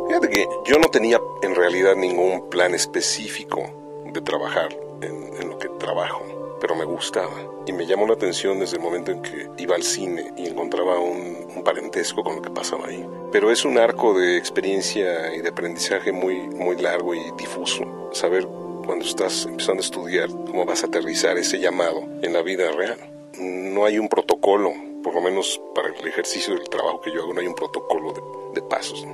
Fíjate 0.08 0.28
que 0.30 0.44
yo 0.66 0.80
no 0.80 0.88
tenía 0.88 1.20
en 1.42 1.54
realidad 1.54 1.94
ningún 1.94 2.50
plan 2.50 2.74
específico 2.74 4.02
de 4.12 4.20
trabajar 4.22 4.76
en, 5.02 5.48
lo 5.48 5.56
que 5.56 5.68
trabajo, 5.78 6.58
pero 6.60 6.74
me 6.74 6.84
gustaba 6.84 7.48
y 7.64 7.72
me 7.72 7.86
llamó 7.86 8.08
la 8.08 8.14
atención 8.14 8.58
desde 8.58 8.78
el 8.78 8.82
momento 8.82 9.12
en 9.12 9.22
que 9.22 9.48
iba 9.58 9.76
al 9.76 9.84
cine 9.84 10.32
y 10.36 10.48
encontraba 10.48 10.98
un, 10.98 11.46
un, 11.54 11.62
parentesco 11.62 12.24
con 12.24 12.36
lo 12.36 12.42
que 12.42 12.50
pasaba 12.50 12.88
ahí. 12.88 13.06
Pero 13.30 13.52
es 13.52 13.64
un 13.64 13.78
arco 13.78 14.18
de 14.18 14.36
experiencia 14.36 15.32
y 15.32 15.42
de 15.42 15.50
aprendizaje 15.50 16.10
muy, 16.10 16.48
muy 16.48 16.76
largo 16.76 17.14
y 17.14 17.20
difuso. 17.38 18.10
Saber 18.12 18.48
cuando 18.86 19.04
estás 19.04 19.44
empezando 19.44 19.82
a 19.82 19.84
estudiar 19.84 20.30
cómo 20.30 20.64
vas 20.64 20.84
a 20.84 20.86
aterrizar 20.86 21.36
ese 21.36 21.58
llamado 21.58 22.04
en 22.22 22.32
la 22.32 22.42
vida 22.42 22.70
real. 22.70 22.98
No 23.38 23.84
hay 23.84 23.98
un 23.98 24.08
protocolo, 24.08 24.72
por 25.02 25.14
lo 25.14 25.20
menos 25.20 25.60
para 25.74 25.88
el 25.88 26.06
ejercicio 26.06 26.54
del 26.54 26.68
trabajo 26.68 27.00
que 27.00 27.12
yo 27.12 27.22
hago, 27.22 27.34
no 27.34 27.40
hay 27.40 27.46
un 27.46 27.54
protocolo 27.54 28.14
de, 28.54 28.62
pasos, 28.62 29.06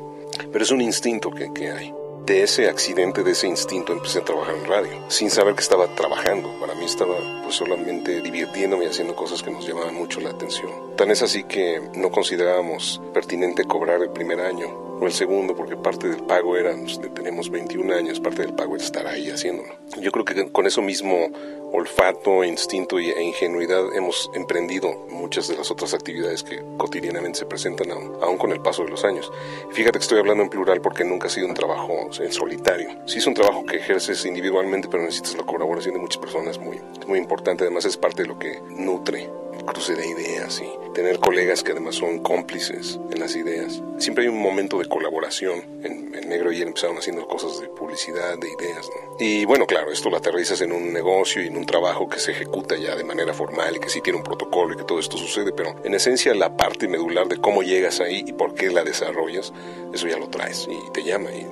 pero 0.52 0.62
es 0.62 0.70
un 0.70 0.80
instinto 0.80 1.30
que, 1.30 1.52
que 1.52 1.72
hay 1.72 1.92
de 2.24 2.44
ese 2.44 2.68
accidente, 2.68 3.24
de 3.24 3.32
ese 3.32 3.48
instinto, 3.48 3.92
empecé 3.92 4.20
a 4.20 4.24
trabajar 4.24 4.54
en 4.54 4.64
radio, 4.66 4.90
sin 5.08 5.30
saber 5.30 5.54
que 5.54 5.62
estaba 5.62 5.88
trabajando. 5.96 6.48
Para 6.60 6.74
mí 6.74 6.84
estaba 6.84 7.16
pues 7.42 7.56
solamente 7.56 8.20
divirtiéndome 8.20 8.84
y 8.84 8.88
haciendo 8.88 9.16
cosas 9.16 9.42
que 9.42 9.50
nos 9.50 9.66
llamaban 9.66 9.94
mucho 9.94 10.20
la 10.20 10.30
atención. 10.30 10.70
Tan 10.96 11.10
es 11.10 11.22
así 11.22 11.42
que 11.44 11.82
no 11.96 12.10
considerábamos 12.10 13.02
pertinente 13.12 13.64
cobrar 13.64 14.00
el 14.02 14.10
primer 14.10 14.40
año 14.40 14.91
el 15.06 15.12
segundo, 15.12 15.56
porque 15.56 15.76
parte 15.76 16.08
del 16.08 16.22
pago 16.24 16.56
era, 16.56 16.74
pues, 16.76 17.00
tenemos 17.14 17.50
21 17.50 17.94
años, 17.94 18.20
parte 18.20 18.42
del 18.42 18.54
pago 18.54 18.74
era 18.76 18.84
estar 18.84 19.06
ahí 19.06 19.30
haciéndolo. 19.30 19.74
Yo 20.00 20.10
creo 20.10 20.24
que 20.24 20.50
con 20.50 20.66
eso 20.66 20.82
mismo 20.82 21.30
olfato, 21.72 22.44
instinto 22.44 22.98
e 22.98 23.22
ingenuidad 23.22 23.94
hemos 23.94 24.30
emprendido 24.34 25.06
muchas 25.10 25.48
de 25.48 25.56
las 25.56 25.70
otras 25.70 25.94
actividades 25.94 26.42
que 26.42 26.62
cotidianamente 26.76 27.40
se 27.40 27.46
presentan 27.46 27.90
aún, 27.90 28.36
con 28.36 28.52
el 28.52 28.60
paso 28.60 28.84
de 28.84 28.90
los 28.90 29.04
años. 29.04 29.32
Fíjate 29.72 29.98
que 29.98 30.02
estoy 30.02 30.18
hablando 30.18 30.42
en 30.42 30.50
plural 30.50 30.80
porque 30.80 31.04
nunca 31.04 31.28
ha 31.28 31.30
sido 31.30 31.46
un 31.46 31.54
trabajo 31.54 32.10
en 32.20 32.32
solitario. 32.32 32.90
Sí 33.06 33.18
es 33.18 33.26
un 33.26 33.34
trabajo 33.34 33.64
que 33.64 33.76
ejerces 33.76 34.24
individualmente, 34.26 34.88
pero 34.88 35.02
necesitas 35.02 35.36
la 35.36 35.44
colaboración 35.44 35.94
de 35.94 36.00
muchas 36.00 36.18
personas, 36.18 36.58
muy, 36.58 36.80
muy 37.06 37.18
importante. 37.18 37.64
Además 37.64 37.86
es 37.86 37.96
parte 37.96 38.22
de 38.22 38.28
lo 38.28 38.38
que 38.38 38.60
nutre 38.68 39.30
cruce 39.66 39.94
de 39.94 40.06
ideas 40.06 40.60
y 40.60 40.92
tener 40.92 41.18
colegas 41.20 41.62
que 41.62 41.72
además 41.72 41.96
son 41.96 42.18
cómplices 42.20 42.98
en 43.10 43.20
las 43.20 43.34
ideas. 43.36 43.82
Siempre 43.98 44.24
hay 44.24 44.28
un 44.28 44.40
momento 44.40 44.78
de 44.78 44.86
colaboración. 44.86 45.62
En, 45.82 46.12
Negro 46.22 46.50
y 46.50 46.62
él 46.62 46.68
empezaron 46.68 46.96
haciendo 46.96 47.26
cosas 47.26 47.60
de 47.60 47.68
publicidad, 47.68 48.38
de 48.38 48.48
ideas. 48.48 48.88
Y 49.18 49.44
bueno, 49.44 49.66
claro, 49.66 49.92
esto 49.92 50.08
lo 50.08 50.16
aterrizas 50.16 50.62
en 50.62 50.72
un 50.72 50.90
negocio 50.90 51.42
y 51.42 51.48
en 51.48 51.58
un 51.58 51.66
trabajo 51.66 52.08
que 52.08 52.18
se 52.18 52.30
ejecuta 52.30 52.74
ya 52.76 52.96
de 52.96 53.04
manera 53.04 53.34
formal 53.34 53.76
y 53.76 53.80
que 53.80 53.90
sí 53.90 54.00
tiene 54.00 54.18
un 54.18 54.24
protocolo 54.24 54.72
y 54.72 54.78
que 54.78 54.84
todo 54.84 54.98
esto 54.98 55.18
sucede, 55.18 55.52
pero 55.52 55.74
en 55.84 55.92
esencia 55.92 56.34
la 56.34 56.56
parte 56.56 56.88
medular 56.88 57.28
de 57.28 57.36
cómo 57.36 57.62
llegas 57.62 58.00
ahí 58.00 58.24
y 58.26 58.32
por 58.32 58.54
qué 58.54 58.70
la 58.70 58.82
desarrollas, 58.82 59.52
eso 59.92 60.06
ya 60.06 60.16
lo 60.16 60.28
traes 60.28 60.66
y 60.70 60.90
te 60.92 61.02
llama 61.02 61.30
y, 61.32 61.42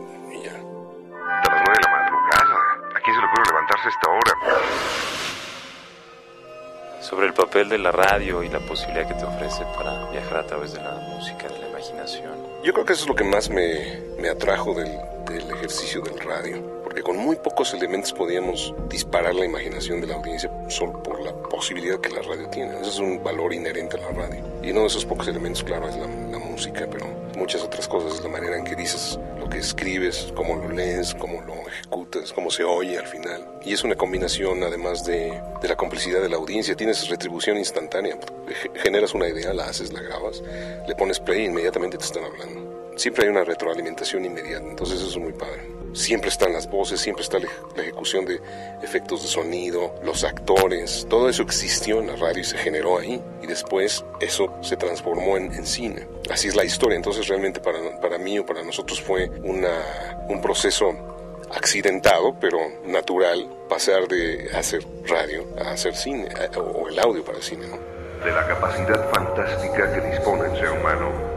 ya. 0.43 0.53
A 0.53 1.51
las 1.51 1.63
nueve 1.67 1.75
de 1.75 1.83
la 1.83 1.91
madrugada. 1.91 2.57
¿A 2.97 3.01
quién 3.03 3.17
se 3.17 3.21
le 3.21 3.29
puede 3.35 3.47
levantarse 3.49 3.89
esta 3.91 4.11
hora? 4.11 5.20
Sobre 7.11 7.27
el 7.27 7.35
papel 7.35 7.69
de 7.69 7.77
la 7.77 7.91
radio 7.91 8.45
y 8.45 8.49
la 8.49 8.61
posibilidad 8.61 9.09
que 9.09 9.15
te 9.15 9.25
ofrece 9.25 9.65
para 9.77 10.09
viajar 10.13 10.39
a 10.39 10.47
través 10.47 10.73
de 10.73 10.81
la 10.81 10.93
música, 11.13 11.49
de 11.49 11.59
la 11.59 11.69
imaginación. 11.69 12.31
Yo 12.63 12.73
creo 12.73 12.85
que 12.85 12.93
eso 12.93 13.03
es 13.03 13.09
lo 13.09 13.17
que 13.17 13.25
más 13.25 13.51
me, 13.51 14.01
me 14.17 14.29
atrajo 14.29 14.75
del, 14.75 14.97
del 15.27 15.51
ejercicio 15.51 16.03
del 16.03 16.21
radio, 16.21 16.63
porque 16.85 17.03
con 17.03 17.17
muy 17.17 17.35
pocos 17.35 17.75
elementos 17.75 18.13
podíamos 18.13 18.73
disparar 18.89 19.35
la 19.35 19.45
imaginación 19.45 20.01
de 20.01 20.07
la 20.07 20.15
audiencia 20.15 20.53
solo 20.69 21.03
por 21.03 21.21
la 21.21 21.33
posibilidad 21.33 22.01
que 22.01 22.11
la 22.11 22.23
radio 22.23 22.49
tiene. 22.49 22.81
Ese 22.81 22.91
es 22.91 22.99
un 23.01 23.25
valor 23.25 23.53
inherente 23.53 23.97
a 23.97 24.01
la 24.01 24.11
radio. 24.11 24.45
Y 24.63 24.71
uno 24.71 24.83
de 24.83 24.87
esos 24.87 25.05
pocos 25.05 25.27
elementos, 25.27 25.65
claro, 25.65 25.89
es 25.89 25.97
la, 25.97 26.07
música, 26.61 26.87
pero 26.91 27.07
muchas 27.39 27.63
otras 27.63 27.89
cosas 27.89 28.23
la 28.23 28.29
manera 28.29 28.59
en 28.59 28.65
que 28.65 28.77
dices 28.77 29.19
lo 29.39 29.49
que 29.49 29.57
escribes, 29.57 30.31
cómo 30.37 30.57
lo 30.57 30.69
lees, 30.69 31.15
cómo 31.15 31.41
lo 31.41 31.55
ejecutas, 31.67 32.35
cómo 32.35 32.51
se 32.51 32.65
oye 32.65 32.99
al 32.99 33.07
final. 33.07 33.49
Y 33.65 33.73
es 33.73 33.83
una 33.83 33.95
combinación, 33.95 34.63
además 34.63 35.07
de, 35.07 35.41
de 35.63 35.69
la 35.69 35.75
complicidad 35.75 36.21
de 36.21 36.29
la 36.29 36.37
audiencia. 36.37 36.77
Tienes 36.77 37.09
retribución 37.09 37.57
instantánea. 37.57 38.19
Generas 38.75 39.15
una 39.15 39.29
idea, 39.29 39.55
la 39.55 39.65
haces, 39.65 39.91
la 39.91 40.03
grabas, 40.03 40.43
le 40.87 40.95
pones 40.97 41.19
play 41.19 41.41
e 41.41 41.45
inmediatamente 41.47 41.97
te 41.97 42.05
están 42.05 42.25
hablando. 42.25 42.70
Siempre 43.01 43.25
hay 43.25 43.31
una 43.31 43.45
retroalimentación 43.45 44.27
inmediata, 44.27 44.63
entonces 44.69 45.01
eso 45.01 45.09
es 45.09 45.17
muy 45.17 45.33
padre. 45.33 45.63
Siempre 45.95 46.29
están 46.29 46.53
las 46.53 46.69
voces, 46.69 47.01
siempre 47.01 47.23
está 47.23 47.39
la 47.39 47.49
ejecución 47.81 48.27
de 48.27 48.39
efectos 48.83 49.23
de 49.23 49.29
sonido, 49.29 49.95
los 50.05 50.23
actores, 50.23 51.07
todo 51.09 51.31
eso 51.31 51.43
existió 51.43 52.01
en 52.01 52.09
la 52.09 52.17
radio 52.17 52.41
y 52.41 52.45
se 52.45 52.59
generó 52.59 52.99
ahí. 52.99 53.19
Y 53.41 53.47
después 53.47 54.05
eso 54.21 54.53
se 54.61 54.77
transformó 54.77 55.39
en, 55.39 55.51
en 55.51 55.65
cine. 55.65 56.07
Así 56.29 56.49
es 56.49 56.55
la 56.55 56.63
historia. 56.63 56.97
Entonces 56.97 57.27
realmente 57.27 57.59
para, 57.59 57.99
para 58.03 58.19
mí 58.19 58.39
o 58.39 58.45
para 58.45 58.63
nosotros 58.63 59.01
fue 59.01 59.31
una, 59.45 60.27
un 60.29 60.43
proceso 60.43 60.91
accidentado, 61.55 62.39
pero 62.39 62.59
natural, 62.85 63.49
pasar 63.67 64.09
de 64.09 64.51
hacer 64.55 64.85
radio 65.07 65.47
a 65.59 65.71
hacer 65.71 65.97
cine, 65.97 66.29
o 66.55 66.87
el 66.87 66.99
audio 66.99 67.25
para 67.25 67.39
el 67.39 67.45
cine. 67.45 67.67
¿no? 67.67 67.79
De 68.23 68.31
la 68.31 68.47
capacidad 68.47 69.09
fantástica 69.09 69.91
que 69.91 70.01
dispone 70.11 70.53
el 70.53 70.61
ser 70.61 70.71
humano. 70.73 71.30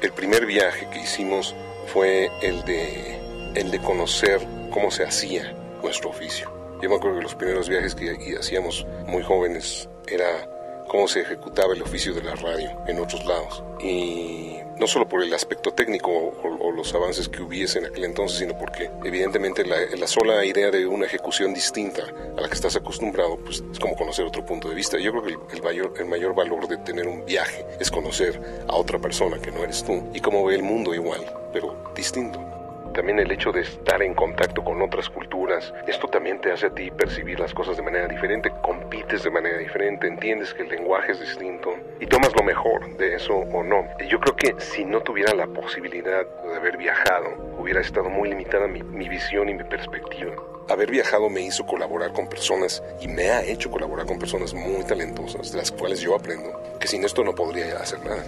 El 0.00 0.12
primer 0.12 0.46
viaje 0.46 0.88
que 0.90 1.00
hicimos 1.00 1.56
fue 1.86 2.30
el 2.40 2.62
de, 2.64 3.18
el 3.56 3.72
de 3.72 3.80
conocer 3.80 4.40
cómo 4.70 4.92
se 4.92 5.02
hacía 5.02 5.52
nuestro 5.82 6.10
oficio. 6.10 6.48
Yo 6.80 6.88
me 6.88 6.94
acuerdo 6.94 7.16
que 7.16 7.24
los 7.24 7.34
primeros 7.34 7.68
viajes 7.68 7.96
que 7.96 8.36
hacíamos 8.38 8.86
muy 9.06 9.24
jóvenes 9.24 9.88
era 10.06 10.48
cómo 10.88 11.06
se 11.06 11.20
ejecutaba 11.20 11.74
el 11.74 11.82
oficio 11.82 12.14
de 12.14 12.22
la 12.22 12.34
radio 12.34 12.70
en 12.86 12.98
otros 12.98 13.24
lados. 13.24 13.62
Y 13.80 14.56
no 14.78 14.86
solo 14.86 15.08
por 15.08 15.22
el 15.22 15.32
aspecto 15.34 15.72
técnico 15.72 16.10
o, 16.10 16.72
los 16.72 16.94
avances 16.94 17.28
que 17.28 17.42
hubiese 17.42 17.80
en 17.80 17.86
aquel 17.86 18.04
entonces, 18.04 18.38
sino 18.38 18.56
porque 18.56 18.90
evidentemente 19.04 19.64
la, 19.64 19.76
la, 19.96 20.06
sola 20.06 20.44
idea 20.44 20.70
de 20.70 20.86
una 20.86 21.06
ejecución 21.06 21.52
distinta 21.52 22.02
a 22.36 22.40
la 22.40 22.48
que 22.48 22.54
estás 22.54 22.76
acostumbrado, 22.76 23.36
pues 23.38 23.64
es 23.72 23.78
como 23.80 23.96
conocer 23.96 24.24
otro 24.24 24.46
punto 24.46 24.68
de 24.68 24.76
vista. 24.76 24.96
Yo 24.98 25.10
creo 25.10 25.24
que 25.24 25.56
el, 25.56 25.62
mayor, 25.62 25.92
el 25.98 26.06
mayor 26.06 26.34
valor 26.36 26.68
de 26.68 26.76
tener 26.78 27.08
un 27.08 27.24
viaje 27.24 27.66
es 27.80 27.90
conocer 27.90 28.40
a 28.68 28.76
otra 28.76 29.00
persona 29.00 29.40
que 29.40 29.50
no 29.50 29.64
eres 29.64 29.82
tú 29.82 30.04
y 30.14 30.20
cómo 30.20 30.44
ve 30.44 30.54
el 30.54 30.62
mundo 30.62 30.94
igual, 30.94 31.24
pero 31.52 31.92
distinto 31.96 32.57
también 32.98 33.20
el 33.20 33.30
hecho 33.30 33.52
de 33.52 33.60
estar 33.60 34.02
en 34.02 34.12
contacto 34.12 34.64
con 34.64 34.82
otras 34.82 35.08
culturas, 35.08 35.72
esto 35.86 36.08
también 36.08 36.40
te 36.40 36.50
hace 36.50 36.66
a 36.66 36.70
ti 36.70 36.90
percibir 36.90 37.38
las 37.38 37.54
cosas 37.54 37.76
de 37.76 37.82
manera 37.84 38.08
diferente, 38.08 38.50
compites 38.60 39.22
de 39.22 39.30
manera 39.30 39.56
diferente, 39.56 40.08
entiendes 40.08 40.52
que 40.52 40.62
el 40.62 40.68
lenguaje 40.68 41.12
es 41.12 41.20
distinto 41.20 41.76
y 42.00 42.06
tomas 42.08 42.34
lo 42.34 42.42
mejor 42.42 42.96
de 42.96 43.14
eso 43.14 43.34
o 43.34 43.62
no. 43.62 43.86
Yo 44.08 44.18
creo 44.18 44.34
que 44.34 44.60
si 44.60 44.84
no 44.84 45.00
tuviera 45.00 45.32
la 45.32 45.46
posibilidad 45.46 46.26
de 46.26 46.56
haber 46.56 46.76
viajado, 46.76 47.36
hubiera 47.56 47.80
estado 47.80 48.10
muy 48.10 48.30
limitada 48.30 48.66
mi, 48.66 48.82
mi 48.82 49.08
visión 49.08 49.48
y 49.48 49.54
mi 49.54 49.62
perspectiva. 49.62 50.34
Haber 50.68 50.90
viajado 50.90 51.30
me 51.30 51.42
hizo 51.42 51.64
colaborar 51.66 52.12
con 52.12 52.28
personas 52.28 52.82
y 53.00 53.06
me 53.06 53.30
ha 53.30 53.44
hecho 53.44 53.70
colaborar 53.70 54.06
con 54.06 54.18
personas 54.18 54.52
muy 54.54 54.82
talentosas, 54.82 55.52
de 55.52 55.58
las 55.58 55.70
cuales 55.70 56.00
yo 56.00 56.16
aprendo, 56.16 56.60
que 56.80 56.88
sin 56.88 57.04
esto 57.04 57.22
no 57.22 57.32
podría 57.32 57.76
hacer 57.76 58.04
nada 58.04 58.24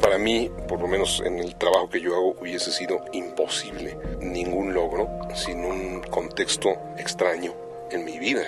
para 0.00 0.18
mí, 0.18 0.50
por 0.68 0.80
lo 0.80 0.88
menos 0.88 1.22
en 1.24 1.38
el 1.38 1.54
trabajo 1.56 1.88
que 1.88 2.00
yo 2.00 2.14
hago, 2.14 2.36
hubiese 2.40 2.70
sido 2.70 3.04
imposible 3.12 3.98
ningún 4.20 4.74
logro 4.74 5.08
sin 5.34 5.64
un 5.64 6.02
contexto 6.02 6.70
extraño 6.96 7.54
en 7.90 8.04
mi 8.04 8.18
vida, 8.18 8.42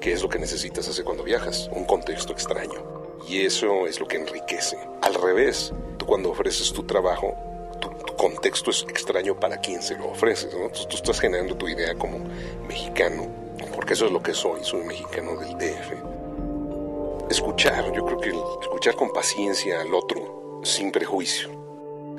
que 0.00 0.12
es 0.12 0.22
lo 0.22 0.28
que 0.28 0.38
necesitas 0.38 0.88
hacer 0.88 1.04
cuando 1.04 1.24
viajas, 1.24 1.70
un 1.72 1.84
contexto 1.84 2.32
extraño. 2.32 2.82
Y 3.28 3.44
eso 3.44 3.86
es 3.86 4.00
lo 4.00 4.08
que 4.08 4.16
enriquece. 4.16 4.78
Al 5.02 5.14
revés, 5.14 5.72
tú 5.98 6.06
cuando 6.06 6.30
ofreces 6.30 6.72
tu 6.72 6.84
trabajo, 6.84 7.34
tu, 7.80 7.90
tu 7.90 8.16
contexto 8.16 8.70
es 8.70 8.82
extraño 8.88 9.38
para 9.38 9.58
quien 9.58 9.82
se 9.82 9.96
lo 9.96 10.08
ofreces. 10.10 10.54
¿no? 10.54 10.68
Tú, 10.70 10.84
tú 10.88 10.96
estás 10.96 11.20
generando 11.20 11.56
tu 11.56 11.68
idea 11.68 11.94
como 11.94 12.18
mexicano, 12.66 13.26
porque 13.74 13.94
eso 13.94 14.06
es 14.06 14.12
lo 14.12 14.22
que 14.22 14.34
soy, 14.34 14.64
soy 14.64 14.82
mexicano 14.84 15.36
del 15.36 15.58
DF. 15.58 15.92
Escuchar, 17.30 17.92
yo 17.92 18.06
creo 18.06 18.18
que 18.18 18.32
escuchar 18.62 18.94
con 18.94 19.12
paciencia 19.12 19.82
al 19.82 19.92
otro, 19.92 20.37
sin 20.62 20.90
prejuicio. 20.90 21.48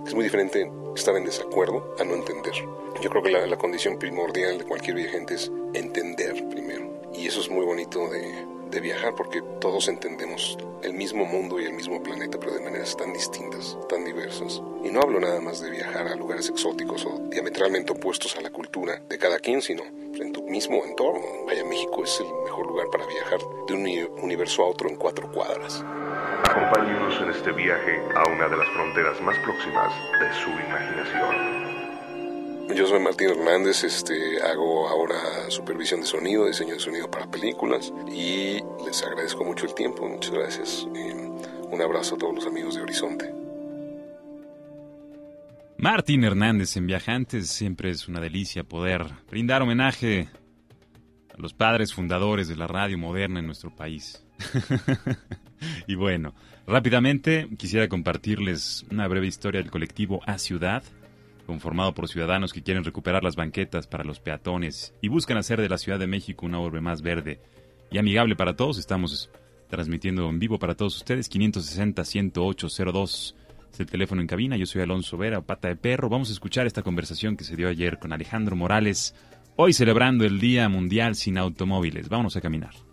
Es 0.06 0.14
muy 0.14 0.24
diferente 0.24 0.72
estar 0.96 1.16
en 1.16 1.26
desacuerdo 1.26 1.96
a 2.00 2.04
no 2.04 2.16
entender. 2.16 2.54
Yo 3.02 3.10
creo 3.10 3.24
que 3.24 3.32
la, 3.32 3.58
condición 3.58 3.98
primordial 3.98 4.58
de 4.58 4.66
cualquier 4.66 4.96
viajante 4.96 5.36
es 5.36 5.52
entender 5.74 6.48
primero. 6.50 7.02
Y 7.14 7.28
eso 7.28 7.40
es 7.40 7.50
muy 7.50 7.66
bonito 7.66 8.10
de, 8.10 8.46
de 8.70 8.80
viajar 8.80 9.16
porque 9.16 9.42
todos 9.62 9.88
entendemos 9.88 10.58
el 10.84 10.94
mismo 10.94 11.26
mundo 11.26 11.60
y 11.60 11.66
el 11.66 11.74
mismo 11.74 12.02
planeta, 12.02 12.40
pero 12.40 12.54
de 12.54 12.62
maneras 12.62 12.96
tan 12.98 13.14
distintas, 13.14 13.78
tan 13.88 14.04
diversas. 14.06 14.62
Y 14.84 14.90
no 14.90 15.02
hablo 15.02 15.20
nada 15.20 15.40
más 15.42 15.62
de 15.62 15.70
viajar 15.70 16.08
a 16.08 16.16
lugares 16.16 16.50
exóticos 16.50 17.06
o 17.06 17.20
diametralmente 17.30 17.94
opuestos 17.94 18.36
a 18.36 18.42
la 18.42 18.50
cultura 18.50 19.02
de 19.08 19.18
cada 19.18 19.40
quien, 19.40 19.62
sino 19.62 19.84
en 19.84 20.34
tu 20.34 20.44
mismo 20.44 20.84
entorno. 20.86 21.46
Vaya, 21.46 21.64
México 21.66 22.04
es 22.04 22.20
el 22.20 22.28
mejor 22.46 22.68
lugar 22.68 22.88
para 22.92 23.06
viajar 23.06 23.40
de 23.68 23.74
un 23.74 24.24
universo 24.24 24.64
a 24.64 24.68
otro 24.68 24.90
en 24.90 24.96
cuatro 24.96 25.32
cuadras. 25.32 25.84
Acompáñenos 26.44 27.22
en 27.22 27.30
este 27.30 27.52
viaje 27.52 28.02
a 28.16 28.30
una 28.30 28.48
de 28.48 28.58
las 28.58 28.68
fronteras 28.70 29.22
más 29.22 29.38
próximas 29.40 29.94
de 30.20 30.34
su 30.34 30.50
imaginación. 30.50 31.60
Yo 32.76 32.88
soy 32.88 33.00
Martín 33.00 33.30
Hernández, 33.30 33.84
este, 33.84 34.42
hago 34.44 34.88
ahora 34.88 35.50
supervisión 35.50 36.02
de 36.02 36.06
sonido, 36.06 36.46
diseño 36.46 36.76
de 36.76 36.80
sonido 36.80 37.10
para 37.10 37.30
películas 37.30 37.92
y 38.08 38.60
les 38.86 39.04
agradezco 39.04 39.44
mucho 39.44 39.66
el 39.66 39.74
tiempo, 39.74 40.08
muchas 40.08 40.32
gracias. 40.32 40.88
Y 40.94 41.12
un 41.74 41.82
abrazo 41.82 42.16
a 42.16 42.18
todos 42.20 42.36
los 42.36 42.46
amigos 42.46 42.76
de 42.76 42.82
Horizonte. 42.82 43.34
Martín 45.78 46.24
Hernández 46.24 46.78
en 46.78 46.88
Viajantes, 46.88 47.50
siempre 47.50 47.90
es 47.90 48.08
una 48.08 48.20
delicia 48.20 48.64
poder 48.64 49.06
brindar 49.30 49.62
homenaje 49.62 50.30
a 51.34 51.42
los 51.42 51.54
padres 51.54 51.94
fundadores 51.94 52.48
de 52.48 52.56
la 52.56 52.68
radio 52.68 52.98
moderna 52.98 53.40
en 53.40 53.46
nuestro 53.46 53.76
país. 53.76 54.24
y 55.88 55.96
bueno, 55.96 56.34
rápidamente 56.68 57.48
quisiera 57.58 57.88
compartirles 57.88 58.86
una 58.92 59.08
breve 59.08 59.28
historia 59.28 59.62
del 59.62 59.72
colectivo 59.72 60.22
A 60.26 60.38
Ciudad, 60.38 60.84
conformado 61.46 61.94
por 61.94 62.08
ciudadanos 62.08 62.54
que 62.54 62.64
quieren 62.64 62.84
recuperar 62.84 63.24
las 63.24 63.36
banquetas 63.36 63.88
para 63.88 64.04
los 64.04 64.20
peatones 64.20 64.94
y 65.02 65.08
buscan 65.08 65.38
hacer 65.38 65.62
de 65.62 65.70
la 65.70 65.78
Ciudad 65.78 66.00
de 66.00 66.08
México 66.08 66.46
una 66.46 66.60
urbe 66.60 66.82
más 66.82 67.02
verde 67.02 67.40
y 67.92 67.98
amigable 67.98 68.36
para 68.36 68.56
todos. 68.56 68.78
Estamos 68.78 69.30
transmitiendo 69.70 70.30
en 70.30 70.40
vivo 70.40 70.60
para 70.60 70.76
todos 70.76 70.98
ustedes 70.98 71.32
560-10802 71.32 73.36
es 73.72 73.80
el 73.80 73.88
teléfono 73.88 74.22
en 74.22 74.28
cabina. 74.28 74.58
Yo 74.58 74.66
soy 74.66 74.82
Alonso 74.82 75.18
Vera, 75.18 75.42
pata 75.42 75.68
de 75.68 75.76
perro. 75.76 76.10
Vamos 76.10 76.30
a 76.30 76.34
escuchar 76.34 76.68
esta 76.68 76.82
conversación 76.82 77.38
que 77.38 77.44
se 77.44 77.56
dio 77.56 77.70
ayer 77.70 78.00
con 78.00 78.14
Alejandro 78.14 78.56
Morales, 78.56 79.16
hoy 79.56 79.74
celebrando 79.74 80.26
el 80.26 80.40
Día 80.40 80.68
Mundial 80.70 81.16
sin 81.16 81.38
Automóviles. 81.38 82.10
Vámonos 82.10 82.36
a 82.36 82.42
caminar. 82.42 82.89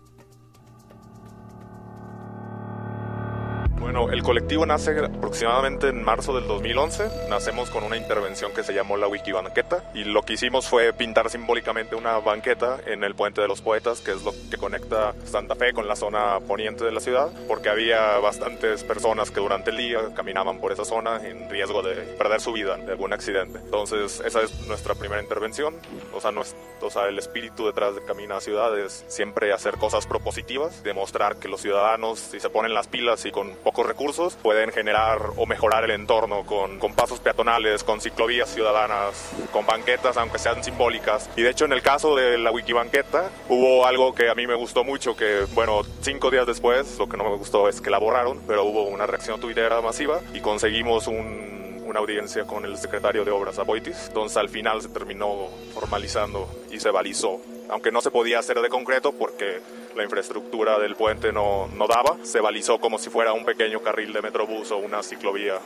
Bueno, 3.87 4.11
el 4.11 4.21
colectivo 4.21 4.65
nace 4.65 4.99
aproximadamente 4.99 5.87
en 5.87 6.03
marzo 6.03 6.35
del 6.35 6.45
2011. 6.45 7.29
Nacemos 7.29 7.69
con 7.69 7.85
una 7.85 7.95
intervención 7.95 8.51
que 8.53 8.61
se 8.61 8.73
llamó 8.73 8.97
la 8.97 9.07
Wiki 9.07 9.31
Banqueta 9.31 9.81
y 9.93 10.03
lo 10.03 10.23
que 10.23 10.33
hicimos 10.33 10.67
fue 10.67 10.91
pintar 10.91 11.29
simbólicamente 11.29 11.95
una 11.95 12.19
banqueta 12.19 12.81
en 12.85 13.05
el 13.05 13.15
Puente 13.15 13.39
de 13.39 13.47
los 13.47 13.61
Poetas, 13.61 14.01
que 14.01 14.11
es 14.11 14.23
lo 14.23 14.33
que 14.51 14.57
conecta 14.57 15.15
Santa 15.23 15.55
Fe 15.55 15.71
con 15.71 15.87
la 15.87 15.95
zona 15.95 16.41
poniente 16.45 16.83
de 16.83 16.91
la 16.91 16.99
ciudad, 16.99 17.31
porque 17.47 17.69
había 17.69 18.17
bastantes 18.17 18.83
personas 18.83 19.31
que 19.31 19.39
durante 19.39 19.69
el 19.69 19.77
día 19.77 19.99
caminaban 20.13 20.59
por 20.59 20.73
esa 20.73 20.83
zona 20.83 21.25
en 21.25 21.49
riesgo 21.49 21.81
de 21.81 21.95
perder 21.95 22.41
su 22.41 22.51
vida 22.51 22.75
de 22.75 22.91
algún 22.91 23.13
accidente. 23.13 23.59
Entonces, 23.59 24.21
esa 24.25 24.41
es 24.41 24.67
nuestra 24.67 24.95
primera 24.95 25.21
intervención. 25.21 25.75
O 26.13 26.19
sea, 26.19 26.31
es, 26.31 26.57
o 26.81 26.89
sea, 26.89 27.07
el 27.07 27.17
espíritu 27.17 27.65
detrás 27.65 27.95
de 27.95 28.03
Camina 28.03 28.41
Ciudad 28.41 28.77
es 28.77 29.05
siempre 29.07 29.53
hacer 29.53 29.77
cosas 29.77 30.05
propositivas, 30.05 30.83
demostrar 30.83 31.37
que 31.37 31.47
los 31.47 31.61
ciudadanos, 31.61 32.19
si 32.19 32.41
se 32.41 32.49
ponen 32.49 32.73
las 32.73 32.89
pilas 32.89 33.25
y 33.25 33.31
con 33.31 33.55
poco 33.63 33.76
recursos 33.83 34.35
pueden 34.35 34.71
generar 34.71 35.19
o 35.35 35.45
mejorar 35.45 35.83
el 35.83 35.91
entorno 35.91 36.45
con, 36.45 36.79
con 36.79 36.93
pasos 36.93 37.19
peatonales, 37.19 37.83
con 37.83 38.01
ciclovías 38.01 38.49
ciudadanas, 38.49 39.31
con 39.51 39.65
banquetas, 39.65 40.17
aunque 40.17 40.39
sean 40.39 40.63
simbólicas. 40.63 41.29
Y 41.35 41.41
de 41.41 41.49
hecho, 41.49 41.65
en 41.65 41.73
el 41.73 41.81
caso 41.81 42.15
de 42.15 42.37
la 42.37 42.51
Wikibanqueta, 42.51 43.29
hubo 43.49 43.85
algo 43.85 44.13
que 44.13 44.29
a 44.29 44.35
mí 44.35 44.47
me 44.47 44.55
gustó 44.55 44.83
mucho, 44.83 45.15
que 45.15 45.45
bueno, 45.53 45.81
cinco 46.01 46.31
días 46.31 46.47
después, 46.47 46.97
lo 46.97 47.07
que 47.07 47.17
no 47.17 47.23
me 47.23 47.35
gustó 47.37 47.69
es 47.69 47.81
que 47.81 47.89
la 47.89 47.99
borraron, 47.99 48.41
pero 48.47 48.63
hubo 48.63 48.83
una 48.83 49.05
reacción 49.05 49.39
tuitera 49.39 49.81
masiva 49.81 50.21
y 50.33 50.39
conseguimos 50.39 51.07
un, 51.07 51.83
una 51.85 51.99
audiencia 51.99 52.45
con 52.45 52.65
el 52.65 52.77
secretario 52.77 53.23
de 53.23 53.31
Obras, 53.31 53.59
Aboitis. 53.59 54.07
Entonces 54.07 54.37
al 54.37 54.49
final 54.49 54.81
se 54.81 54.89
terminó 54.89 55.47
formalizando 55.73 56.49
y 56.71 56.79
se 56.79 56.91
balizó. 56.91 57.39
Aunque 57.69 57.91
no 57.91 58.01
se 58.01 58.11
podía 58.11 58.39
hacer 58.39 58.61
de 58.61 58.69
concreto 58.69 59.11
porque 59.11 59.59
la 59.97 60.03
infraestructura 60.03 60.79
del 60.79 60.95
puente 60.95 61.33
no, 61.33 61.67
no 61.75 61.87
daba, 61.87 62.17
se 62.23 62.39
balizó 62.39 62.79
como 62.79 62.99
si 62.99 63.09
fuera 63.09 63.33
un 63.33 63.43
pequeño 63.43 63.81
carril 63.81 64.13
de 64.13 64.21
metrobús 64.21 64.71
o 64.71 64.77
una 64.77 65.03
ciclovía. 65.03 65.59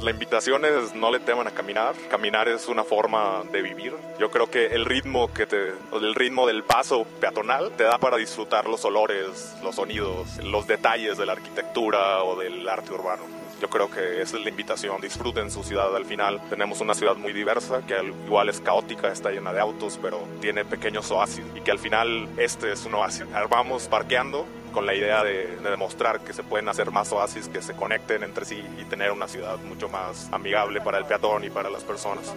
La 0.00 0.12
invitación 0.12 0.64
es 0.64 0.94
no 0.94 1.10
le 1.10 1.18
teman 1.18 1.48
a 1.48 1.50
caminar. 1.50 1.96
Caminar 2.08 2.46
es 2.46 2.68
una 2.68 2.84
forma 2.84 3.42
de 3.50 3.62
vivir. 3.62 3.92
Yo 4.20 4.30
creo 4.30 4.48
que 4.48 4.66
el 4.66 4.84
ritmo 4.84 5.32
que 5.34 5.44
te, 5.44 5.72
el 5.92 6.14
ritmo 6.14 6.46
del 6.46 6.62
paso 6.62 7.04
peatonal 7.20 7.72
te 7.72 7.82
da 7.82 7.98
para 7.98 8.16
disfrutar 8.16 8.68
los 8.68 8.84
olores, 8.84 9.56
los 9.64 9.74
sonidos, 9.74 10.36
los 10.44 10.68
detalles 10.68 11.18
de 11.18 11.26
la 11.26 11.32
arquitectura 11.32 12.22
o 12.22 12.38
del 12.38 12.68
arte 12.68 12.92
urbano. 12.92 13.37
Yo 13.60 13.68
creo 13.68 13.90
que 13.90 14.22
esa 14.22 14.36
es 14.36 14.42
la 14.42 14.50
invitación. 14.50 15.00
Disfruten 15.00 15.50
su 15.50 15.64
ciudad 15.64 15.94
al 15.94 16.04
final. 16.04 16.40
Tenemos 16.48 16.80
una 16.80 16.94
ciudad 16.94 17.16
muy 17.16 17.32
diversa, 17.32 17.82
que 17.86 17.94
al 17.94 18.08
igual 18.08 18.48
es 18.48 18.60
caótica, 18.60 19.08
está 19.08 19.30
llena 19.30 19.52
de 19.52 19.60
autos, 19.60 19.98
pero 20.00 20.20
tiene 20.40 20.64
pequeños 20.64 21.10
oasis. 21.10 21.44
Y 21.54 21.60
que 21.60 21.70
al 21.70 21.78
final 21.78 22.28
este 22.36 22.72
es 22.72 22.84
un 22.84 22.94
oasis. 22.94 23.26
Vamos 23.50 23.88
parqueando 23.88 24.46
con 24.72 24.86
la 24.86 24.94
idea 24.94 25.24
de, 25.24 25.56
de, 25.56 25.70
demostrar 25.70 26.20
que 26.20 26.32
se 26.32 26.44
pueden 26.44 26.68
hacer 26.68 26.90
más 26.90 27.10
oasis 27.10 27.48
que 27.48 27.62
se 27.62 27.74
conecten 27.74 28.22
entre 28.22 28.44
sí 28.44 28.62
y 28.78 28.84
tener 28.84 29.10
una 29.10 29.26
ciudad 29.26 29.58
mucho 29.58 29.88
más 29.88 30.28
amigable 30.30 30.80
para 30.80 30.98
el 30.98 31.04
peatón 31.06 31.42
y 31.44 31.50
para 31.50 31.70
las 31.70 31.82
personas. 31.82 32.32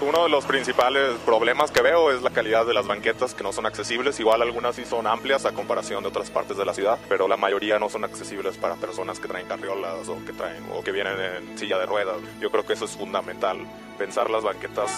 Uno 0.00 0.24
de 0.24 0.28
los 0.28 0.44
principales 0.44 1.12
problemas 1.24 1.70
que 1.70 1.80
veo 1.80 2.10
es 2.10 2.20
la 2.22 2.30
calidad 2.30 2.66
de 2.66 2.74
las 2.74 2.86
banquetas 2.86 3.32
que 3.32 3.44
no 3.44 3.52
son 3.52 3.64
accesibles. 3.64 4.18
Igual 4.18 4.42
algunas 4.42 4.74
sí 4.74 4.84
son 4.84 5.06
amplias 5.06 5.46
a 5.46 5.52
comparación 5.52 6.02
de 6.02 6.08
otras 6.08 6.30
partes 6.30 6.56
de 6.56 6.64
la 6.64 6.74
ciudad, 6.74 6.98
pero 7.08 7.28
la 7.28 7.36
mayoría 7.36 7.78
no 7.78 7.88
son 7.88 8.04
accesibles 8.04 8.56
para 8.56 8.74
personas 8.74 9.20
que 9.20 9.28
traen 9.28 9.46
carriolas 9.46 10.08
o 10.08 10.22
que 10.24 10.32
traen 10.32 10.64
o 10.74 10.82
que 10.82 10.90
vienen 10.90 11.16
en 11.18 11.58
silla 11.58 11.78
de 11.78 11.86
ruedas. 11.86 12.16
Yo 12.40 12.50
creo 12.50 12.66
que 12.66 12.72
eso 12.72 12.84
es 12.84 12.96
fundamental, 12.96 13.58
pensar 13.96 14.30
las 14.30 14.42
banquetas 14.42 14.90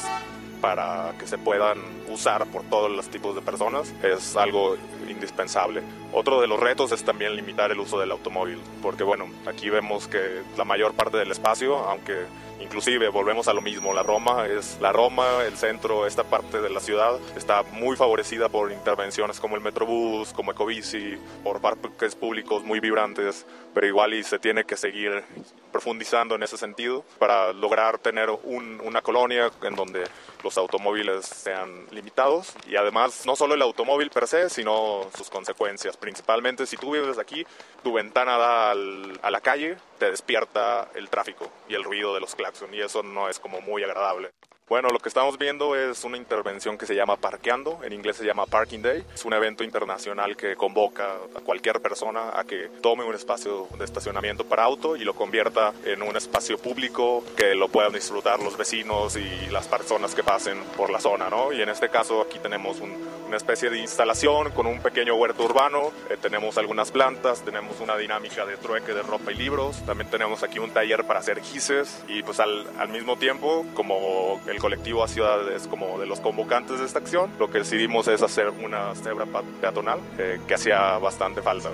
para 0.60 1.14
que 1.18 1.26
se 1.26 1.38
puedan 1.38 1.78
usar 2.08 2.46
por 2.46 2.62
todos 2.64 2.90
los 2.90 3.08
tipos 3.08 3.34
de 3.34 3.42
personas 3.42 3.92
es 4.02 4.36
algo 4.36 4.76
indispensable. 5.08 5.82
Otro 6.12 6.40
de 6.40 6.46
los 6.46 6.58
retos 6.58 6.92
es 6.92 7.04
también 7.04 7.36
limitar 7.36 7.70
el 7.70 7.80
uso 7.80 7.98
del 7.98 8.10
automóvil, 8.10 8.58
porque 8.82 9.04
bueno, 9.04 9.26
aquí 9.46 9.70
vemos 9.70 10.08
que 10.08 10.42
la 10.56 10.64
mayor 10.64 10.94
parte 10.94 11.18
del 11.18 11.30
espacio, 11.30 11.76
aunque 11.76 12.24
inclusive 12.60 13.08
volvemos 13.08 13.48
a 13.48 13.52
lo 13.52 13.60
mismo, 13.60 13.92
la 13.92 14.02
Roma 14.02 14.46
es 14.46 14.78
la 14.80 14.92
Roma, 14.92 15.44
el 15.46 15.56
centro, 15.56 16.06
esta 16.06 16.24
parte 16.24 16.60
de 16.60 16.70
la 16.70 16.80
ciudad 16.80 17.18
está 17.36 17.62
muy 17.64 17.96
favorecida 17.96 18.48
por 18.48 18.72
intervenciones 18.72 19.40
como 19.40 19.56
el 19.56 19.62
Metrobús, 19.62 20.32
como 20.32 20.52
Ecobici, 20.52 21.16
por 21.44 21.60
parques 21.60 22.14
públicos 22.14 22.64
muy 22.64 22.80
vibrantes, 22.80 23.46
pero 23.76 23.88
igual 23.88 24.14
y 24.14 24.24
se 24.24 24.38
tiene 24.38 24.64
que 24.64 24.74
seguir 24.74 25.22
profundizando 25.70 26.34
en 26.34 26.42
ese 26.42 26.56
sentido 26.56 27.04
para 27.18 27.52
lograr 27.52 27.98
tener 27.98 28.30
un, 28.30 28.80
una 28.82 29.02
colonia 29.02 29.50
en 29.60 29.76
donde 29.76 30.04
los 30.42 30.56
automóviles 30.56 31.26
sean 31.26 31.84
limitados 31.90 32.54
y 32.66 32.76
además 32.76 33.26
no 33.26 33.36
solo 33.36 33.52
el 33.52 33.60
automóvil 33.60 34.08
per 34.08 34.28
se, 34.28 34.48
sino 34.48 35.06
sus 35.14 35.28
consecuencias. 35.28 35.98
Principalmente 35.98 36.64
si 36.64 36.78
tú 36.78 36.92
vives 36.92 37.18
aquí, 37.18 37.46
tu 37.84 37.92
ventana 37.92 38.38
da 38.38 38.70
al, 38.70 39.20
a 39.20 39.30
la 39.30 39.42
calle, 39.42 39.76
te 39.98 40.10
despierta 40.10 40.88
el 40.94 41.10
tráfico 41.10 41.52
y 41.68 41.74
el 41.74 41.84
ruido 41.84 42.14
de 42.14 42.20
los 42.20 42.34
claxon 42.34 42.72
y 42.72 42.80
eso 42.80 43.02
no 43.02 43.28
es 43.28 43.38
como 43.38 43.60
muy 43.60 43.84
agradable. 43.84 44.30
Bueno, 44.68 44.88
lo 44.88 44.98
que 44.98 45.08
estamos 45.08 45.38
viendo 45.38 45.76
es 45.76 46.02
una 46.02 46.16
intervención 46.16 46.76
que 46.76 46.86
se 46.86 46.96
llama 46.96 47.14
Parqueando, 47.16 47.78
en 47.84 47.92
inglés 47.92 48.16
se 48.16 48.24
llama 48.24 48.46
Parking 48.46 48.80
Day. 48.80 49.04
Es 49.14 49.24
un 49.24 49.32
evento 49.32 49.62
internacional 49.62 50.36
que 50.36 50.56
convoca 50.56 51.04
a 51.36 51.40
cualquier 51.40 51.80
persona 51.80 52.36
a 52.36 52.42
que 52.42 52.68
tome 52.82 53.04
un 53.04 53.14
espacio 53.14 53.68
de 53.78 53.84
estacionamiento 53.84 54.44
para 54.44 54.64
auto 54.64 54.96
y 54.96 55.04
lo 55.04 55.14
convierta 55.14 55.72
en 55.84 56.02
un 56.02 56.16
espacio 56.16 56.58
público 56.58 57.22
que 57.36 57.54
lo 57.54 57.68
puedan 57.68 57.92
disfrutar 57.92 58.40
los 58.40 58.56
vecinos 58.56 59.16
y 59.16 59.46
las 59.52 59.68
personas 59.68 60.16
que 60.16 60.24
pasen 60.24 60.60
por 60.76 60.90
la 60.90 60.98
zona, 60.98 61.30
¿no? 61.30 61.52
Y 61.52 61.62
en 61.62 61.68
este 61.68 61.88
caso 61.88 62.20
aquí 62.20 62.40
tenemos 62.40 62.80
un, 62.80 62.92
una 63.24 63.36
especie 63.36 63.70
de 63.70 63.78
instalación 63.78 64.50
con 64.50 64.66
un 64.66 64.80
pequeño 64.80 65.14
huerto 65.14 65.44
urbano, 65.44 65.92
eh, 66.10 66.16
tenemos 66.20 66.58
algunas 66.58 66.90
plantas, 66.90 67.44
tenemos 67.44 67.78
una 67.78 67.96
dinámica 67.96 68.44
de 68.44 68.56
trueque 68.56 68.94
de 68.94 69.02
ropa 69.02 69.30
y 69.30 69.36
libros, 69.36 69.86
también 69.86 70.10
tenemos 70.10 70.42
aquí 70.42 70.58
un 70.58 70.70
taller 70.70 71.04
para 71.04 71.20
hacer 71.20 71.40
gises 71.40 72.02
y 72.08 72.24
pues 72.24 72.40
al, 72.40 72.66
al 72.80 72.88
mismo 72.88 73.16
tiempo 73.16 73.64
como 73.72 74.40
el 74.48 74.55
colectivo 74.58 75.02
a 75.02 75.08
Ciudad 75.08 75.50
es 75.52 75.66
como 75.66 75.98
de 75.98 76.06
los 76.06 76.20
convocantes 76.20 76.78
de 76.78 76.86
esta 76.86 76.98
acción, 76.98 77.30
lo 77.38 77.50
que 77.50 77.58
decidimos 77.58 78.08
es 78.08 78.22
hacer 78.22 78.50
una 78.50 78.94
cebra 78.94 79.26
peatonal 79.60 80.00
eh, 80.18 80.40
que 80.46 80.54
hacía 80.54 80.98
bastante 80.98 81.42
falta, 81.42 81.70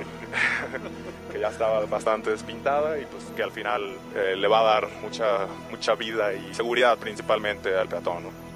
que 1.32 1.38
ya 1.38 1.48
estaba 1.48 1.84
bastante 1.86 2.30
despintada 2.30 2.98
y 2.98 3.06
pues 3.06 3.24
que 3.36 3.42
al 3.42 3.52
final 3.52 3.96
eh, 4.14 4.36
le 4.36 4.48
va 4.48 4.60
a 4.60 4.74
dar 4.74 4.88
mucha, 5.02 5.46
mucha 5.70 5.94
vida 5.94 6.32
y 6.32 6.54
seguridad 6.54 6.98
principalmente 6.98 7.76
al 7.76 7.88
peatón. 7.88 8.24
¿no? 8.24 8.51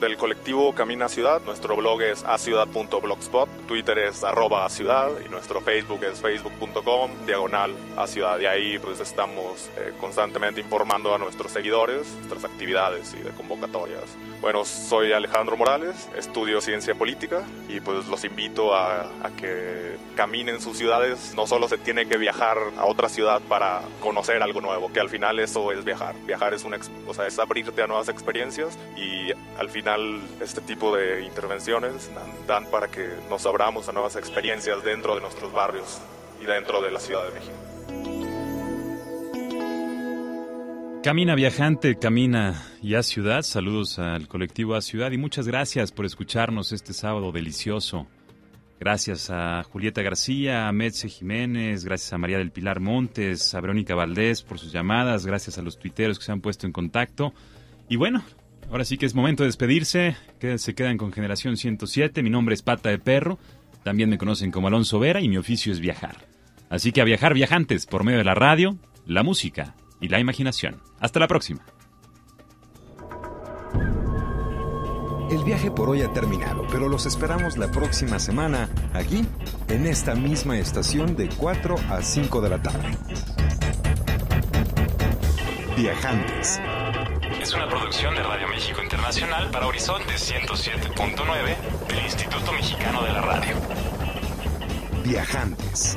Del 0.00 0.16
colectivo 0.16 0.74
Camina 0.74 1.08
Ciudad. 1.08 1.40
Nuestro 1.44 1.76
blog 1.76 2.02
es 2.02 2.24
aciudad.blogspot, 2.24 3.48
Twitter 3.66 3.98
es 3.98 4.24
arroba 4.24 4.68
ciudad 4.68 5.10
y 5.24 5.28
nuestro 5.28 5.60
Facebook 5.60 6.04
es 6.04 6.20
facebook.com 6.20 7.10
diagonal 7.26 7.74
a 7.96 8.06
ciudad. 8.06 8.38
Y 8.40 8.46
ahí 8.46 8.78
pues 8.78 9.00
estamos 9.00 9.70
eh, 9.76 9.92
constantemente 10.00 10.60
informando 10.60 11.14
a 11.14 11.18
nuestros 11.18 11.52
seguidores, 11.52 12.06
nuestras 12.16 12.44
actividades 12.44 13.14
y 13.14 13.22
de 13.22 13.30
convocatorias. 13.30 14.04
Bueno, 14.40 14.64
soy 14.64 15.12
Alejandro 15.12 15.56
Morales, 15.56 16.08
estudio 16.16 16.60
ciencia 16.60 16.94
política 16.94 17.42
y 17.68 17.80
pues 17.80 18.06
los 18.06 18.24
invito 18.24 18.74
a, 18.74 19.10
que 19.36 19.96
caminen 20.14 20.60
sus 20.60 20.78
ciudades. 20.78 21.34
No 21.34 21.46
solo 21.46 21.68
se 21.68 21.78
tiene 21.78 22.06
que 22.06 22.16
viajar 22.16 22.58
a 22.76 22.84
otra 22.84 23.08
ciudad 23.08 23.40
para 23.48 23.82
conocer 24.00 24.42
algo 24.42 24.60
nuevo, 24.60 24.92
que 24.92 25.00
al 25.00 25.08
final 25.08 25.38
eso 25.40 25.72
es 25.72 25.84
viajar. 25.84 26.14
Viajar 26.26 26.54
es, 26.54 26.64
una, 26.64 26.78
o 27.06 27.14
sea, 27.14 27.26
es 27.26 27.38
abrirte 27.38 27.82
a 27.82 27.86
nuevas 27.86 28.08
experiencias 28.08 28.78
y 28.96 29.32
al 29.58 29.70
final 29.70 29.85
este 30.40 30.60
tipo 30.60 30.94
de 30.96 31.24
intervenciones 31.24 32.10
dan, 32.14 32.46
dan 32.46 32.70
para 32.70 32.88
que 32.88 33.08
nos 33.30 33.46
abramos 33.46 33.88
a 33.88 33.92
nuevas 33.92 34.16
experiencias 34.16 34.82
dentro 34.82 35.14
de 35.14 35.20
nuestros 35.20 35.52
barrios 35.52 36.00
y 36.40 36.44
dentro 36.44 36.82
de 36.82 36.90
la 36.90 37.00
Ciudad 37.00 37.24
de 37.24 37.32
México. 37.32 37.54
Camina 41.06 41.36
viajante, 41.36 41.96
camina 41.96 42.64
y 42.82 42.96
a 42.96 43.04
ciudad. 43.04 43.42
Saludos 43.42 44.00
al 44.00 44.26
colectivo 44.26 44.74
a 44.74 44.80
ciudad 44.80 45.12
y 45.12 45.18
muchas 45.18 45.46
gracias 45.46 45.92
por 45.92 46.04
escucharnos 46.04 46.72
este 46.72 46.92
sábado 46.92 47.30
delicioso. 47.30 48.08
Gracias 48.80 49.30
a 49.30 49.62
Julieta 49.62 50.02
García, 50.02 50.66
a 50.66 50.72
Metze 50.72 51.08
Jiménez, 51.08 51.84
gracias 51.84 52.12
a 52.12 52.18
María 52.18 52.38
del 52.38 52.50
Pilar 52.50 52.80
Montes, 52.80 53.54
a 53.54 53.60
Verónica 53.60 53.94
Valdés 53.94 54.42
por 54.42 54.58
sus 54.58 54.72
llamadas, 54.72 55.24
gracias 55.24 55.58
a 55.58 55.62
los 55.62 55.78
tuiteros 55.78 56.18
que 56.18 56.24
se 56.24 56.32
han 56.32 56.40
puesto 56.40 56.66
en 56.66 56.72
contacto. 56.72 57.32
Y 57.88 57.94
bueno, 57.94 58.24
ahora 58.70 58.84
sí 58.84 58.98
que 58.98 59.06
es 59.06 59.14
momento 59.14 59.42
de 59.42 59.48
despedirse. 59.48 60.16
Se 60.56 60.74
quedan 60.74 60.98
con 60.98 61.12
Generación 61.12 61.56
107. 61.56 62.22
Mi 62.22 62.30
nombre 62.30 62.54
es 62.54 62.62
Pata 62.62 62.90
de 62.90 62.98
Perro. 62.98 63.38
También 63.82 64.10
me 64.10 64.18
conocen 64.18 64.50
como 64.50 64.68
Alonso 64.68 64.98
Vera 64.98 65.20
y 65.20 65.28
mi 65.28 65.36
oficio 65.36 65.72
es 65.72 65.80
viajar. 65.80 66.26
Así 66.68 66.92
que 66.92 67.00
a 67.00 67.04
viajar 67.04 67.34
viajantes 67.34 67.86
por 67.86 68.04
medio 68.04 68.18
de 68.18 68.24
la 68.24 68.34
radio, 68.34 68.76
la 69.06 69.22
música 69.22 69.76
y 70.00 70.08
la 70.08 70.18
imaginación. 70.18 70.80
Hasta 70.98 71.20
la 71.20 71.28
próxima. 71.28 71.64
El 75.30 75.42
viaje 75.42 75.72
por 75.72 75.88
hoy 75.88 76.02
ha 76.02 76.12
terminado, 76.12 76.66
pero 76.70 76.88
los 76.88 77.04
esperamos 77.04 77.56
la 77.56 77.70
próxima 77.70 78.20
semana 78.20 78.68
aquí, 78.92 79.24
en 79.68 79.86
esta 79.86 80.14
misma 80.14 80.56
estación 80.58 81.16
de 81.16 81.28
4 81.28 81.74
a 81.90 82.00
5 82.00 82.40
de 82.40 82.48
la 82.48 82.62
tarde. 82.62 82.96
Viajantes. 85.76 86.60
Es 87.46 87.54
una 87.54 87.68
producción 87.68 88.12
de 88.16 88.24
Radio 88.24 88.48
México 88.48 88.82
Internacional 88.82 89.48
para 89.52 89.68
Horizonte 89.68 90.14
107.9 90.14 91.86
del 91.86 91.98
Instituto 92.02 92.50
Mexicano 92.50 93.04
de 93.04 93.12
la 93.12 93.20
Radio. 93.20 93.54
Viajantes. 95.04 95.96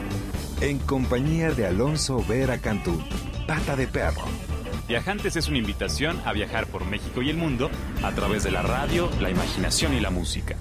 en 0.61 0.77
compañía 0.77 1.49
de 1.49 1.65
Alonso 1.65 2.23
Vera 2.23 2.59
Cantú, 2.59 3.03
Pata 3.47 3.75
de 3.75 3.87
Perro. 3.87 4.25
Viajantes 4.87 5.37
es 5.37 5.47
una 5.47 5.57
invitación 5.57 6.21
a 6.23 6.33
viajar 6.33 6.67
por 6.67 6.85
México 6.85 7.23
y 7.23 7.31
el 7.31 7.37
mundo 7.37 7.71
a 8.03 8.11
través 8.11 8.43
de 8.43 8.51
la 8.51 8.61
radio, 8.61 9.09
la 9.19 9.31
imaginación 9.31 9.95
y 9.95 10.01
la 10.01 10.11
música. 10.11 10.55